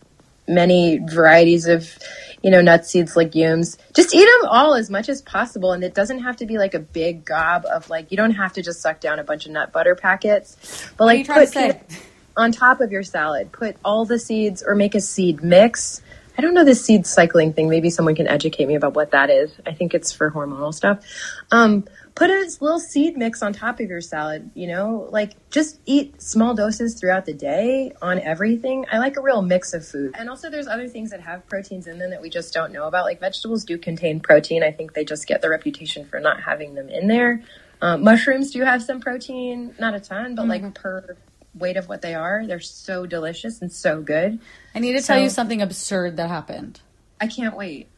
many 0.49 0.99
varieties 0.99 1.67
of, 1.67 1.97
you 2.43 2.51
know, 2.51 2.61
nuts, 2.61 2.91
seeds, 2.91 3.17
legumes. 3.17 3.79
Just 3.95 4.15
eat 4.15 4.25
them 4.25 4.49
all 4.49 4.75
as 4.75 4.91
much 4.91 5.09
as 5.09 5.23
possible. 5.23 5.73
And 5.73 5.83
it 5.83 5.95
doesn't 5.95 6.21
have 6.21 6.37
to 6.37 6.47
be 6.47 6.59
like 6.59 6.75
a 6.75 6.79
big 6.79 7.25
gob 7.25 7.65
of 7.67 7.89
like, 7.91 8.11
you 8.11 8.17
don't 8.17 8.33
have 8.33 8.53
to 8.55 8.63
just 8.63 8.81
suck 8.81 9.01
down 9.01 9.19
a 9.19 9.25
bunch 9.25 9.47
of 9.47 9.53
nut 9.53 9.73
butter 9.73 9.95
packets. 9.95 10.91
But 10.97 11.07
like, 11.07 11.27
put 11.27 11.57
on 12.37 12.53
top 12.53 12.81
of 12.81 12.93
your 12.93 13.03
salad. 13.03 13.53
Put 13.53 13.77
all 13.85 14.05
the 14.05 14.19
seeds 14.19 14.63
or 14.63 14.75
make 14.75 14.95
a 14.95 15.01
seed 15.01 15.43
mix. 15.43 16.03
I 16.39 16.43
don't 16.43 16.53
know 16.53 16.65
the 16.65 16.75
seed 16.75 17.07
cycling 17.07 17.55
thing. 17.55 17.69
Maybe 17.69 17.89
someone 17.89 18.15
can 18.15 18.29
educate 18.29 18.67
me 18.67 18.75
about 18.75 18.95
what 18.95 19.13
that 19.13 19.31
is. 19.31 19.51
I 19.65 19.73
think 19.73 19.95
it's 19.95 20.13
for 20.13 20.31
hormonal 20.31 20.75
stuff. 20.75 21.03
Um, 21.51 21.87
put 22.17 22.31
a 22.31 22.51
little 22.61 22.81
seed 22.81 23.15
mix 23.17 23.43
on 23.43 23.53
top 23.53 23.79
of 23.79 23.89
your 23.89 24.01
salad, 24.01 24.51
you 24.55 24.67
know, 24.67 25.07
like 25.13 25.35
just 25.51 25.79
eat 25.85 26.21
small 26.21 26.55
doses 26.55 26.99
throughout 26.99 27.27
the 27.27 27.35
day 27.35 27.93
on 28.01 28.19
everything. 28.21 28.87
I 28.91 28.99
like 28.99 29.19
a 29.19 29.21
real 29.21 29.43
mix 29.43 29.75
of 29.75 29.87
food. 29.87 30.15
And 30.19 30.31
also 30.31 30.49
there's 30.49 30.67
other 30.67 30.89
things 30.89 31.11
that 31.11 31.21
have 31.21 31.47
proteins 31.47 31.87
in 31.87 31.99
them 31.99 32.11
that 32.11 32.23
we 32.23 32.31
just 32.31 32.55
don't 32.55 32.73
know 32.73 32.89
about. 32.89 33.05
Like 33.05 33.21
vegetables 33.21 33.65
do 33.65 33.77
contain 33.77 34.19
protein. 34.19 34.63
I 34.63 34.73
think 34.73 34.95
they 34.95 35.05
just 35.05 35.27
get 35.27 35.43
the 35.43 35.51
reputation 35.51 36.07
for 36.07 36.19
not 36.19 36.41
having 36.41 36.75
them 36.75 36.89
in 36.89 37.07
there. 37.07 37.43
Um, 37.83 38.03
mushrooms 38.03 38.51
do 38.51 38.63
have 38.63 38.83
some 38.83 38.99
protein, 39.01 39.75
not 39.79 39.95
a 39.95 40.01
ton, 40.01 40.35
but 40.35 40.49
like 40.49 40.75
per 40.75 41.19
weight 41.55 41.77
of 41.77 41.87
what 41.87 42.01
they 42.01 42.15
are, 42.15 42.47
they're 42.47 42.61
so 42.61 43.05
delicious 43.05 43.61
and 43.61 43.71
so 43.71 44.01
good. 44.01 44.39
I 44.75 44.79
need 44.79 44.95
to 44.95 45.03
tell 45.03 45.19
you 45.19 45.29
something 45.29 45.61
absurd 45.61 46.17
that 46.17 46.31
happened. 46.31 46.81
I 47.21 47.27
can't 47.27 47.55
wait. 47.55 47.89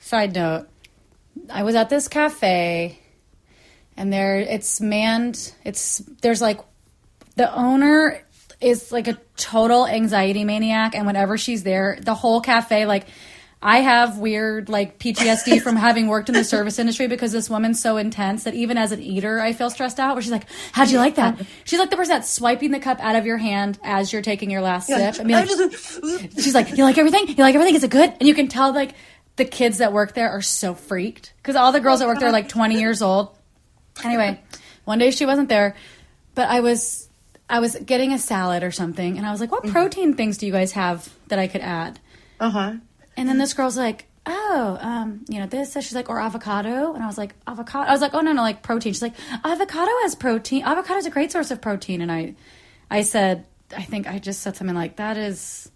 Side 0.00 0.34
note, 0.34 0.68
I 1.48 1.62
was 1.62 1.76
at 1.76 1.90
this 1.90 2.08
cafe 2.08 2.98
and 3.98 4.12
there 4.12 4.38
it's 4.38 4.80
manned 4.80 5.52
it's 5.64 5.98
there's 6.22 6.40
like 6.40 6.60
the 7.36 7.52
owner 7.54 8.22
is 8.60 8.90
like 8.90 9.08
a 9.08 9.18
total 9.36 9.86
anxiety 9.86 10.44
maniac 10.44 10.94
and 10.94 11.06
whenever 11.06 11.36
she's 11.36 11.62
there 11.64 11.98
the 12.00 12.14
whole 12.14 12.40
cafe 12.40 12.86
like 12.86 13.06
I 13.60 13.78
have 13.78 14.18
weird 14.18 14.68
like 14.68 15.00
PTSD 15.00 15.60
from 15.64 15.74
having 15.74 16.06
worked 16.06 16.28
in 16.28 16.36
the 16.36 16.44
service 16.44 16.78
industry 16.78 17.08
because 17.08 17.32
this 17.32 17.50
woman's 17.50 17.80
so 17.80 17.96
intense 17.96 18.44
that 18.44 18.54
even 18.54 18.78
as 18.78 18.92
an 18.92 19.02
eater 19.02 19.40
I 19.40 19.52
feel 19.52 19.68
stressed 19.68 19.98
out 19.98 20.14
where 20.14 20.22
she's 20.22 20.30
like 20.30 20.46
how'd 20.70 20.90
you 20.90 20.98
like 20.98 21.16
that 21.16 21.44
she's 21.64 21.80
like 21.80 21.90
the 21.90 21.96
person 21.96 22.14
that's 22.14 22.30
swiping 22.30 22.70
the 22.70 22.78
cup 22.78 23.00
out 23.00 23.16
of 23.16 23.26
your 23.26 23.36
hand 23.36 23.78
as 23.82 24.12
you're 24.12 24.22
taking 24.22 24.48
your 24.48 24.60
last 24.60 24.86
sip 24.86 25.16
I 25.18 25.24
mean 25.24 25.36
like, 25.36 25.48
she's 26.38 26.54
like, 26.54 26.76
"You 26.76 26.84
like 26.84 26.98
everything? 26.98 27.26
You 27.26 27.42
like 27.42 27.56
everything? 27.56 27.74
Is 27.74 27.82
it 27.82 27.90
good?" 27.90 28.10
And 28.20 28.28
you 28.28 28.34
can 28.34 28.46
tell 28.46 28.72
like 28.72 28.94
the 29.38 29.44
kids 29.44 29.78
that 29.78 29.92
work 29.92 30.14
there 30.14 30.30
are 30.30 30.42
so 30.42 30.74
freaked 30.74 31.32
because 31.38 31.56
all 31.56 31.72
the 31.72 31.80
girls 31.80 32.00
that 32.00 32.08
work 32.08 32.18
there 32.18 32.28
are 32.28 32.32
like 32.32 32.48
20 32.48 32.78
years 32.78 33.00
old. 33.00 33.37
Anyway, 34.04 34.40
one 34.84 34.98
day 34.98 35.10
she 35.10 35.26
wasn't 35.26 35.48
there, 35.48 35.74
but 36.34 36.48
I 36.48 36.60
was 36.60 37.08
I 37.50 37.60
was 37.60 37.76
getting 37.76 38.12
a 38.12 38.18
salad 38.18 38.62
or 38.62 38.70
something, 38.70 39.16
and 39.16 39.26
I 39.26 39.30
was 39.30 39.40
like, 39.40 39.50
"What 39.50 39.66
protein 39.66 40.14
things 40.14 40.38
do 40.38 40.46
you 40.46 40.52
guys 40.52 40.72
have 40.72 41.08
that 41.28 41.38
I 41.38 41.48
could 41.48 41.62
add?" 41.62 41.98
Uh 42.40 42.50
huh. 42.50 42.72
And 43.16 43.28
then 43.28 43.38
this 43.38 43.54
girl's 43.54 43.76
like, 43.76 44.06
"Oh, 44.26 44.78
um, 44.80 45.24
you 45.28 45.40
know 45.40 45.46
this." 45.46 45.72
So 45.72 45.80
she's 45.80 45.94
like, 45.94 46.08
"Or 46.08 46.20
avocado," 46.20 46.94
and 46.94 47.02
I 47.02 47.06
was 47.06 47.18
like, 47.18 47.34
"Avocado." 47.46 47.88
I 47.88 47.92
was 47.92 48.00
like, 48.00 48.14
"Oh 48.14 48.20
no, 48.20 48.32
no, 48.32 48.42
like 48.42 48.62
protein." 48.62 48.92
She's 48.92 49.02
like, 49.02 49.14
"Avocado 49.44 49.90
has 50.02 50.14
protein. 50.14 50.62
Avocado 50.64 50.98
is 50.98 51.06
a 51.06 51.10
great 51.10 51.32
source 51.32 51.50
of 51.50 51.60
protein." 51.60 52.02
And 52.02 52.12
I, 52.12 52.34
I 52.90 53.02
said, 53.02 53.46
I 53.76 53.82
think 53.82 54.06
I 54.06 54.18
just 54.18 54.42
said 54.42 54.56
something 54.56 54.76
like, 54.76 54.96
"That 54.96 55.16
is 55.16 55.70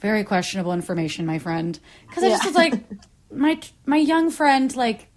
very 0.00 0.24
questionable 0.24 0.72
information, 0.72 1.26
my 1.26 1.38
friend," 1.38 1.78
because 2.08 2.24
I 2.24 2.28
just 2.30 2.46
was 2.46 2.54
like, 2.54 2.74
my 3.30 3.60
my 3.86 3.96
young 3.96 4.30
friend, 4.30 4.74
like, 4.74 5.08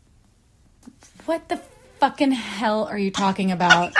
what 1.25 1.49
the 1.49 1.59
fucking 1.99 2.31
hell 2.31 2.85
are 2.85 2.97
you 2.97 3.11
talking 3.11 3.51
about? 3.51 3.93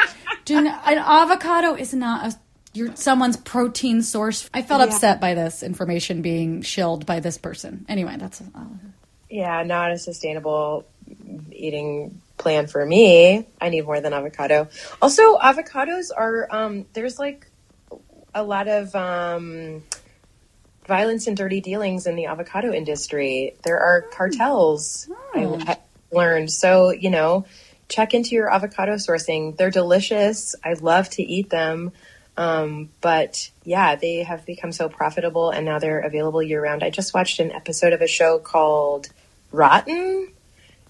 Do 0.45 0.57
an 0.57 0.67
avocado 0.97 1.75
is 1.75 1.93
not 1.93 2.33
a 2.33 2.39
your 2.73 2.95
someone's 2.95 3.37
protein 3.37 4.01
source. 4.01 4.49
I 4.53 4.61
felt 4.61 4.81
upset 4.81 5.19
by 5.19 5.33
this 5.33 5.63
information 5.63 6.21
being 6.21 6.61
shilled 6.61 7.05
by 7.05 7.19
this 7.19 7.37
person. 7.37 7.85
Anyway, 7.89 8.15
that's 8.17 8.39
uh, 8.41 8.65
Yeah, 9.29 9.63
not 9.63 9.91
a 9.91 9.97
sustainable 9.97 10.85
eating 11.51 12.21
plan 12.37 12.67
for 12.67 12.85
me. 12.85 13.47
I 13.59 13.69
need 13.69 13.85
more 13.85 13.99
than 13.99 14.13
avocado. 14.13 14.69
Also, 15.01 15.37
avocados 15.37 16.11
are 16.15 16.47
um 16.51 16.85
there's 16.93 17.17
like 17.17 17.47
a 18.33 18.43
lot 18.43 18.67
of 18.67 18.95
um 18.95 19.83
violence 20.85 21.27
and 21.27 21.35
dirty 21.35 21.61
dealings 21.61 22.05
in 22.07 22.15
the 22.15 22.27
avocado 22.27 22.71
industry. 22.71 23.55
There 23.63 23.79
are 23.79 24.03
cartels. 24.03 25.09
I 25.33 25.45
I 25.65 25.77
learned. 26.11 26.51
So, 26.51 26.91
you 26.91 27.09
know, 27.09 27.45
check 27.89 28.13
into 28.13 28.35
your 28.35 28.51
avocado 28.51 28.95
sourcing. 28.95 29.55
They're 29.57 29.71
delicious. 29.71 30.55
I 30.63 30.73
love 30.73 31.09
to 31.11 31.23
eat 31.23 31.49
them. 31.49 31.91
Um, 32.35 32.89
but 33.01 33.49
yeah, 33.63 33.95
they 33.95 34.23
have 34.23 34.45
become 34.45 34.71
so 34.71 34.89
profitable 34.89 35.49
and 35.49 35.65
now 35.65 35.79
they're 35.79 35.99
available 35.99 36.43
year 36.43 36.61
round. 36.61 36.83
I 36.83 36.91
just 36.91 37.13
watched 37.13 37.39
an 37.39 37.51
episode 37.51 37.93
of 37.93 38.01
a 38.01 38.07
show 38.07 38.37
called 38.37 39.09
Rotten. 39.51 40.31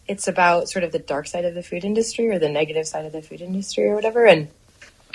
It's 0.07 0.27
about 0.27 0.69
sort 0.69 0.83
of 0.83 0.91
the 0.91 0.99
dark 0.99 1.27
side 1.27 1.45
of 1.45 1.53
the 1.53 1.63
food 1.63 1.85
industry 1.85 2.29
or 2.29 2.39
the 2.39 2.49
negative 2.49 2.87
side 2.87 3.05
of 3.05 3.13
the 3.13 3.21
food 3.21 3.41
industry 3.41 3.85
or 3.85 3.95
whatever. 3.95 4.25
And 4.25 4.49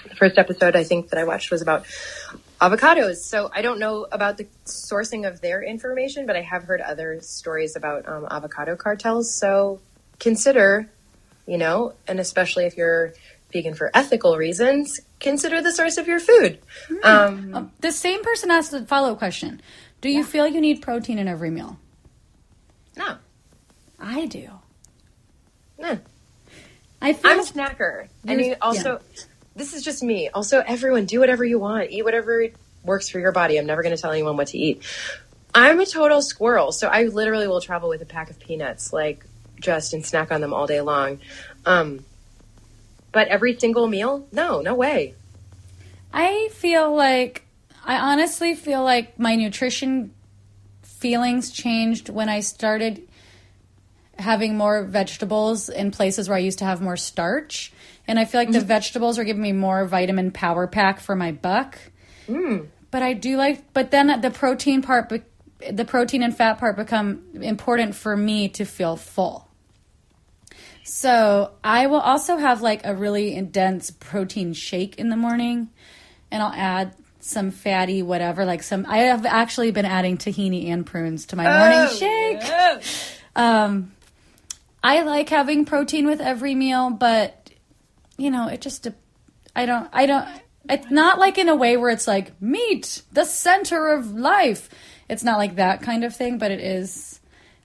the 0.09 0.15
first 0.17 0.39
episode 0.39 0.75
I 0.75 0.85
think 0.85 1.11
that 1.11 1.19
I 1.19 1.25
watched 1.25 1.51
was 1.51 1.61
about 1.61 1.85
avocados. 2.61 3.17
So 3.17 3.51
I 3.53 3.61
don't 3.61 3.79
know 3.79 4.07
about 4.11 4.39
the 4.39 4.47
sourcing 4.65 5.29
of 5.29 5.41
their 5.41 5.63
information, 5.63 6.27
but 6.27 6.37
I 6.37 6.43
have 6.43 6.65
heard 6.65 6.81
other 6.81 7.21
stories 7.21 7.77
about 7.77 8.09
um, 8.09 8.27
avocado 8.31 8.77
cartels. 8.77 9.35
So 9.35 9.81
consider, 10.19 10.89
you 11.47 11.59
know, 11.59 11.95
and 12.07 12.21
especially 12.21 12.65
if 12.67 12.77
you're 12.77 13.13
vegan 13.53 13.75
for 13.75 13.91
ethical 13.95 14.37
reasons, 14.37 15.01
consider 15.21 15.61
the 15.61 15.73
source 15.73 15.99
of 15.99 16.07
your 16.07 16.21
food. 16.21 16.59
Um, 17.03 17.71
the 17.81 17.93
same 17.93 18.23
person 18.23 18.51
asked 18.51 18.71
the 18.71 18.85
follow 18.87 19.13
up 19.13 19.19
question. 19.19 19.61
Do 20.01 20.09
you 20.09 20.25
feel 20.25 20.47
you 20.47 20.61
need 20.61 20.83
protein 20.83 21.19
in 21.19 21.29
every 21.29 21.51
meal? 21.51 21.79
no, 22.97 23.17
I 24.01 24.27
do. 24.27 24.49
no. 25.79 25.99
I 27.01 27.13
feel 27.15 27.31
I'm 27.33 27.41
a 27.41 27.43
snacker. 27.43 28.09
And 28.27 28.39
You're- 28.39 28.51
you 28.51 28.57
also, 28.63 29.01
this 29.57 29.75
is 29.75 29.83
just 29.83 30.03
me. 30.03 30.29
Also, 30.29 30.63
everyone, 30.67 31.05
do 31.07 31.19
whatever 31.21 31.45
you 31.45 31.59
want. 31.59 31.91
Eat 31.91 32.05
whatever 32.05 32.47
works 32.85 33.09
for 33.09 33.19
your 33.19 33.33
body. 33.33 33.59
I'm 33.59 33.67
never 33.67 33.83
going 33.83 33.95
to 33.95 34.01
tell 34.01 34.13
anyone 34.13 34.37
what 34.37 34.49
to 34.49 34.59
eat. 34.59 34.83
I'm 35.55 35.81
a 35.81 35.87
total 35.87 36.23
squirrel. 36.23 36.73
So 36.73 36.89
I 36.89 37.05
literally 37.05 37.47
will 37.49 37.61
travel 37.61 37.89
with 37.89 38.03
a 38.03 38.07
pack 38.07 38.31
of 38.31 38.39
peanuts, 38.39 38.93
like 38.93 39.25
just 39.63 39.95
and 39.95 40.05
snack 40.05 40.31
on 40.31 40.41
them 40.43 40.53
all 40.53 40.67
day 40.67 40.81
long. 40.83 41.21
Um, 41.65 42.05
but 43.13 43.29
every 43.29 43.59
single 43.59 43.87
meal? 43.87 44.27
No, 44.33 44.61
no 44.61 44.75
way. 44.75 45.15
I 46.13 46.49
feel 46.53 46.95
like 46.95 47.47
I 47.85 47.97
honestly 47.97 48.55
feel 48.55 48.83
like 48.83 49.19
my 49.19 49.37
nutrition 49.37 50.13
feelings 50.83 51.51
changed 51.51 52.09
when 52.09 52.29
I 52.29 52.41
started 52.41 53.09
having 54.19 54.57
more 54.57 54.85
vegetables 54.85 55.69
in 55.69 55.91
places 55.91 56.29
where 56.29 56.37
I 56.37 56.41
used 56.41 56.59
to 56.61 56.65
have 56.65 56.81
more 56.81 56.97
starch. 56.97 57.73
And 58.07 58.19
I 58.19 58.25
feel 58.25 58.41
like 58.41 58.53
the 58.53 58.61
vegetables 58.61 59.19
are 59.19 59.25
giving 59.25 59.43
me 59.43 59.53
more 59.53 59.85
vitamin 59.87 60.33
power 60.33 60.67
pack 60.67 61.01
for 61.01 61.17
my 61.17 61.33
buck. 61.33 61.79
But 62.91 63.03
I 63.03 63.15
do 63.15 63.37
like, 63.37 63.73
but 63.73 63.91
then 63.91 64.21
the 64.21 64.31
protein 64.31 64.83
part, 64.83 65.13
the 65.71 65.85
protein 65.85 66.23
and 66.23 66.37
fat 66.37 66.59
part 66.59 66.77
become 66.77 67.23
important 67.41 67.95
for 67.95 68.17
me 68.17 68.49
to 68.51 68.65
feel 68.65 68.97
full. 68.97 69.49
So 70.85 71.53
I 71.63 71.87
will 71.87 72.01
also 72.01 72.37
have 72.37 72.61
like 72.63 72.85
a 72.85 72.95
really 72.95 73.41
dense 73.43 73.91
protein 73.91 74.53
shake 74.53 74.97
in 74.97 75.09
the 75.09 75.17
morning, 75.17 75.71
and 76.31 76.43
I'll 76.43 76.53
add 76.53 76.95
some 77.21 77.53
fatty 77.53 78.03
whatever, 78.03 78.45
like 78.45 78.63
some. 78.63 78.85
I 78.89 78.99
have 78.99 79.25
actually 79.25 79.71
been 79.71 79.85
adding 79.85 80.19
tahini 80.19 80.69
and 80.69 80.85
prunes 80.85 81.27
to 81.27 81.37
my 81.37 81.45
morning 81.45 81.89
Oh, 81.89 82.81
shake. 82.81 83.13
Um, 83.37 83.93
I 84.83 85.03
like 85.03 85.29
having 85.29 85.65
protein 85.65 86.07
with 86.07 86.21
every 86.21 86.55
meal, 86.55 86.91
but 86.91 87.51
you 88.19 88.31
know, 88.31 88.49
it 88.49 88.61
just. 88.61 88.89
I 89.55 89.67
don't. 89.67 89.89
I 89.93 90.07
don't. 90.07 90.29
It's 90.69 90.91
not 90.91 91.19
like 91.19 91.39
in 91.39 91.49
a 91.49 91.57
way 91.57 91.77
where 91.77 91.91
it's 91.91 92.07
like 92.09 92.41
meat, 92.41 93.03
the 93.13 93.25
center 93.25 93.89
of 93.89 94.13
life. 94.13 94.69
It's 95.09 95.23
not 95.23 95.39
like 95.39 95.57
that 95.57 95.83
kind 95.83 96.05
of 96.05 96.15
thing, 96.15 96.39
but 96.39 96.51
it 96.51 96.61
is. 96.61 97.21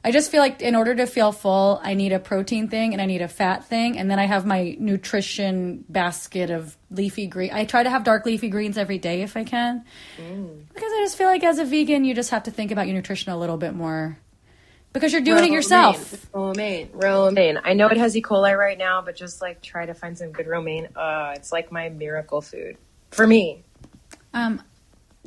I 0.07 0.11
just 0.11 0.31
feel 0.31 0.39
like 0.39 0.61
in 0.61 0.73
order 0.73 0.95
to 0.95 1.05
feel 1.05 1.33
full, 1.33 1.81
I 1.83 1.93
need 1.93 2.13
a 2.13 2.19
protein 2.19 2.69
thing 2.69 2.93
and 2.93 3.01
I 3.01 3.05
need 3.05 3.21
a 3.21 3.27
fat 3.27 3.65
thing, 3.65 3.97
and 3.97 4.09
then 4.09 4.19
I 4.19 4.25
have 4.25 4.45
my 4.45 4.77
nutrition 4.79 5.83
basket 5.89 6.49
of 6.49 6.77
leafy 6.89 7.27
green. 7.27 7.49
I 7.51 7.65
try 7.65 7.83
to 7.83 7.89
have 7.89 8.05
dark 8.05 8.25
leafy 8.25 8.47
greens 8.47 8.77
every 8.77 8.99
day 8.99 9.21
if 9.21 9.35
I 9.35 9.43
can, 9.43 9.83
because 10.15 10.93
I 10.93 11.01
just 11.03 11.17
feel 11.17 11.27
like 11.27 11.43
as 11.43 11.59
a 11.59 11.65
vegan, 11.65 12.05
you 12.05 12.15
just 12.15 12.29
have 12.29 12.43
to 12.43 12.51
think 12.51 12.71
about 12.71 12.87
your 12.87 12.95
nutrition 12.95 13.33
a 13.33 13.37
little 13.37 13.57
bit 13.57 13.73
more, 13.73 14.17
because 14.93 15.11
you're 15.11 15.19
doing 15.19 15.43
it 15.43 15.51
yourself. 15.51 16.25
Romaine, 16.33 16.89
romaine. 16.93 17.59
I 17.65 17.73
know 17.73 17.89
it 17.89 17.97
has 17.97 18.15
E. 18.15 18.21
coli 18.21 18.57
right 18.57 18.77
now, 18.77 19.01
but 19.01 19.13
just 19.13 19.41
like 19.41 19.61
try 19.61 19.85
to 19.85 19.93
find 19.93 20.17
some 20.17 20.31
good 20.31 20.47
romaine. 20.47 20.87
Uh, 20.95 21.33
it's 21.35 21.51
like 21.51 21.69
my 21.69 21.89
miracle 21.89 22.39
food 22.39 22.77
for 23.11 23.27
me. 23.27 23.61
Um, 24.33 24.63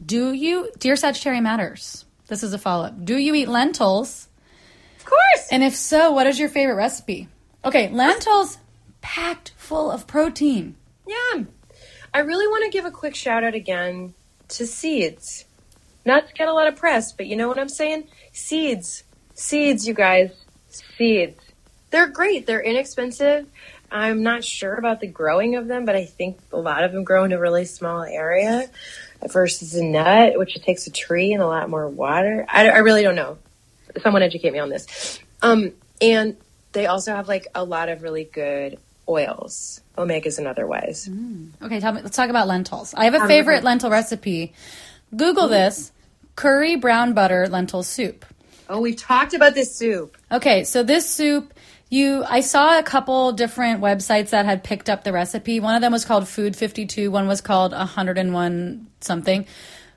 do 0.07 0.33
you, 0.33 0.71
dear 0.79 0.95
Sagittarian 0.95 1.43
Matters? 1.43 2.07
This 2.29 2.43
is 2.43 2.55
a 2.55 2.59
follow 2.59 2.87
up. 2.87 3.05
Do 3.05 3.19
you 3.19 3.35
eat 3.35 3.49
lentils? 3.49 4.29
Of 5.01 5.07
course. 5.07 5.49
And 5.51 5.63
if 5.63 5.75
so, 5.75 6.13
what 6.13 6.27
is 6.27 6.39
your 6.39 6.49
favorite 6.49 6.77
recipe? 6.77 7.29
Okay, 7.65 7.91
lentils 7.91 8.59
packed 9.01 9.53
full 9.57 9.91
of 9.91 10.07
protein. 10.07 10.77
Yum. 11.07 11.49
I 12.13 12.21
really 12.21 12.47
want 12.47 12.65
to 12.65 12.71
give 12.71 12.85
a 12.85 12.91
quick 12.91 13.15
shout 13.15 13.45
out 13.45 13.55
again 13.55 14.15
to 14.49 14.67
seeds. 14.67 15.45
Not 16.05 16.29
to 16.29 16.35
get 16.35 16.49
a 16.49 16.53
lot 16.53 16.67
of 16.67 16.77
press, 16.77 17.13
but 17.13 17.27
you 17.27 17.37
know 17.37 17.49
what 17.49 17.59
I'm 17.59 17.69
saying? 17.69 18.09
Seeds. 18.33 19.05
Seeds, 19.35 19.87
you 19.87 19.95
guys. 19.95 20.31
Seeds. 20.69 21.41
They're 21.91 22.09
great. 22.09 22.47
They're 22.47 22.63
inexpensive. 22.63 23.47
I'm 23.91 24.23
not 24.23 24.45
sure 24.45 24.75
about 24.75 25.01
the 25.01 25.09
growing 25.09 25.57
of 25.57 25.67
them, 25.67 25.85
but 25.85 25.97
I 25.97 26.05
think 26.05 26.39
a 26.53 26.59
lot 26.59 26.85
of 26.85 26.93
them 26.93 27.05
grow 27.05 27.25
in 27.25 27.33
a 27.33 27.41
really 27.41 27.65
small 27.65 28.03
area 28.03 28.71
versus 29.29 29.75
a 29.75 29.85
nut, 29.85 30.39
which 30.39 30.57
it 30.57 30.63
takes 30.63 30.87
a 30.87 30.93
tree 30.93 31.33
and 31.33 31.43
a 31.43 31.47
lot 31.47 31.69
more 31.69 31.89
water. 31.89 32.47
I, 32.49 32.69
I 32.69 32.79
really 32.79 33.03
don't 33.03 33.17
know. 33.17 33.39
Someone 34.03 34.23
educate 34.23 34.53
me 34.53 34.59
on 34.59 34.69
this. 34.69 35.21
Um, 35.43 35.73
and 36.01 36.37
they 36.73 36.87
also 36.87 37.15
have 37.15 37.29
like 37.29 37.47
a 37.55 37.65
lot 37.65 37.89
of 37.89 38.03
really 38.03 38.25
good 38.25 38.79
oils, 39.09 39.81
omegas 39.99 40.39
and 40.39 40.47
otherwise. 40.47 41.09
Okay, 41.63 41.81
tell 41.81 41.93
me, 41.93 42.03
let's 42.03 42.17
talk 42.17 42.31
about 42.31 42.47
lentils. 42.47 42.95
I 42.95 43.05
have 43.05 43.15
a 43.15 43.27
favorite 43.27 43.65
lentil 43.65 43.91
recipe. 43.91 44.53
Google 45.15 45.49
this 45.49 45.93
curry 46.37 46.77
brown 46.77 47.13
butter 47.13 47.49
lentil 47.49 47.83
soup. 47.83 48.25
Oh, 48.69 48.81
we've 48.81 48.97
talked 48.97 49.35
about 49.35 49.55
this 49.55 49.75
soup. 49.75 50.17
Okay, 50.31 50.63
so 50.63 50.85
this 50.85 51.11
soup, 51.11 51.53
you 51.89 52.25
I 52.25 52.41
saw 52.41 52.79
a 52.79 52.85
couple 52.85 53.33
different 53.33 53.81
websites 53.81 54.31
that 54.31 54.45
had 54.45 54.63
picked 54.63 54.89
up 54.89 55.03
the 55.03 55.13
recipe. 55.13 55.59
One 55.59 55.75
of 55.75 55.81
them 55.81 55.91
was 55.91 56.05
called 56.05 56.29
Food 56.29 56.55
52, 56.55 57.11
one 57.11 57.27
was 57.27 57.41
called 57.41 57.73
101 57.73 58.87
something. 59.01 59.47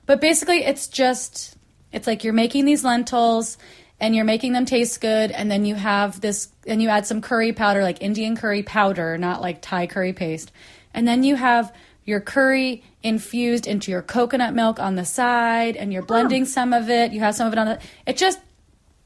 But 0.06 0.20
basically 0.20 0.64
it's 0.64 0.88
just 0.88 1.56
it's 1.92 2.08
like 2.08 2.24
you're 2.24 2.32
making 2.32 2.64
these 2.64 2.82
lentils 2.82 3.56
and 4.04 4.14
you're 4.14 4.26
making 4.26 4.52
them 4.52 4.66
taste 4.66 5.00
good 5.00 5.30
and 5.30 5.50
then 5.50 5.64
you 5.64 5.74
have 5.74 6.20
this 6.20 6.48
and 6.66 6.82
you 6.82 6.90
add 6.90 7.06
some 7.06 7.22
curry 7.22 7.54
powder 7.54 7.82
like 7.82 8.02
Indian 8.02 8.36
curry 8.36 8.62
powder, 8.62 9.16
not 9.16 9.40
like 9.40 9.62
Thai 9.62 9.86
curry 9.86 10.12
paste. 10.12 10.52
And 10.92 11.08
then 11.08 11.22
you 11.22 11.36
have 11.36 11.74
your 12.04 12.20
curry 12.20 12.84
infused 13.02 13.66
into 13.66 13.90
your 13.90 14.02
coconut 14.02 14.52
milk 14.52 14.78
on 14.78 14.96
the 14.96 15.06
side 15.06 15.76
and 15.76 15.90
you're 15.90 16.02
blending 16.02 16.44
some 16.44 16.74
of 16.74 16.90
it. 16.90 17.12
You 17.12 17.20
have 17.20 17.34
some 17.34 17.46
of 17.46 17.54
it 17.54 17.58
on 17.58 17.66
the 17.66 17.78
it 18.04 18.18
just 18.18 18.40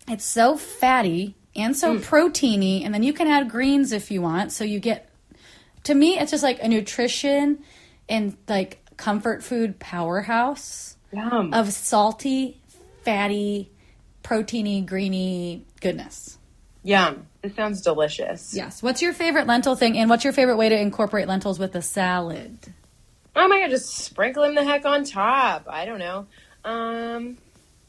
it's 0.08 0.24
so 0.24 0.56
fatty 0.56 1.36
and 1.54 1.76
so 1.76 1.96
mm. 1.96 2.00
proteiny, 2.00 2.84
and 2.84 2.92
then 2.92 3.04
you 3.04 3.12
can 3.12 3.28
add 3.28 3.48
greens 3.48 3.92
if 3.92 4.10
you 4.10 4.20
want. 4.20 4.50
So 4.50 4.64
you 4.64 4.80
get, 4.80 5.08
to 5.84 5.94
me, 5.94 6.18
it's 6.18 6.32
just 6.32 6.42
like 6.42 6.60
a 6.60 6.68
nutrition 6.68 7.62
and 8.08 8.36
like 8.48 8.84
comfort 8.96 9.44
food 9.44 9.78
powerhouse 9.78 10.96
Yum. 11.12 11.54
of 11.54 11.72
salty, 11.72 12.60
fatty, 13.04 13.70
proteiny, 14.28 14.84
greeny 14.84 15.64
goodness. 15.80 16.38
Yum. 16.82 17.26
This 17.42 17.54
sounds 17.54 17.80
delicious. 17.80 18.54
Yes. 18.54 18.82
What's 18.82 19.00
your 19.00 19.12
favorite 19.12 19.46
lentil 19.46 19.74
thing, 19.74 19.96
and 19.96 20.10
what's 20.10 20.24
your 20.24 20.32
favorite 20.32 20.56
way 20.56 20.68
to 20.68 20.78
incorporate 20.78 21.28
lentils 21.28 21.58
with 21.58 21.74
a 21.74 21.82
salad? 21.82 22.58
Oh 23.34 23.48
my 23.48 23.60
god, 23.60 23.70
just 23.70 23.88
sprinkle 23.96 24.42
them 24.42 24.54
the 24.54 24.64
heck 24.64 24.84
on 24.84 25.04
top. 25.04 25.66
I 25.68 25.84
don't 25.86 25.98
know. 25.98 26.26
Um, 26.64 27.38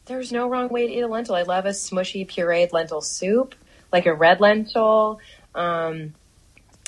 there's 0.06 0.32
no 0.32 0.48
wrong 0.48 0.70
way 0.70 0.88
to 0.88 0.94
eat 0.94 1.02
a 1.02 1.08
lentil. 1.08 1.36
I 1.36 1.42
love 1.44 1.66
a 1.66 1.70
smushy 1.70 2.28
pureed 2.28 2.72
lentil 2.72 3.02
soup, 3.02 3.56
like 3.92 4.06
a 4.06 4.14
red 4.14 4.40
lentil. 4.40 5.20
Um, 5.56 6.14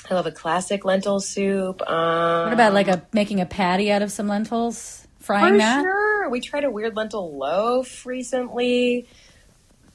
I 0.09 0.13
love 0.13 0.27
a 0.27 0.31
classic 0.31 0.85
lentil 0.85 1.19
soup. 1.19 1.81
Um, 1.89 2.45
What 2.45 2.53
about 2.53 2.73
like 2.73 2.87
a 2.87 3.03
making 3.13 3.41
a 3.41 3.45
patty 3.45 3.91
out 3.91 4.01
of 4.01 4.11
some 4.11 4.27
lentils, 4.27 5.07
frying 5.19 5.53
For 5.53 5.57
that? 5.59 5.81
sure. 5.81 6.29
We 6.29 6.39
tried 6.39 6.63
a 6.63 6.71
weird 6.71 6.95
lentil 6.95 7.35
loaf 7.37 8.05
recently. 8.05 9.07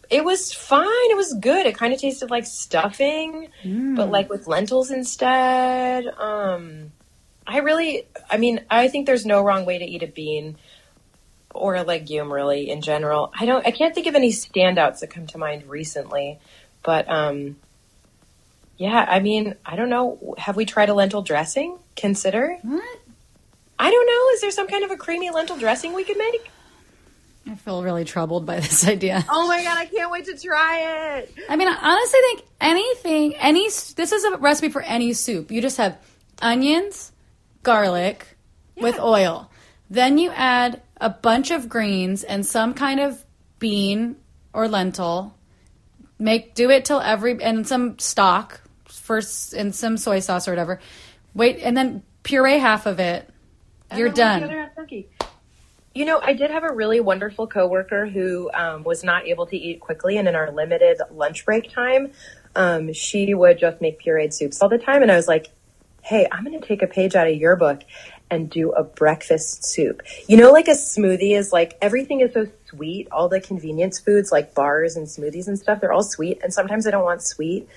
It 0.09 0.25
was 0.25 0.53
fine. 0.53 1.11
It 1.11 1.17
was 1.17 1.35
good. 1.35 1.67
It 1.67 1.77
kind 1.77 1.93
of 1.93 2.01
tasted 2.01 2.31
like 2.31 2.47
stuffing, 2.47 3.49
but 3.97 4.11
like 4.11 4.29
with 4.31 4.47
lentils 4.47 4.91
instead. 4.91 6.07
Um, 6.07 6.93
I 7.47 7.59
really, 7.59 8.07
I 8.31 8.37
mean, 8.37 8.61
I 8.71 8.89
think 8.89 9.07
there's 9.07 9.27
no 9.27 9.43
wrong 9.43 9.65
way 9.65 9.79
to 9.79 9.85
eat 9.85 10.03
a 10.03 10.07
bean 10.07 10.57
or 11.55 11.75
a 11.75 11.83
legume 11.83 12.33
really 12.33 12.71
in 12.71 12.83
general. 12.83 13.33
I 13.39 13.47
don't, 13.47 13.67
I 13.67 13.71
can't 13.71 13.95
think 13.95 14.07
of 14.07 14.15
any 14.15 14.31
standouts 14.31 15.01
that 15.01 15.11
come 15.11 15.27
to 15.29 15.39
mind 15.39 15.69
recently, 15.69 16.39
but, 16.83 17.09
um, 17.11 17.57
yeah, 18.79 19.07
I 19.09 19.21
mean, 19.21 19.55
I 19.65 19.75
don't 19.75 19.89
know. 19.89 20.35
Have 20.37 20.55
we 20.55 20.67
tried 20.67 20.91
a 20.91 20.95
lentil 20.95 21.23
dressing? 21.23 21.79
Consider? 21.97 22.59
What? 22.63 22.99
I 23.79 23.91
don't 23.91 24.07
know. 24.07 24.35
Is 24.35 24.41
there 24.43 24.51
some 24.51 24.69
kind 24.69 24.85
of 24.85 24.91
a 24.91 24.97
creamy 24.97 25.31
lentil 25.31 25.57
dressing 25.57 25.95
we 25.95 26.05
could 26.05 26.19
make? 26.19 26.51
I 27.49 27.55
feel 27.55 27.83
really 27.83 28.05
troubled 28.05 28.45
by 28.45 28.61
this 28.61 28.87
idea. 28.89 29.25
Oh 29.29 29.47
my 29.47 29.63
god, 29.63 29.79
I 29.79 29.87
can't 29.87 30.11
wait 30.11 30.25
to 30.27 30.39
try 30.39 31.19
it. 31.19 31.35
I 31.49 31.57
mean, 31.57 31.69
I 31.69 31.77
honestly 31.81 32.21
think 32.21 32.43
anything, 32.61 33.37
any, 33.37 33.65
this 33.65 34.13
is 34.13 34.25
a 34.25 34.37
recipe 34.39 34.69
for 34.69 34.83
any 34.83 35.13
soup. 35.13 35.51
You 35.51 35.63
just 35.63 35.77
have 35.77 35.99
onions, 36.43 37.13
garlic 37.63 38.37
with 38.77 38.99
oil. 38.99 39.51
Then 39.89 40.19
you 40.19 40.31
add 40.31 40.83
a 41.01 41.11
bunch 41.11 41.51
of 41.51 41.69
greens 41.69 42.25
and 42.25 42.45
some 42.45 42.75
kind 42.75 43.01
of 43.01 43.25
bean 43.59 44.17
or 44.53 44.69
lentil. 44.69 45.35
Make, 46.19 46.55
do 46.55 46.71
it 46.71 46.85
till 46.85 47.01
every, 47.01 47.41
and 47.43 47.67
some 47.67 47.99
stock 47.99 48.61
first, 48.87 49.53
and 49.53 49.75
some 49.75 49.97
soy 49.97 50.21
sauce 50.21 50.49
or 50.49 50.53
whatever. 50.53 50.81
Wait, 51.35 51.59
and 51.63 51.77
then 51.77 52.03
puree 52.23 52.59
half 52.59 52.87
of 52.87 52.99
it. 52.99 53.29
You're 53.95 54.09
done. 54.09 54.43
You 55.97 56.05
know, 56.05 56.21
I 56.23 56.35
did 56.35 56.51
have 56.51 56.63
a 56.63 56.71
really 56.71 57.01
wonderful 57.01 57.47
coworker 57.47 58.05
who 58.05 58.51
um, 58.53 58.85
was 58.85 59.03
not 59.03 59.27
able 59.27 59.47
to 59.47 59.57
eat 59.57 59.81
quickly, 59.81 60.19
and 60.19 60.29
in 60.29 60.35
our 60.35 60.51
limited 60.51 61.01
lunch 61.11 61.47
break 61.47 61.73
time, 61.73 62.13
um, 62.55 62.93
she 62.93 63.33
would 63.33 63.59
just 63.59 63.81
make 63.81 63.99
pureed 64.03 64.35
soups 64.35 64.61
all 64.61 64.69
the 64.69 64.77
time. 64.77 65.01
And 65.01 65.11
I 65.11 65.17
was 65.17 65.27
like, 65.27 65.47
"Hey, 66.03 66.29
I'm 66.31 66.45
going 66.45 66.61
to 66.61 66.67
take 66.69 66.83
a 66.83 66.87
page 66.87 67.17
out 67.17 67.29
of 67.29 67.37
your 67.37 67.57
book 67.57 67.81
and 68.31 68.51
do 68.51 68.73
a 68.73 68.85
breakfast 68.85 69.65
soup." 69.65 70.03
You 70.29 70.37
know, 70.37 70.53
like 70.53 70.69
a 70.69 70.73
smoothie 70.73 71.35
is 71.35 71.51
like 71.51 71.79
everything 71.81 72.21
is 72.21 72.35
so 72.35 72.47
sweet. 72.67 73.09
All 73.11 73.31
the 73.31 73.41
convenience 73.41 73.99
foods, 73.99 74.31
like 74.31 74.55
bars 74.55 74.97
and 74.97 75.07
smoothies 75.07 75.49
and 75.49 75.59
stuff, 75.59 75.81
they're 75.81 75.95
all 75.95 76.03
sweet, 76.03 76.41
and 76.43 76.53
sometimes 76.53 76.87
I 76.87 76.91
don't 76.91 77.05
want 77.05 77.23
sweet. 77.23 77.71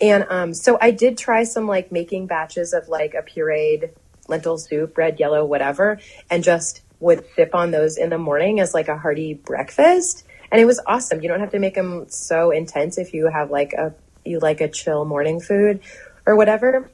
And 0.00 0.24
um, 0.30 0.54
so 0.54 0.78
I 0.80 0.92
did 0.92 1.18
try 1.18 1.44
some 1.44 1.66
like 1.66 1.92
making 1.92 2.26
batches 2.26 2.72
of 2.72 2.88
like 2.88 3.12
a 3.12 3.20
pureed 3.20 3.90
lentil 4.28 4.56
soup, 4.56 4.96
red, 4.96 5.20
yellow, 5.20 5.44
whatever, 5.44 6.00
and 6.30 6.42
just 6.42 6.80
would 7.00 7.24
sip 7.34 7.54
on 7.54 7.70
those 7.70 7.96
in 7.96 8.10
the 8.10 8.18
morning 8.18 8.60
as 8.60 8.74
like 8.74 8.88
a 8.88 8.96
hearty 8.96 9.34
breakfast. 9.34 10.24
And 10.52 10.60
it 10.60 10.66
was 10.66 10.80
awesome. 10.86 11.22
You 11.22 11.28
don't 11.28 11.40
have 11.40 11.52
to 11.52 11.58
make 11.58 11.74
them 11.74 12.06
so 12.08 12.50
intense 12.50 12.98
if 12.98 13.14
you 13.14 13.28
have 13.28 13.50
like 13.50 13.72
a 13.72 13.94
you 14.24 14.38
like 14.38 14.60
a 14.60 14.68
chill 14.68 15.04
morning 15.04 15.40
food 15.40 15.80
or 16.26 16.36
whatever. 16.36 16.90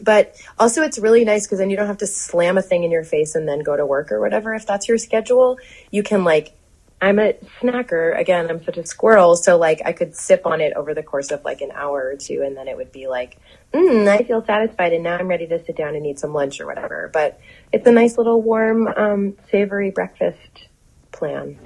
But 0.00 0.36
also 0.58 0.82
it's 0.82 0.98
really 0.98 1.24
nice 1.24 1.46
because 1.46 1.58
then 1.58 1.70
you 1.70 1.76
don't 1.76 1.88
have 1.88 1.98
to 1.98 2.06
slam 2.06 2.56
a 2.56 2.62
thing 2.62 2.84
in 2.84 2.90
your 2.90 3.04
face 3.04 3.34
and 3.34 3.48
then 3.48 3.60
go 3.60 3.76
to 3.76 3.84
work 3.84 4.12
or 4.12 4.20
whatever. 4.20 4.54
If 4.54 4.66
that's 4.66 4.88
your 4.88 4.96
schedule, 4.96 5.58
you 5.90 6.02
can 6.02 6.24
like 6.24 6.54
I'm 7.00 7.18
a 7.20 7.34
snacker. 7.60 8.18
Again, 8.18 8.50
I'm 8.50 8.64
such 8.64 8.76
a 8.76 8.86
squirrel. 8.86 9.36
So 9.36 9.56
like 9.56 9.82
I 9.84 9.92
could 9.92 10.16
sip 10.16 10.46
on 10.46 10.60
it 10.60 10.72
over 10.74 10.94
the 10.94 11.02
course 11.02 11.30
of 11.30 11.44
like 11.44 11.60
an 11.60 11.70
hour 11.72 12.10
or 12.12 12.16
two 12.16 12.42
and 12.42 12.56
then 12.56 12.66
it 12.68 12.76
would 12.76 12.92
be 12.92 13.06
like, 13.06 13.38
mm, 13.72 14.08
I 14.08 14.24
feel 14.24 14.44
satisfied 14.44 14.92
and 14.92 15.04
now 15.04 15.16
I'm 15.16 15.28
ready 15.28 15.46
to 15.48 15.64
sit 15.64 15.76
down 15.76 15.94
and 15.94 16.06
eat 16.06 16.18
some 16.18 16.32
lunch 16.32 16.60
or 16.60 16.66
whatever. 16.66 17.08
But 17.12 17.40
it's 17.72 17.86
a 17.86 17.92
nice 17.92 18.16
little 18.16 18.40
warm, 18.40 18.88
um, 18.88 19.36
savory 19.50 19.90
breakfast 19.90 20.68
plan. 21.12 21.58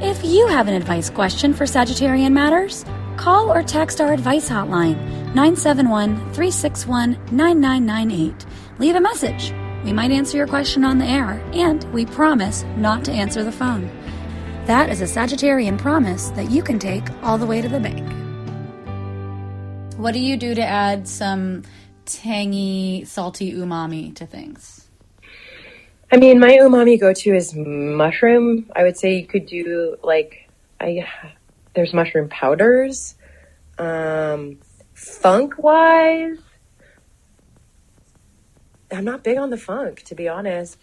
If 0.00 0.24
you 0.24 0.46
have 0.46 0.68
an 0.68 0.74
advice 0.74 1.10
question 1.10 1.52
for 1.52 1.64
Sagittarian 1.64 2.32
Matters, 2.32 2.84
call 3.16 3.52
or 3.52 3.62
text 3.62 4.00
our 4.00 4.12
advice 4.12 4.48
hotline 4.48 4.96
971 5.34 6.16
361 6.32 7.18
9998. 7.32 8.46
Leave 8.78 8.94
a 8.94 9.00
message. 9.00 9.52
We 9.84 9.92
might 9.92 10.10
answer 10.10 10.36
your 10.36 10.46
question 10.46 10.84
on 10.84 10.98
the 10.98 11.04
air, 11.04 11.42
and 11.52 11.82
we 11.92 12.06
promise 12.06 12.64
not 12.76 13.04
to 13.06 13.12
answer 13.12 13.42
the 13.42 13.52
phone. 13.52 13.90
That 14.66 14.88
is 14.90 15.00
a 15.00 15.04
Sagittarian 15.04 15.78
promise 15.78 16.28
that 16.30 16.50
you 16.50 16.62
can 16.62 16.78
take 16.78 17.04
all 17.22 17.38
the 17.38 17.46
way 17.46 17.60
to 17.60 17.68
the 17.68 17.80
bank. 17.80 18.06
What 19.96 20.12
do 20.14 20.20
you 20.20 20.36
do 20.36 20.54
to 20.54 20.62
add 20.62 21.08
some 21.08 21.62
tangy, 22.08 23.04
salty 23.04 23.52
umami 23.52 24.14
to 24.16 24.26
things? 24.26 24.88
I 26.10 26.16
mean, 26.16 26.40
my 26.40 26.52
umami 26.52 26.98
go 26.98 27.12
to 27.12 27.34
is 27.34 27.54
mushroom. 27.54 28.70
I 28.74 28.82
would 28.82 28.96
say 28.96 29.14
you 29.14 29.26
could 29.26 29.46
do 29.46 29.96
like 30.02 30.48
I 30.80 31.06
there's 31.74 31.92
mushroom 31.92 32.28
powders. 32.28 33.14
Um, 33.78 34.58
funk 34.94 35.58
wise, 35.58 36.38
I'm 38.90 39.04
not 39.04 39.22
big 39.22 39.36
on 39.38 39.50
the 39.50 39.58
funk 39.58 40.02
to 40.04 40.14
be 40.14 40.28
honest. 40.28 40.78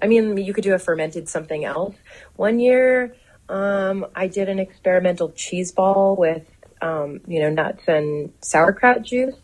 I 0.00 0.06
mean, 0.06 0.36
you 0.36 0.52
could 0.52 0.64
do 0.64 0.74
a 0.74 0.78
fermented 0.78 1.28
something 1.28 1.64
else. 1.64 1.94
One 2.36 2.58
year, 2.58 3.14
um, 3.48 4.06
I 4.14 4.26
did 4.26 4.48
an 4.48 4.58
experimental 4.58 5.30
cheese 5.32 5.72
ball 5.72 6.16
with 6.16 6.44
um, 6.80 7.20
you 7.26 7.40
know 7.40 7.50
nuts 7.50 7.82
and 7.86 8.32
sauerkraut 8.40 9.02
juice. 9.02 9.36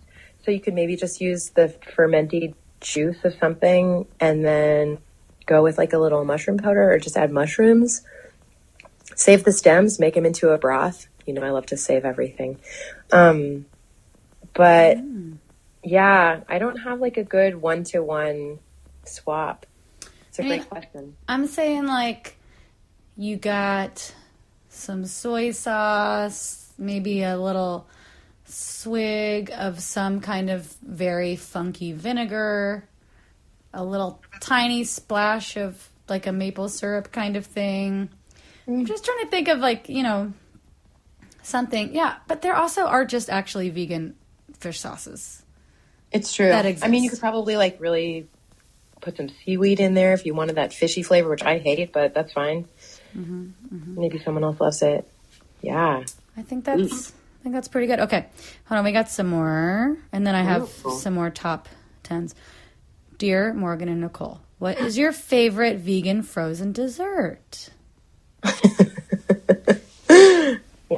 So 0.44 0.50
you 0.50 0.60
could 0.60 0.74
maybe 0.74 0.96
just 0.96 1.20
use 1.20 1.50
the 1.50 1.68
fermented 1.94 2.54
juice 2.80 3.24
of 3.24 3.34
something 3.34 4.06
and 4.20 4.44
then 4.44 4.98
go 5.46 5.62
with 5.62 5.78
like 5.78 5.92
a 5.92 5.98
little 5.98 6.24
mushroom 6.24 6.58
powder 6.58 6.92
or 6.92 6.98
just 6.98 7.16
add 7.16 7.30
mushrooms. 7.30 8.02
Save 9.14 9.44
the 9.44 9.52
stems, 9.52 10.00
make 10.00 10.14
them 10.14 10.26
into 10.26 10.50
a 10.50 10.58
broth. 10.58 11.06
You 11.26 11.34
know, 11.34 11.42
I 11.42 11.50
love 11.50 11.66
to 11.66 11.76
save 11.76 12.04
everything. 12.04 12.58
Um, 13.12 13.66
but 14.54 14.98
yeah, 15.84 16.40
I 16.48 16.58
don't 16.58 16.78
have 16.78 17.00
like 17.00 17.16
a 17.16 17.24
good 17.24 17.60
one 17.60 17.84
to 17.84 18.02
one 18.02 18.58
swap. 19.04 19.66
It's 20.28 20.38
a 20.38 20.44
I 20.44 20.48
great 20.48 20.60
mean, 20.60 20.68
question. 20.68 21.16
I'm 21.28 21.46
saying 21.46 21.86
like 21.86 22.36
you 23.16 23.36
got 23.36 24.14
some 24.68 25.04
soy 25.04 25.50
sauce, 25.50 26.72
maybe 26.78 27.22
a 27.22 27.36
little 27.36 27.86
swig 28.52 29.50
of 29.54 29.80
some 29.80 30.20
kind 30.20 30.50
of 30.50 30.66
very 30.82 31.36
funky 31.36 31.92
vinegar, 31.92 32.88
a 33.72 33.84
little 33.84 34.22
tiny 34.40 34.84
splash 34.84 35.56
of 35.56 35.88
like 36.08 36.26
a 36.26 36.32
maple 36.32 36.68
syrup 36.68 37.10
kind 37.12 37.36
of 37.36 37.46
thing. 37.46 38.10
I'm 38.66 38.84
mm. 38.84 38.86
just 38.86 39.04
trying 39.04 39.20
to 39.20 39.28
think 39.28 39.48
of 39.48 39.58
like, 39.58 39.88
you 39.88 40.02
know, 40.02 40.32
something. 41.42 41.94
Yeah, 41.94 42.16
but 42.28 42.42
there 42.42 42.54
also 42.54 42.82
are 42.82 43.04
just 43.04 43.30
actually 43.30 43.70
vegan 43.70 44.14
fish 44.58 44.80
sauces. 44.80 45.42
It's 46.10 46.34
true. 46.34 46.48
That 46.48 46.66
I 46.82 46.88
mean, 46.88 47.04
you 47.04 47.10
could 47.10 47.20
probably 47.20 47.56
like 47.56 47.80
really 47.80 48.28
put 49.00 49.16
some 49.16 49.30
seaweed 49.44 49.80
in 49.80 49.94
there 49.94 50.12
if 50.12 50.26
you 50.26 50.34
wanted 50.34 50.56
that 50.56 50.72
fishy 50.72 51.02
flavor, 51.02 51.30
which 51.30 51.42
I 51.42 51.58
hate, 51.58 51.92
but 51.92 52.12
that's 52.14 52.32
fine. 52.32 52.68
Mm-hmm, 53.16 53.44
mm-hmm. 53.74 54.00
Maybe 54.00 54.18
someone 54.18 54.44
else 54.44 54.60
loves 54.60 54.82
it. 54.82 55.08
Yeah. 55.62 56.04
I 56.36 56.42
think 56.42 56.64
that's 56.64 56.82
mm. 56.82 57.12
I 57.42 57.44
think 57.44 57.54
that's 57.56 57.68
pretty 57.68 57.88
good. 57.88 57.98
Okay. 57.98 58.26
Hold 58.66 58.78
on, 58.78 58.84
we 58.84 58.92
got 58.92 59.08
some 59.08 59.26
more. 59.26 59.96
And 60.12 60.24
then 60.24 60.36
I 60.36 60.42
have 60.42 60.70
Ooh. 60.86 60.92
some 60.92 61.14
more 61.14 61.28
top 61.28 61.68
tens. 62.04 62.36
Dear 63.18 63.52
Morgan 63.52 63.88
and 63.88 64.00
Nicole, 64.00 64.40
what 64.58 64.78
is 64.78 64.96
your 64.96 65.10
favorite 65.12 65.78
vegan 65.78 66.22
frozen 66.22 66.72
dessert? 66.72 67.70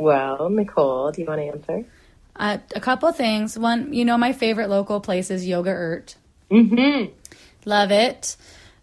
Well, 0.00 0.50
Nicole, 0.50 1.12
do 1.12 1.22
you 1.22 1.26
want 1.26 1.40
to 1.40 1.46
answer? 1.46 1.84
Uh, 2.36 2.58
a 2.74 2.80
couple 2.80 3.08
of 3.08 3.16
things. 3.16 3.58
One, 3.58 3.92
you 3.92 4.04
know, 4.04 4.18
my 4.18 4.32
favorite 4.32 4.68
local 4.68 5.00
place 5.00 5.30
is 5.30 5.46
Yoga-urt. 5.46 6.16
Mm-hmm. 6.50 7.12
Love 7.64 7.92
it. 7.92 8.36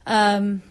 Um, 0.07 0.61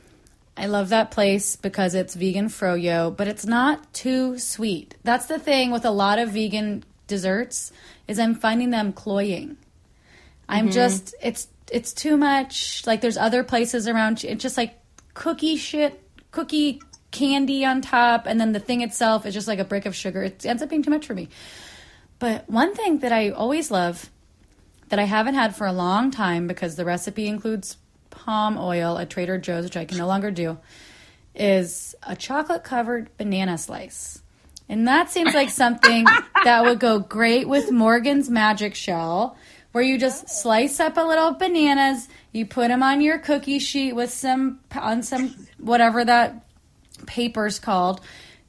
I 0.61 0.67
love 0.67 0.91
that 0.91 1.11
place 1.11 1.57
because 1.57 1.95
it's 1.95 2.15
vegan 2.15 2.49
froyo, 2.49 3.17
but 3.17 3.27
it's 3.27 3.47
not 3.47 3.95
too 3.95 4.39
sweet. 4.39 4.95
That's 5.03 5.25
the 5.25 5.39
thing 5.39 5.71
with 5.71 5.87
a 5.87 5.91
lot 5.91 6.19
of 6.19 6.33
vegan 6.33 6.85
desserts 7.07 7.73
is 8.07 8.19
I'm 8.19 8.35
finding 8.35 8.69
them 8.69 8.93
cloying. 8.93 9.57
I'm 10.51 10.67
mm-hmm. 10.67 10.75
just 10.75 11.15
it's 11.23 11.49
it's 11.73 11.95
too 11.95 12.19
much. 12.19 12.87
Like 12.87 13.01
there's 13.01 13.17
other 13.17 13.43
places 13.43 13.89
around. 13.89 14.23
It's 14.23 14.43
just 14.43 14.59
like 14.59 14.79
cookie 15.15 15.57
shit, 15.57 15.99
cookie 16.31 16.83
candy 17.11 17.65
on 17.65 17.81
top, 17.81 18.27
and 18.27 18.39
then 18.39 18.53
the 18.53 18.61
thing 18.61 18.83
itself 18.83 19.25
is 19.25 19.33
just 19.33 19.49
like 19.49 19.61
a 19.61 19.65
brick 19.65 19.87
of 19.87 19.97
sugar. 19.97 20.23
It 20.23 20.45
ends 20.45 20.63
up 20.63 20.69
being 20.69 20.83
too 20.83 20.91
much 20.91 21.07
for 21.07 21.15
me. 21.15 21.31
But 22.19 22.51
one 22.51 22.75
thing 22.75 22.99
that 22.99 23.13
I 23.13 23.31
always 23.31 23.71
love 23.71 24.11
that 24.91 24.99
I 24.99 25.05
haven't 25.05 25.37
had 25.37 25.57
for 25.57 25.67
a 25.67 25.73
long 25.73 26.11
time 26.11 26.47
because 26.47 26.77
the 26.77 26.85
recipe 26.85 27.29
includes 27.29 27.79
palm 28.11 28.59
oil 28.59 28.99
at 28.99 29.11
Trader 29.11 29.39
Joe's, 29.39 29.65
which 29.65 29.77
I 29.77 29.85
can 29.85 29.99
no 29.99 30.07
longer 30.07 30.31
do, 30.31 30.59
is 31.35 31.95
a 32.03 32.17
chocolate 32.17 32.65
covered 32.65 33.17
banana 33.17 33.57
slice. 33.59 34.23
And 34.69 34.87
that 34.87 35.11
seems 35.11 35.35
like 35.35 35.51
something 35.51 36.05
that 36.45 36.65
would 36.65 36.79
go 36.79 36.99
great 37.01 37.49
with 37.49 37.73
Morgan's 37.73 38.31
Magic 38.31 38.75
Shell, 38.75 39.37
where 39.73 39.83
you 39.83 39.99
just 39.99 40.25
oh. 40.25 40.29
slice 40.29 40.81
up 40.81 40.97
a 40.97 41.03
little 41.03 41.33
bananas, 41.33 42.09
you 42.33 42.47
put 42.47 42.69
them 42.69 42.83
on 42.83 43.01
your 43.01 43.19
cookie 43.19 43.59
sheet 43.59 43.95
with 43.95 44.13
some 44.13 44.61
on 44.77 45.03
some 45.03 45.35
whatever 45.59 46.05
that 46.05 46.47
paper's 47.07 47.59
called. 47.59 48.01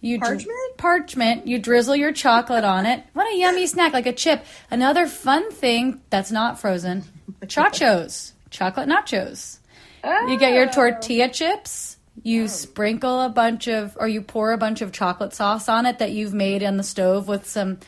You 0.03 0.20
Parchment? 0.20 0.78
parchment. 0.78 1.47
You 1.47 1.59
drizzle 1.59 1.95
your 1.95 2.12
chocolate 2.12 2.64
on 2.64 2.88
it. 2.88 3.03
What 3.14 3.32
a 3.32 3.38
yummy 3.38 3.68
snack, 3.68 3.93
like 3.93 4.07
a 4.07 4.14
chip. 4.14 4.43
Another 4.72 5.05
fun 5.05 5.51
thing 5.51 6.01
that's 6.09 6.32
not 6.32 6.59
frozen: 6.59 7.03
chachos, 7.43 8.32
chocolate 8.51 8.87
nachos. 8.87 9.57
You 10.03 10.37
get 10.37 10.53
your 10.53 10.67
tortilla 10.67 11.29
chips. 11.29 11.97
You 12.23 12.47
sprinkle 12.47 13.21
a 13.21 13.29
bunch 13.29 13.67
of, 13.67 13.97
or 13.99 14.07
you 14.07 14.21
pour 14.21 14.51
a 14.51 14.57
bunch 14.57 14.81
of 14.81 14.91
chocolate 14.91 15.33
sauce 15.33 15.67
on 15.69 15.85
it 15.85 15.99
that 15.99 16.11
you've 16.11 16.33
made 16.33 16.61
on 16.61 16.77
the 16.77 16.83
stove 16.83 17.27
with 17.27 17.47
some 17.47 17.79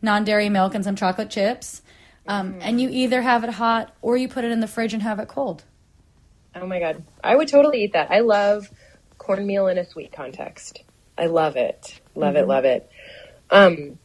non-dairy 0.00 0.48
milk 0.48 0.74
and 0.74 0.84
some 0.84 0.96
chocolate 0.96 1.28
chips. 1.28 1.82
Um, 2.26 2.58
and 2.60 2.80
you 2.80 2.88
either 2.90 3.20
have 3.20 3.44
it 3.44 3.50
hot 3.50 3.94
or 4.00 4.16
you 4.16 4.28
put 4.28 4.44
it 4.44 4.52
in 4.52 4.60
the 4.60 4.68
fridge 4.68 4.94
and 4.94 5.02
have 5.02 5.18
it 5.18 5.28
cold. 5.28 5.64
Oh 6.54 6.66
my 6.66 6.78
god, 6.78 7.02
I 7.22 7.34
would 7.34 7.48
totally 7.48 7.84
eat 7.84 7.94
that. 7.94 8.10
I 8.10 8.20
love 8.20 8.70
cornmeal 9.18 9.66
in 9.66 9.78
a 9.78 9.84
sweet 9.84 10.12
context. 10.12 10.84
I 11.18 11.26
love 11.26 11.56
it, 11.56 12.00
love 12.14 12.36
it, 12.36 12.46
love 12.46 12.64
it. 12.64 12.88
Um, 13.50 13.98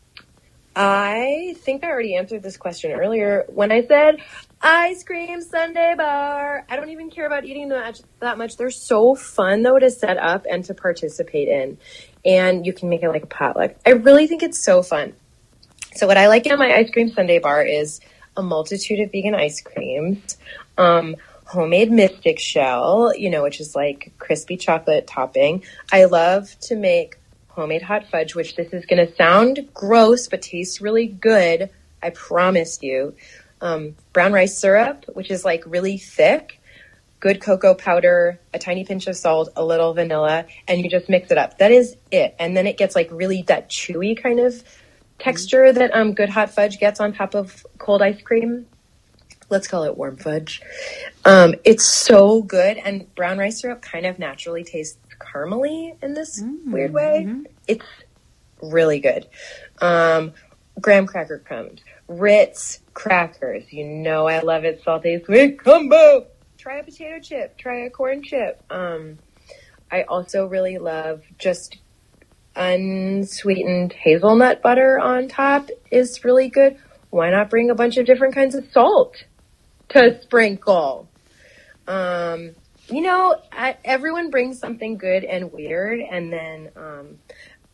I 0.75 1.55
think 1.59 1.83
I 1.83 1.89
already 1.89 2.15
answered 2.15 2.43
this 2.43 2.57
question 2.57 2.91
earlier 2.91 3.45
when 3.47 3.71
I 3.71 3.85
said 3.85 4.21
ice 4.61 5.03
cream 5.03 5.41
sundae 5.41 5.95
bar. 5.95 6.65
I 6.69 6.75
don't 6.75 6.89
even 6.89 7.09
care 7.09 7.25
about 7.25 7.45
eating 7.45 7.69
that 7.69 8.01
that 8.19 8.37
much. 8.37 8.57
They're 8.57 8.71
so 8.71 9.15
fun 9.15 9.63
though 9.63 9.79
to 9.79 9.89
set 9.89 10.17
up 10.17 10.45
and 10.49 10.65
to 10.65 10.73
participate 10.73 11.47
in, 11.47 11.77
and 12.25 12.65
you 12.65 12.73
can 12.73 12.89
make 12.89 13.03
it 13.03 13.09
like 13.09 13.23
a 13.23 13.27
potluck. 13.27 13.75
I 13.85 13.91
really 13.91 14.27
think 14.27 14.43
it's 14.43 14.63
so 14.63 14.81
fun. 14.81 15.13
So 15.95 16.07
what 16.07 16.17
I 16.17 16.27
like 16.27 16.45
in 16.45 16.57
my 16.59 16.73
ice 16.75 16.91
cream 16.91 17.09
sundae 17.09 17.39
bar 17.39 17.63
is 17.63 17.99
a 18.35 18.43
multitude 18.43 18.99
of 18.99 19.11
vegan 19.11 19.33
ice 19.33 19.61
creams, 19.61 20.37
um, 20.77 21.15
homemade 21.45 21.91
mystic 21.91 22.39
shell, 22.39 23.13
you 23.15 23.29
know, 23.29 23.43
which 23.43 23.59
is 23.59 23.75
like 23.75 24.13
crispy 24.19 24.57
chocolate 24.57 25.07
topping. 25.07 25.63
I 25.91 26.05
love 26.05 26.55
to 26.61 26.75
make 26.75 27.17
homemade 27.47 27.81
hot 27.81 28.05
fudge, 28.07 28.35
which 28.35 28.55
this 28.55 28.71
is 28.73 28.85
going 28.85 29.05
to 29.05 29.15
sound 29.15 29.67
gross 29.73 30.27
but 30.27 30.41
tastes 30.41 30.81
really 30.81 31.07
good. 31.07 31.69
I 32.03 32.11
promise 32.11 32.83
you. 32.83 33.15
Um, 33.59 33.95
brown 34.13 34.33
rice 34.33 34.57
syrup, 34.57 35.05
which 35.13 35.31
is 35.31 35.43
like 35.43 35.63
really 35.65 35.97
thick, 35.97 36.61
good 37.19 37.41
cocoa 37.41 37.73
powder, 37.73 38.39
a 38.53 38.59
tiny 38.59 38.85
pinch 38.85 39.07
of 39.07 39.15
salt, 39.15 39.49
a 39.55 39.65
little 39.65 39.93
vanilla, 39.93 40.45
and 40.67 40.81
you 40.81 40.89
just 40.89 41.09
mix 41.09 41.31
it 41.31 41.37
up. 41.37 41.57
That 41.57 41.71
is 41.71 41.97
it. 42.11 42.35
And 42.39 42.55
then 42.55 42.67
it 42.67 42.77
gets 42.77 42.95
like 42.95 43.09
really 43.11 43.41
that 43.43 43.69
chewy 43.69 44.21
kind 44.21 44.39
of 44.39 44.63
texture 45.17 45.73
that 45.73 45.95
um, 45.95 46.13
good 46.13 46.29
hot 46.29 46.51
fudge 46.51 46.79
gets 46.79 46.99
on 46.99 47.13
top 47.13 47.33
of 47.33 47.65
cold 47.79 48.03
ice 48.03 48.21
cream. 48.21 48.67
Let's 49.49 49.67
call 49.67 49.83
it 49.85 49.97
warm 49.97 50.17
fudge. 50.17 50.61
Um, 51.25 51.55
it's 51.63 51.85
so 51.85 52.41
good, 52.41 52.77
and 52.77 53.13
brown 53.15 53.37
rice 53.37 53.61
syrup 53.61 53.81
kind 53.81 54.05
of 54.05 54.19
naturally 54.19 54.63
tastes 54.63 54.99
caramely 55.19 55.95
in 56.03 56.13
this 56.13 56.43
weird 56.65 56.93
way. 56.93 57.27
It's 57.67 57.85
really 58.61 58.99
good. 58.99 59.25
Um, 59.79 60.33
graham 60.79 61.07
cracker 61.07 61.39
crumbs, 61.39 61.79
Ritz 62.07 62.81
crackers. 62.93 63.71
You 63.71 63.85
know 63.85 64.27
I 64.27 64.41
love 64.41 64.63
it. 64.63 64.81
Salty 64.83 65.21
sweet 65.23 65.63
combo. 65.63 66.27
Try 66.57 66.79
a 66.79 66.83
potato 66.83 67.19
chip. 67.19 67.57
Try 67.57 67.85
a 67.85 67.89
corn 67.89 68.23
chip. 68.23 68.61
Um, 68.69 69.19
I 69.91 70.03
also 70.03 70.47
really 70.47 70.77
love 70.77 71.23
just 71.37 71.77
unsweetened 72.55 73.93
hazelnut 73.93 74.61
butter 74.61 74.99
on 74.99 75.27
top 75.27 75.69
is 75.91 76.23
really 76.25 76.49
good. 76.49 76.77
Why 77.09 77.29
not 77.29 77.49
bring 77.49 77.69
a 77.69 77.75
bunch 77.75 77.97
of 77.97 78.05
different 78.05 78.35
kinds 78.35 78.55
of 78.55 78.65
salt 78.71 79.15
to 79.89 80.19
sprinkle? 80.21 81.07
Um, 81.87 82.51
you 82.89 83.01
know, 83.01 83.35
everyone 83.85 84.29
brings 84.29 84.59
something 84.59 84.97
good 84.97 85.23
and 85.23 85.53
weird, 85.53 85.99
and 85.99 86.33
then 86.33 86.69
um, 86.75 87.17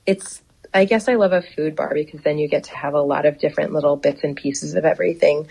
it's 0.06 0.43
I 0.74 0.86
guess 0.86 1.08
I 1.08 1.16
love 1.16 1.34
a 1.34 1.42
food 1.42 1.76
bar 1.76 1.94
because 1.94 2.22
then 2.22 2.38
you 2.38 2.48
get 2.48 2.66
to 2.66 2.76
have 2.76 2.94
a 2.94 3.02
lot 3.02 3.26
of 3.26 3.38
different 3.38 3.74
little 3.74 3.96
bits 3.96 4.24
and 4.24 4.36
pieces 4.36 4.74
of 4.76 4.86
everything. 4.86 5.48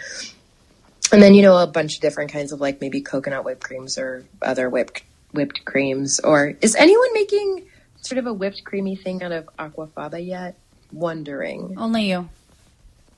And 1.12 1.22
then 1.22 1.34
you 1.34 1.42
know 1.42 1.58
a 1.58 1.66
bunch 1.66 1.96
of 1.96 2.00
different 2.00 2.32
kinds 2.32 2.52
of 2.52 2.60
like 2.60 2.80
maybe 2.80 3.00
coconut 3.00 3.44
whipped 3.44 3.62
creams 3.62 3.98
or 3.98 4.24
other 4.40 4.68
whipped 4.68 5.02
whipped 5.32 5.64
creams 5.64 6.20
or 6.20 6.54
is 6.60 6.74
anyone 6.74 7.12
making 7.14 7.66
sort 8.00 8.18
of 8.18 8.26
a 8.26 8.32
whipped 8.32 8.64
creamy 8.64 8.96
thing 8.96 9.22
out 9.22 9.32
of 9.32 9.48
aquafaba 9.58 10.24
yet? 10.24 10.58
Wondering. 10.92 11.74
Only 11.78 12.10
you. 12.10 12.28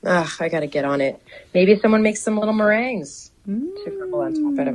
Ugh, 0.05 0.29
I 0.39 0.49
gotta 0.49 0.67
get 0.67 0.85
on 0.85 1.01
it. 1.01 1.21
Maybe 1.53 1.79
someone 1.79 2.03
makes 2.03 2.21
some 2.21 2.37
little 2.37 2.53
meringues 2.53 3.31
to 3.45 3.75
sprinkle 3.81 4.21
on 4.21 4.55
top 4.55 4.67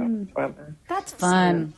of 0.50 0.58
it. 0.58 0.74
That's 0.88 1.12
fun. 1.12 1.74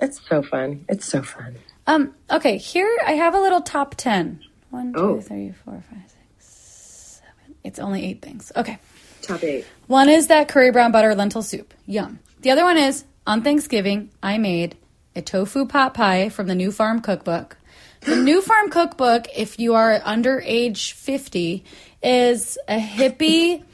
It's 0.00 0.20
so 0.28 0.42
fun. 0.42 0.84
It's 0.88 1.04
so 1.04 1.22
fun. 1.22 1.56
Um, 1.86 2.14
okay, 2.30 2.56
here 2.56 2.98
I 3.06 3.12
have 3.12 3.34
a 3.34 3.40
little 3.40 3.60
top 3.60 3.94
10. 3.96 4.40
One, 4.70 4.92
oh. 4.96 5.14
two, 5.14 5.18
Oh. 5.18 5.20
three, 5.20 5.52
four, 5.64 5.82
five, 5.90 6.02
six, 6.38 7.20
seven. 7.22 7.54
It's 7.64 7.78
only 7.78 8.04
eight 8.04 8.22
things. 8.22 8.52
Okay. 8.56 8.78
Top 9.22 9.42
eight. 9.42 9.64
One 9.86 10.08
is 10.08 10.28
that 10.28 10.48
curry 10.48 10.70
brown 10.70 10.92
butter 10.92 11.14
lentil 11.14 11.42
soup. 11.42 11.74
Yum. 11.86 12.18
The 12.40 12.50
other 12.50 12.64
one 12.64 12.78
is 12.78 13.04
on 13.26 13.42
Thanksgiving, 13.42 14.10
I 14.22 14.38
made 14.38 14.76
a 15.14 15.22
tofu 15.22 15.66
pot 15.66 15.92
pie 15.94 16.28
from 16.28 16.46
the 16.46 16.54
New 16.54 16.70
Farm 16.72 17.00
Cookbook. 17.00 17.56
The 18.02 18.16
New 18.16 18.40
Farm 18.40 18.70
Cookbook, 18.70 19.26
if 19.36 19.58
you 19.58 19.74
are 19.74 20.00
under 20.04 20.40
age 20.44 20.92
50, 20.92 21.64
is 22.02 22.56
a 22.68 22.78
hippie, 22.78 23.64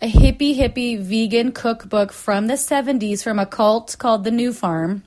a 0.00 0.10
hippie, 0.10 0.56
hippie 0.56 0.98
vegan 0.98 1.52
cookbook 1.52 2.12
from 2.12 2.46
the 2.46 2.54
70s 2.54 3.22
from 3.22 3.38
a 3.38 3.46
cult 3.46 3.94
called 3.98 4.24
the 4.24 4.30
New 4.30 4.52
Farm 4.52 5.04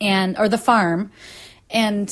and 0.00 0.38
or 0.38 0.48
the 0.48 0.58
farm 0.58 1.10
and 1.70 2.08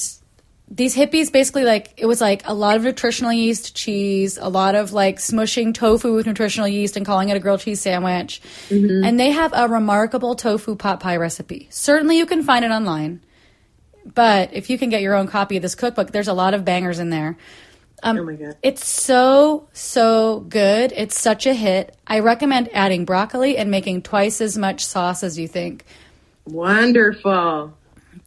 these 0.69 0.97
hippies 0.97 1.31
basically 1.31 1.63
like 1.65 1.93
it 1.97 2.07
was 2.07 2.21
like 2.21 2.43
a 2.45 2.53
lot 2.53 2.77
of 2.77 2.83
nutritional 2.83 3.33
yeast 3.33 3.77
cheese 3.77 4.37
a 4.37 4.49
lot 4.49 4.75
of 4.75 4.93
like 4.93 5.19
smushing 5.19 5.73
tofu 5.73 6.13
with 6.15 6.27
nutritional 6.27 6.67
yeast 6.67 6.97
and 6.97 7.07
calling 7.07 7.29
it 7.29 7.37
a 7.37 7.41
grilled 7.41 7.61
cheese 7.61 7.81
sandwich. 7.81 8.41
And 8.69 9.19
they 9.21 9.31
have 9.31 9.53
a 9.55 9.69
remarkable 9.69 10.35
tofu 10.35 10.75
pot 10.75 10.99
pie 10.99 11.17
recipe. 11.19 11.69
Certainly 11.71 12.19
you 12.19 12.27
can 12.27 12.43
find 12.43 12.65
it 12.65 12.73
online 12.73 13.21
but 14.15 14.53
if 14.53 14.69
you 14.71 14.77
can 14.79 14.89
get 14.89 15.03
your 15.03 15.15
own 15.15 15.27
copy 15.29 15.57
of 15.57 15.63
this 15.63 15.75
cookbook 15.77 16.11
there's 16.11 16.29
a 16.29 16.33
lot 16.35 16.53
of 16.55 16.65
bangers 16.65 16.99
in 16.99 17.11
there. 17.11 17.37
Um, 18.03 18.19
Oh 18.19 18.25
my 18.25 18.35
God. 18.35 18.57
it's 18.63 18.85
so 18.85 19.69
so 19.73 20.41
good. 20.49 20.93
It's 20.97 21.19
such 21.19 21.47
a 21.47 21.55
hit. 21.55 21.97
I 22.07 22.19
recommend 22.19 22.69
adding 22.75 23.05
broccoli 23.05 23.57
and 23.57 23.71
making 23.71 24.03
twice 24.03 24.41
as 24.41 24.59
much 24.59 24.85
sauce 24.85 25.23
as 25.23 25.39
you 25.39 25.47
think. 25.49 25.85
Wonderful. 26.45 27.73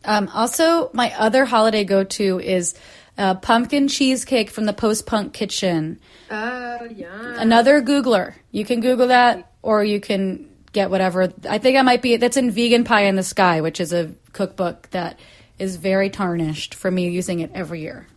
Um, 0.06 0.30
also, 0.34 0.90
my 0.94 1.14
other 1.18 1.46
holiday 1.46 1.84
go 1.84 2.04
to 2.04 2.40
is 2.40 2.76
uh, 3.18 3.36
pumpkin 3.36 3.88
cheesecake 3.88 4.50
from 4.50 4.66
the 4.66 4.74
Post 4.74 5.06
Punk 5.06 5.34
Kitchen. 5.34 6.00
Oh, 6.32 6.88
yeah. 6.90 7.36
Another 7.38 7.82
Googler. 7.82 8.34
You 8.52 8.66
can 8.66 8.80
Google 8.80 9.08
that, 9.08 9.52
or 9.62 9.84
you 9.84 10.00
can 10.00 10.50
get 10.72 10.90
whatever. 10.90 11.34
I 11.50 11.58
think 11.58 11.78
I 11.78 11.82
might 11.82 12.02
be. 12.02 12.18
That's 12.18 12.38
in 12.38 12.52
Vegan 12.52 12.84
Pie 12.84 13.06
in 13.06 13.16
the 13.16 13.24
Sky, 13.24 13.62
which 13.62 13.80
is 13.80 13.92
a 13.92 14.12
cookbook 14.34 14.90
that 14.92 15.20
is 15.58 15.76
very 15.76 16.10
tarnished 16.10 16.74
for 16.76 16.90
me 16.90 17.10
using 17.10 17.42
it 17.42 17.52
every 17.54 17.82
year. 17.82 18.08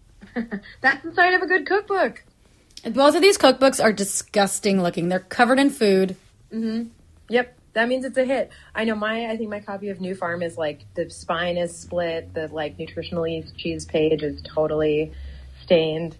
That's 0.80 1.02
the 1.04 1.12
sign 1.14 1.34
of 1.34 1.42
a 1.42 1.46
good 1.46 1.66
cookbook. 1.66 2.24
And 2.84 2.94
Both 2.94 3.14
of 3.14 3.22
these 3.22 3.38
cookbooks 3.38 3.82
are 3.82 3.92
disgusting 3.92 4.82
looking. 4.82 5.08
They're 5.08 5.20
covered 5.20 5.58
in 5.58 5.70
food. 5.70 6.16
Yep. 7.28 7.57
That 7.74 7.88
means 7.88 8.04
it's 8.04 8.16
a 8.18 8.24
hit. 8.24 8.50
I 8.74 8.84
know 8.84 8.94
my 8.94 9.26
I 9.30 9.36
think 9.36 9.50
my 9.50 9.60
copy 9.60 9.88
of 9.90 10.00
New 10.00 10.14
Farm 10.14 10.42
is 10.42 10.56
like 10.56 10.80
the 10.94 11.10
spine 11.10 11.56
is 11.56 11.76
split, 11.76 12.34
the 12.34 12.48
like 12.48 12.78
nutritional 12.78 13.26
yeast 13.26 13.56
cheese 13.56 13.84
page 13.84 14.22
is 14.22 14.42
totally 14.42 15.12
stained. 15.62 16.16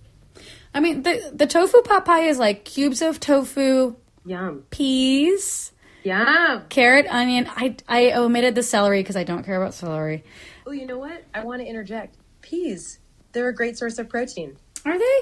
I 0.74 0.80
mean, 0.80 1.02
the 1.02 1.32
the 1.34 1.46
tofu 1.46 1.82
pot 1.82 2.04
pie 2.04 2.24
is 2.28 2.38
like 2.38 2.64
cubes 2.64 3.02
of 3.02 3.18
tofu, 3.18 3.96
Yum. 4.24 4.64
peas, 4.70 5.72
Yum. 6.04 6.62
carrot, 6.68 7.06
onion. 7.08 7.48
I 7.48 7.76
I 7.88 8.12
omitted 8.12 8.54
the 8.54 8.62
celery 8.62 9.00
because 9.02 9.16
I 9.16 9.24
don't 9.24 9.44
care 9.44 9.60
about 9.60 9.74
celery. 9.74 10.22
Oh, 10.66 10.70
you 10.72 10.86
know 10.86 10.98
what? 10.98 11.24
I 11.34 11.44
want 11.44 11.62
to 11.62 11.66
interject. 11.66 12.16
Peas. 12.42 12.98
They're 13.32 13.48
a 13.48 13.54
great 13.54 13.76
source 13.76 13.98
of 13.98 14.08
protein. 14.08 14.56
Are 14.84 14.98
they? 14.98 15.20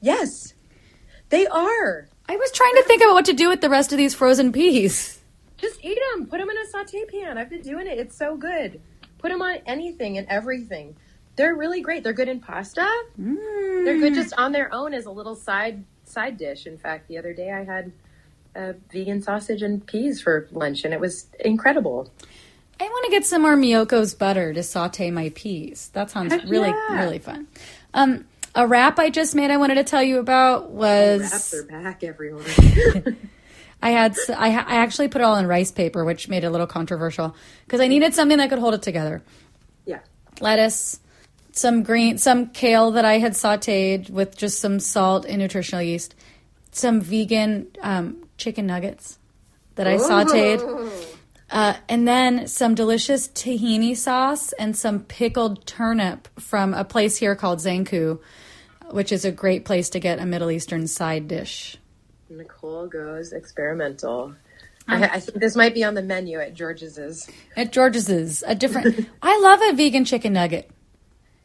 Yes. 0.00 0.54
They 1.28 1.46
are. 1.46 2.08
I 2.28 2.36
was 2.36 2.50
trying 2.52 2.74
to 2.76 2.82
think 2.84 3.02
about 3.02 3.14
what 3.14 3.24
to 3.26 3.32
do 3.32 3.48
with 3.48 3.60
the 3.60 3.70
rest 3.70 3.92
of 3.92 3.98
these 3.98 4.14
frozen 4.14 4.52
peas. 4.52 5.19
Just 5.60 5.84
eat 5.84 5.98
them. 6.12 6.26
Put 6.26 6.38
them 6.38 6.48
in 6.48 6.56
a 6.58 6.66
saute 6.66 7.04
pan. 7.06 7.38
I've 7.38 7.50
been 7.50 7.62
doing 7.62 7.86
it. 7.86 7.98
It's 7.98 8.16
so 8.16 8.36
good. 8.36 8.80
Put 9.18 9.30
them 9.30 9.42
on 9.42 9.58
anything 9.66 10.18
and 10.18 10.26
everything. 10.28 10.96
They're 11.36 11.54
really 11.54 11.80
great. 11.80 12.02
They're 12.02 12.12
good 12.12 12.28
in 12.28 12.40
pasta. 12.40 12.86
They're 13.16 13.98
good 13.98 14.14
just 14.14 14.34
on 14.36 14.52
their 14.52 14.72
own 14.74 14.94
as 14.94 15.06
a 15.06 15.10
little 15.10 15.34
side 15.34 15.84
side 16.04 16.36
dish. 16.36 16.66
In 16.66 16.76
fact, 16.78 17.08
the 17.08 17.18
other 17.18 17.32
day 17.32 17.52
I 17.52 17.64
had 17.64 17.92
a 18.54 18.74
vegan 18.90 19.22
sausage 19.22 19.62
and 19.62 19.86
peas 19.86 20.20
for 20.20 20.48
lunch, 20.52 20.84
and 20.84 20.92
it 20.92 21.00
was 21.00 21.28
incredible. 21.38 22.12
I 22.80 22.84
want 22.84 23.04
to 23.04 23.10
get 23.10 23.26
some 23.26 23.42
more 23.42 23.56
Miyoko's 23.56 24.14
butter 24.14 24.52
to 24.54 24.62
saute 24.62 25.10
my 25.10 25.30
peas. 25.34 25.90
That 25.92 26.10
sounds 26.10 26.32
really 26.44 26.68
yeah. 26.68 27.00
really 27.00 27.18
fun. 27.18 27.46
Um, 27.92 28.24
a 28.54 28.66
wrap 28.66 28.98
I 28.98 29.10
just 29.10 29.34
made 29.34 29.50
I 29.50 29.58
wanted 29.58 29.76
to 29.76 29.84
tell 29.84 30.02
you 30.02 30.18
about 30.18 30.70
was 30.70 31.20
Wraps 31.20 31.54
are 31.54 31.64
back, 31.64 32.02
everyone. 32.02 32.44
I 33.82 33.90
had 33.90 34.16
I, 34.36 34.50
ha- 34.50 34.66
I 34.66 34.76
actually 34.76 35.08
put 35.08 35.20
it 35.20 35.24
all 35.24 35.36
in 35.36 35.46
rice 35.46 35.70
paper, 35.70 36.04
which 36.04 36.28
made 36.28 36.44
it 36.44 36.48
a 36.48 36.50
little 36.50 36.66
controversial 36.66 37.34
because 37.64 37.80
I 37.80 37.88
needed 37.88 38.14
something 38.14 38.38
that 38.38 38.50
could 38.50 38.58
hold 38.58 38.74
it 38.74 38.82
together. 38.82 39.22
yeah. 39.86 40.00
lettuce, 40.40 41.00
some 41.52 41.82
green, 41.82 42.18
some 42.18 42.48
kale 42.48 42.92
that 42.92 43.04
I 43.04 43.18
had 43.18 43.32
sauteed 43.32 44.10
with 44.10 44.36
just 44.36 44.60
some 44.60 44.80
salt 44.80 45.24
and 45.24 45.38
nutritional 45.38 45.82
yeast, 45.82 46.14
some 46.72 47.00
vegan 47.00 47.68
um, 47.80 48.28
chicken 48.36 48.66
nuggets 48.66 49.18
that 49.76 49.86
I 49.86 49.96
sauteed, 49.96 50.60
uh, 51.50 51.74
and 51.88 52.06
then 52.06 52.46
some 52.46 52.74
delicious 52.74 53.28
tahini 53.28 53.96
sauce 53.96 54.52
and 54.52 54.76
some 54.76 55.00
pickled 55.00 55.66
turnip 55.66 56.28
from 56.38 56.74
a 56.74 56.84
place 56.84 57.16
here 57.16 57.34
called 57.34 57.60
Zankou, 57.60 58.20
which 58.90 59.10
is 59.10 59.24
a 59.24 59.32
great 59.32 59.64
place 59.64 59.88
to 59.90 60.00
get 60.00 60.18
a 60.18 60.26
Middle 60.26 60.50
Eastern 60.50 60.86
side 60.86 61.28
dish. 61.28 61.78
Nicole 62.30 62.86
goes 62.86 63.32
experimental. 63.32 64.34
I, 64.88 65.04
I 65.04 65.20
think 65.20 65.38
this 65.38 65.56
might 65.56 65.74
be 65.74 65.84
on 65.84 65.94
the 65.94 66.02
menu 66.02 66.40
at 66.40 66.54
George's. 66.54 67.28
At 67.56 67.72
George's, 67.72 68.42
a 68.46 68.54
different. 68.54 69.08
I 69.22 69.38
love 69.40 69.60
a 69.62 69.72
vegan 69.74 70.04
chicken 70.04 70.32
nugget. 70.32 70.70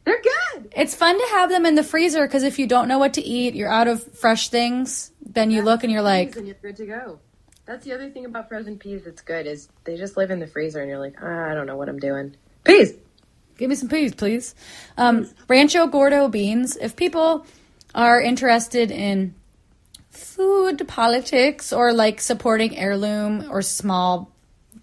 They're 0.04 0.22
good. 0.22 0.72
It's 0.76 0.94
fun 0.94 1.18
to 1.18 1.26
have 1.32 1.50
them 1.50 1.66
in 1.66 1.74
the 1.74 1.82
freezer 1.82 2.26
because 2.26 2.44
if 2.44 2.58
you 2.58 2.66
don't 2.66 2.86
know 2.86 2.98
what 2.98 3.14
to 3.14 3.22
eat, 3.22 3.54
you're 3.54 3.70
out 3.70 3.88
of 3.88 4.02
fresh 4.16 4.48
things. 4.48 5.10
Then 5.20 5.50
you 5.50 5.62
look 5.62 5.82
and 5.82 5.92
you're 5.92 6.02
like, 6.02 6.36
and 6.36 6.46
you're 6.46 6.56
good 6.62 6.76
to 6.76 6.86
go. 6.86 7.18
That's 7.66 7.84
the 7.84 7.92
other 7.92 8.08
thing 8.10 8.24
about 8.24 8.48
frozen 8.48 8.78
peas 8.78 9.02
that's 9.04 9.20
good 9.20 9.46
is 9.46 9.68
they 9.82 9.96
just 9.96 10.16
live 10.16 10.30
in 10.30 10.38
the 10.38 10.46
freezer, 10.46 10.80
and 10.80 10.88
you're 10.88 11.00
like, 11.00 11.16
ah, 11.20 11.50
I 11.50 11.54
don't 11.54 11.66
know 11.66 11.76
what 11.76 11.88
I'm 11.88 11.98
doing. 11.98 12.36
Peas. 12.62 12.94
"Give 13.58 13.68
me 13.68 13.74
some 13.74 13.88
peas, 13.88 14.14
please." 14.14 14.54
Um, 14.96 15.28
Rancho 15.48 15.88
Gordo 15.88 16.28
beans. 16.28 16.76
If 16.76 16.94
people 16.94 17.44
are 17.92 18.20
interested 18.20 18.92
in 18.92 19.34
food 20.16 20.86
politics 20.88 21.72
or 21.72 21.92
like 21.92 22.20
supporting 22.20 22.76
heirloom 22.76 23.46
or 23.50 23.62
small, 23.62 24.32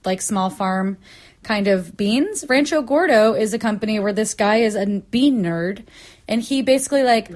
like 0.06 0.22
small 0.22 0.50
farm 0.50 0.98
kind 1.44 1.68
of 1.68 1.96
beans, 1.96 2.46
Rancho 2.48 2.82
Gordo 2.82 3.34
is 3.34 3.54
a 3.54 3.60
company 3.60 4.00
where 4.00 4.14
this 4.14 4.34
guy 4.34 4.58
is 4.58 4.76
a 4.76 4.86
bean 4.86 5.44
nerd, 5.44 5.86
and 6.28 6.42
he 6.42 6.62
basically 6.62 7.04
like 7.04 7.30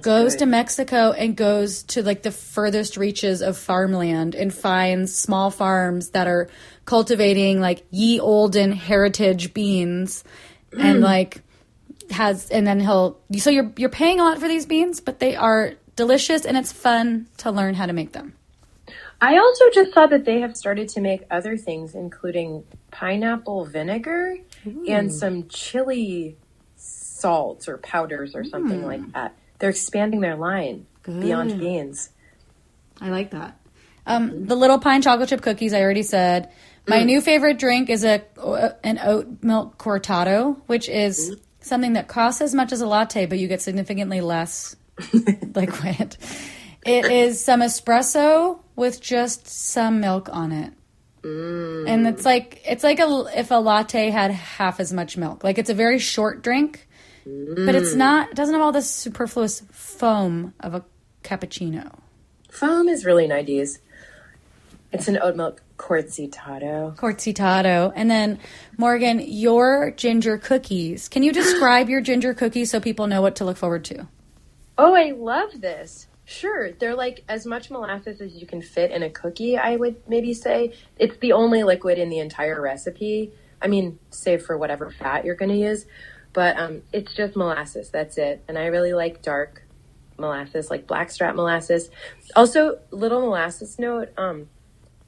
goes 0.00 0.32
good. 0.32 0.40
to 0.40 0.46
Mexico 0.46 1.12
and 1.12 1.36
goes 1.36 1.82
to 1.84 2.02
like 2.02 2.22
the 2.22 2.30
furthest 2.30 2.96
reaches 2.96 3.42
of 3.42 3.56
farmland 3.56 4.34
and 4.34 4.52
finds 4.52 5.14
small 5.14 5.50
farms 5.50 6.10
that 6.10 6.26
are 6.26 6.48
cultivating 6.84 7.60
like 7.60 7.86
ye 7.90 8.20
olden 8.20 8.72
heritage 8.72 9.54
beans 9.54 10.24
and 10.78 11.00
like 11.00 11.42
has 12.10 12.50
and 12.50 12.66
then 12.66 12.80
he'll 12.80 13.18
so 13.38 13.50
you're 13.50 13.72
you're 13.76 13.88
paying 13.88 14.20
a 14.20 14.24
lot 14.24 14.38
for 14.38 14.48
these 14.48 14.66
beans 14.66 15.00
but 15.00 15.20
they 15.20 15.36
are 15.36 15.74
delicious 15.96 16.44
and 16.44 16.56
it's 16.56 16.72
fun 16.72 17.26
to 17.36 17.50
learn 17.50 17.74
how 17.74 17.86
to 17.86 17.92
make 17.92 18.12
them 18.12 18.34
I 19.20 19.38
also 19.38 19.64
just 19.72 19.94
saw 19.94 20.06
that 20.06 20.24
they 20.24 20.40
have 20.40 20.56
started 20.56 20.88
to 20.90 21.00
make 21.00 21.22
other 21.30 21.56
things, 21.56 21.94
including 21.94 22.64
pineapple 22.90 23.64
vinegar 23.64 24.36
and 24.86 25.12
some 25.12 25.48
chili 25.48 26.36
salts 26.76 27.68
or 27.68 27.78
powders 27.78 28.34
or 28.34 28.44
something 28.44 28.82
mm. 28.82 28.86
like 28.86 29.12
that. 29.12 29.34
They're 29.58 29.70
expanding 29.70 30.20
their 30.20 30.36
line 30.36 30.86
beyond 31.04 31.58
beans. 31.58 32.10
I 33.00 33.08
like 33.08 33.30
that. 33.30 33.58
Um, 34.06 34.46
the 34.46 34.56
little 34.56 34.78
pine 34.78 35.00
chocolate 35.00 35.30
chip 35.30 35.40
cookies. 35.40 35.72
I 35.72 35.80
already 35.80 36.02
said. 36.02 36.50
My 36.86 36.98
mm. 36.98 37.06
new 37.06 37.20
favorite 37.22 37.58
drink 37.58 37.88
is 37.88 38.04
a 38.04 38.22
an 38.84 38.98
oat 39.02 39.42
milk 39.42 39.78
cortado, 39.78 40.60
which 40.66 40.90
is 40.90 41.30
mm. 41.30 41.40
something 41.60 41.94
that 41.94 42.08
costs 42.08 42.42
as 42.42 42.54
much 42.54 42.72
as 42.72 42.82
a 42.82 42.86
latte, 42.86 43.24
but 43.24 43.38
you 43.38 43.48
get 43.48 43.62
significantly 43.62 44.20
less 44.20 44.76
liquid. 45.54 46.16
It 46.84 47.06
is 47.06 47.42
some 47.42 47.60
espresso 47.60 48.60
with 48.76 49.00
just 49.00 49.46
some 49.46 50.00
milk 50.00 50.28
on 50.30 50.52
it. 50.52 50.72
Mm. 51.22 51.88
And 51.88 52.06
it's 52.06 52.24
like 52.24 52.60
it's 52.66 52.84
like 52.84 53.00
a 53.00 53.24
if 53.34 53.50
a 53.50 53.54
latte 53.54 54.10
had 54.10 54.30
half 54.30 54.80
as 54.80 54.92
much 54.92 55.16
milk. 55.16 55.42
Like 55.42 55.58
it's 55.58 55.70
a 55.70 55.74
very 55.74 55.98
short 55.98 56.42
drink. 56.42 56.86
but 57.24 57.74
it's 57.74 57.94
mm. 57.94 57.96
not. 57.96 58.30
It 58.30 58.36
doesn't 58.36 58.54
have 58.54 58.62
all 58.62 58.72
this 58.72 58.90
superfluous 58.90 59.62
foam 59.70 60.52
of 60.60 60.74
a 60.74 60.84
cappuccino. 61.22 61.98
Foam 62.50 62.88
is 62.88 63.04
really 63.04 63.26
90s. 63.26 63.78
It's 64.92 65.08
an 65.08 65.18
oat 65.20 65.34
milk 65.34 65.62
cortado. 65.76 66.94
Cortitato. 66.96 67.92
And 67.96 68.08
then, 68.08 68.38
Morgan, 68.76 69.20
your 69.20 69.90
ginger 69.90 70.38
cookies. 70.38 71.08
Can 71.08 71.22
you 71.24 71.32
describe 71.32 71.88
your 71.88 72.00
ginger 72.00 72.32
cookies 72.32 72.70
so 72.70 72.78
people 72.78 73.06
know 73.06 73.20
what 73.20 73.36
to 73.36 73.44
look 73.44 73.56
forward 73.56 73.84
to? 73.86 74.06
Oh, 74.76 74.94
I 74.94 75.12
love 75.12 75.60
this. 75.60 76.08
Sure, 76.24 76.72
they're 76.72 76.94
like 76.96 77.22
as 77.28 77.44
much 77.44 77.70
molasses 77.70 78.20
as 78.20 78.34
you 78.34 78.46
can 78.46 78.62
fit 78.62 78.90
in 78.90 79.02
a 79.02 79.10
cookie, 79.10 79.58
I 79.58 79.76
would 79.76 79.96
maybe 80.08 80.32
say. 80.32 80.72
It's 80.98 81.16
the 81.18 81.32
only 81.32 81.62
liquid 81.62 81.98
in 81.98 82.08
the 82.08 82.18
entire 82.18 82.60
recipe. 82.60 83.32
I 83.60 83.68
mean, 83.68 83.98
save 84.10 84.44
for 84.44 84.56
whatever 84.56 84.90
fat 84.90 85.24
you're 85.24 85.34
going 85.34 85.50
to 85.50 85.56
use, 85.56 85.86
but 86.32 86.58
um, 86.58 86.82
it's 86.92 87.14
just 87.14 87.36
molasses. 87.36 87.90
That's 87.90 88.16
it. 88.18 88.42
And 88.48 88.58
I 88.58 88.66
really 88.66 88.94
like 88.94 89.22
dark 89.22 89.62
molasses, 90.18 90.70
like 90.70 90.86
blackstrap 90.86 91.34
molasses. 91.34 91.90
Also, 92.34 92.78
little 92.90 93.20
molasses 93.20 93.78
note 93.78 94.08
um, 94.16 94.48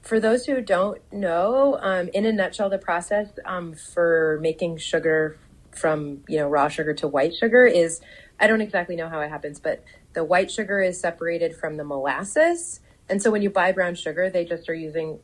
for 0.03 0.21
those 0.21 0.47
who 0.47 0.61
don't 0.61 1.01
know, 1.13 1.79
um, 1.81 2.09
in 2.15 2.27
a 2.27 2.33
nutshell, 2.33 2.71
the 2.71 2.79
process 2.79 3.29
um, 3.45 3.75
for 3.75 4.39
making 4.43 4.79
sugar 4.79 5.39
from 5.73 6.23
you 6.27 6.39
know 6.39 6.49
raw 6.49 6.69
sugar 6.69 6.95
to 6.95 7.07
white 7.07 7.35
sugar 7.35 7.67
is 7.67 8.01
I 8.39 8.47
don't 8.47 8.61
exactly 8.61 8.97
know 8.97 9.09
how 9.09 9.21
it 9.21 9.29
happens, 9.29 9.61
but 9.61 9.83
the 10.13 10.25
white 10.25 10.51
sugar 10.51 10.81
is 10.81 11.01
separated 11.01 11.57
from 11.57 11.77
the 11.77 11.85
molasses. 11.85 12.81
And 13.09 13.23
so 13.23 13.31
when 13.31 13.43
you 13.43 13.51
buy 13.51 13.73
brown 13.73 13.95
sugar, 13.95 14.29
they 14.29 14.45
just 14.45 14.69
are 14.69 14.75
using 14.75 15.21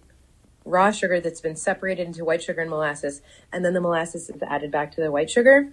raw 0.65 0.91
sugar 0.91 1.21
that's 1.21 1.41
been 1.41 1.57
separated 1.57 2.07
into 2.07 2.25
white 2.25 2.43
sugar 2.43 2.61
and 2.61 2.71
molasses. 2.71 3.21
And 3.53 3.65
then 3.65 3.75
the 3.75 3.81
molasses 3.81 4.31
is 4.31 4.43
added 4.43 4.71
back 4.71 4.93
to 4.93 5.01
the 5.01 5.11
white 5.11 5.31
sugar, 5.31 5.73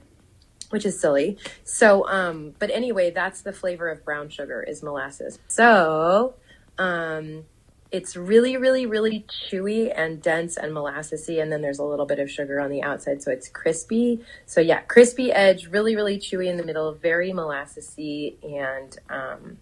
which 0.70 0.86
is 0.86 1.00
silly. 1.00 1.38
So, 1.64 2.08
um, 2.08 2.56
but 2.60 2.72
anyway, 2.72 3.12
that's 3.12 3.42
the 3.42 3.54
flavor 3.54 3.88
of 3.90 4.04
brown 4.04 4.30
sugar 4.30 4.64
is 4.64 4.82
molasses. 4.82 5.40
So, 5.48 6.36
um, 6.78 7.46
it's 7.92 8.16
really, 8.16 8.56
really, 8.58 8.86
really 8.86 9.26
chewy 9.28 9.92
and 9.96 10.22
dense 10.22 10.58
and 10.58 10.72
molassesy, 10.74 11.42
and 11.42 11.52
then 11.52 11.62
there's 11.62 11.80
a 11.80 11.84
little 11.84 12.06
bit 12.06 12.20
of 12.20 12.30
sugar 12.30 12.60
on 12.60 12.70
the 12.70 12.84
outside, 12.84 13.24
so 13.24 13.32
it's 13.32 13.48
crispy. 13.48 14.24
So 14.46 14.62
yeah, 14.62 14.82
crispy 14.82 15.32
edge, 15.32 15.68
really, 15.68 15.96
really 15.96 16.20
chewy 16.20 16.48
in 16.48 16.58
the 16.58 16.64
middle, 16.64 16.92
very 16.94 17.32
molassesy, 17.32 18.36
and 18.44 18.98
um, 19.10 19.58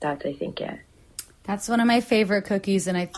that's 0.00 0.26
I 0.26 0.34
think 0.34 0.60
it. 0.60 0.78
That's 1.44 1.68
one 1.68 1.80
of 1.80 1.86
my 1.86 2.00
favorite 2.00 2.42
cookies, 2.42 2.86
and 2.86 2.98
I, 2.98 3.10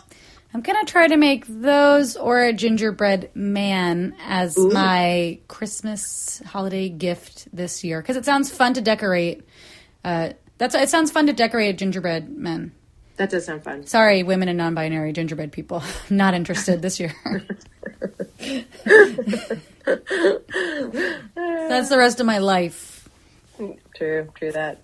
I'm 0.54 0.60
gonna 0.60 0.84
try 0.84 1.08
to 1.08 1.16
make 1.16 1.44
those 1.48 2.16
or 2.16 2.44
a 2.44 2.52
gingerbread 2.52 3.30
man 3.34 4.14
as 4.20 4.56
my 4.56 5.40
Christmas 5.48 6.40
holiday 6.46 6.88
gift 6.88 7.48
this 7.52 7.82
year 7.82 8.00
because 8.00 8.16
it 8.16 8.24
sounds 8.24 8.48
fun 8.50 8.74
to 8.74 8.80
decorate. 8.80 9.42
Uh, 10.04 10.30
that's 10.56 10.76
it 10.76 10.88
sounds 10.88 11.10
fun 11.10 11.26
to 11.26 11.32
decorate 11.32 11.74
a 11.74 11.76
gingerbread 11.76 12.28
man. 12.28 12.72
That 13.18 13.30
does 13.30 13.46
sound 13.46 13.64
fun. 13.64 13.84
Sorry, 13.84 14.22
women 14.22 14.48
and 14.48 14.56
non-binary 14.56 15.12
gingerbread 15.12 15.50
people, 15.50 15.82
not 16.10 16.34
interested 16.34 16.80
this 16.80 17.00
year. 17.00 17.14
that's 21.34 21.88
the 21.88 21.96
rest 21.98 22.20
of 22.20 22.26
my 22.26 22.38
life. 22.38 23.08
True, 23.96 24.28
true 24.36 24.52
that. 24.52 24.82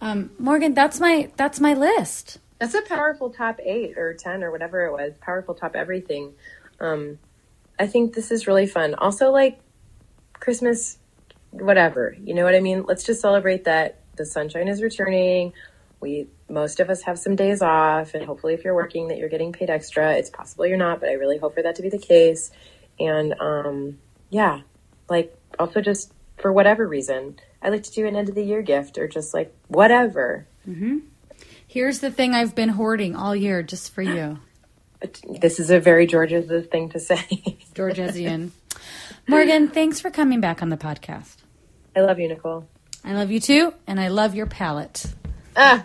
Um, 0.00 0.32
Morgan, 0.38 0.74
that's 0.74 0.98
my 0.98 1.30
that's 1.36 1.60
my 1.60 1.74
list. 1.74 2.38
That's 2.58 2.74
a 2.74 2.82
powerful 2.82 3.30
top 3.30 3.60
eight 3.64 3.96
or 3.96 4.14
ten 4.14 4.42
or 4.42 4.50
whatever 4.50 4.84
it 4.86 4.92
was. 4.92 5.12
Powerful 5.20 5.54
top 5.54 5.76
everything. 5.76 6.34
Um, 6.80 7.20
I 7.78 7.86
think 7.86 8.14
this 8.14 8.32
is 8.32 8.48
really 8.48 8.66
fun. 8.66 8.94
Also, 8.96 9.30
like 9.30 9.60
Christmas, 10.40 10.98
whatever. 11.52 12.16
You 12.20 12.34
know 12.34 12.42
what 12.42 12.56
I 12.56 12.60
mean? 12.60 12.82
Let's 12.82 13.04
just 13.04 13.20
celebrate 13.20 13.62
that 13.64 14.00
the 14.16 14.26
sunshine 14.26 14.66
is 14.66 14.82
returning. 14.82 15.52
We 16.00 16.26
most 16.48 16.80
of 16.80 16.90
us 16.90 17.02
have 17.02 17.18
some 17.18 17.36
days 17.36 17.62
off, 17.62 18.14
and 18.14 18.24
hopefully, 18.24 18.54
if 18.54 18.64
you're 18.64 18.74
working, 18.74 19.08
that 19.08 19.18
you're 19.18 19.28
getting 19.28 19.52
paid 19.52 19.70
extra. 19.70 20.12
It's 20.14 20.30
possible 20.30 20.66
you're 20.66 20.76
not, 20.76 21.00
but 21.00 21.08
I 21.08 21.12
really 21.12 21.38
hope 21.38 21.54
for 21.54 21.62
that 21.62 21.76
to 21.76 21.82
be 21.82 21.88
the 21.88 21.98
case. 21.98 22.50
And 22.98 23.34
um, 23.40 23.98
yeah, 24.30 24.60
like 25.08 25.36
also 25.58 25.80
just 25.80 26.12
for 26.38 26.52
whatever 26.52 26.86
reason, 26.86 27.38
I 27.62 27.70
like 27.70 27.82
to 27.84 27.90
do 27.92 28.06
an 28.06 28.16
end 28.16 28.28
of 28.28 28.34
the 28.34 28.44
year 28.44 28.62
gift 28.62 28.98
or 28.98 29.08
just 29.08 29.34
like 29.34 29.54
whatever. 29.68 30.46
Here's 31.66 32.00
the 32.00 32.10
thing 32.10 32.34
I've 32.34 32.54
been 32.54 32.70
hoarding 32.70 33.16
all 33.16 33.34
year 33.34 33.62
just 33.62 33.92
for 33.92 34.02
you. 34.02 34.38
This 35.28 35.60
is 35.60 35.68
a 35.68 35.78
very 35.80 36.06
George's 36.06 36.66
thing 36.68 36.88
to 36.90 36.98
say. 36.98 37.26
Georgesian. 37.74 38.52
Morgan, 39.28 39.68
thanks 39.68 40.00
for 40.00 40.10
coming 40.10 40.40
back 40.40 40.62
on 40.62 40.70
the 40.70 40.78
podcast. 40.78 41.36
I 41.94 42.00
love 42.00 42.18
you, 42.18 42.26
Nicole. 42.26 42.66
I 43.04 43.12
love 43.12 43.30
you 43.30 43.38
too, 43.38 43.74
and 43.86 44.00
I 44.00 44.08
love 44.08 44.34
your 44.34 44.46
palette. 44.46 45.04
Ah, 45.56 45.84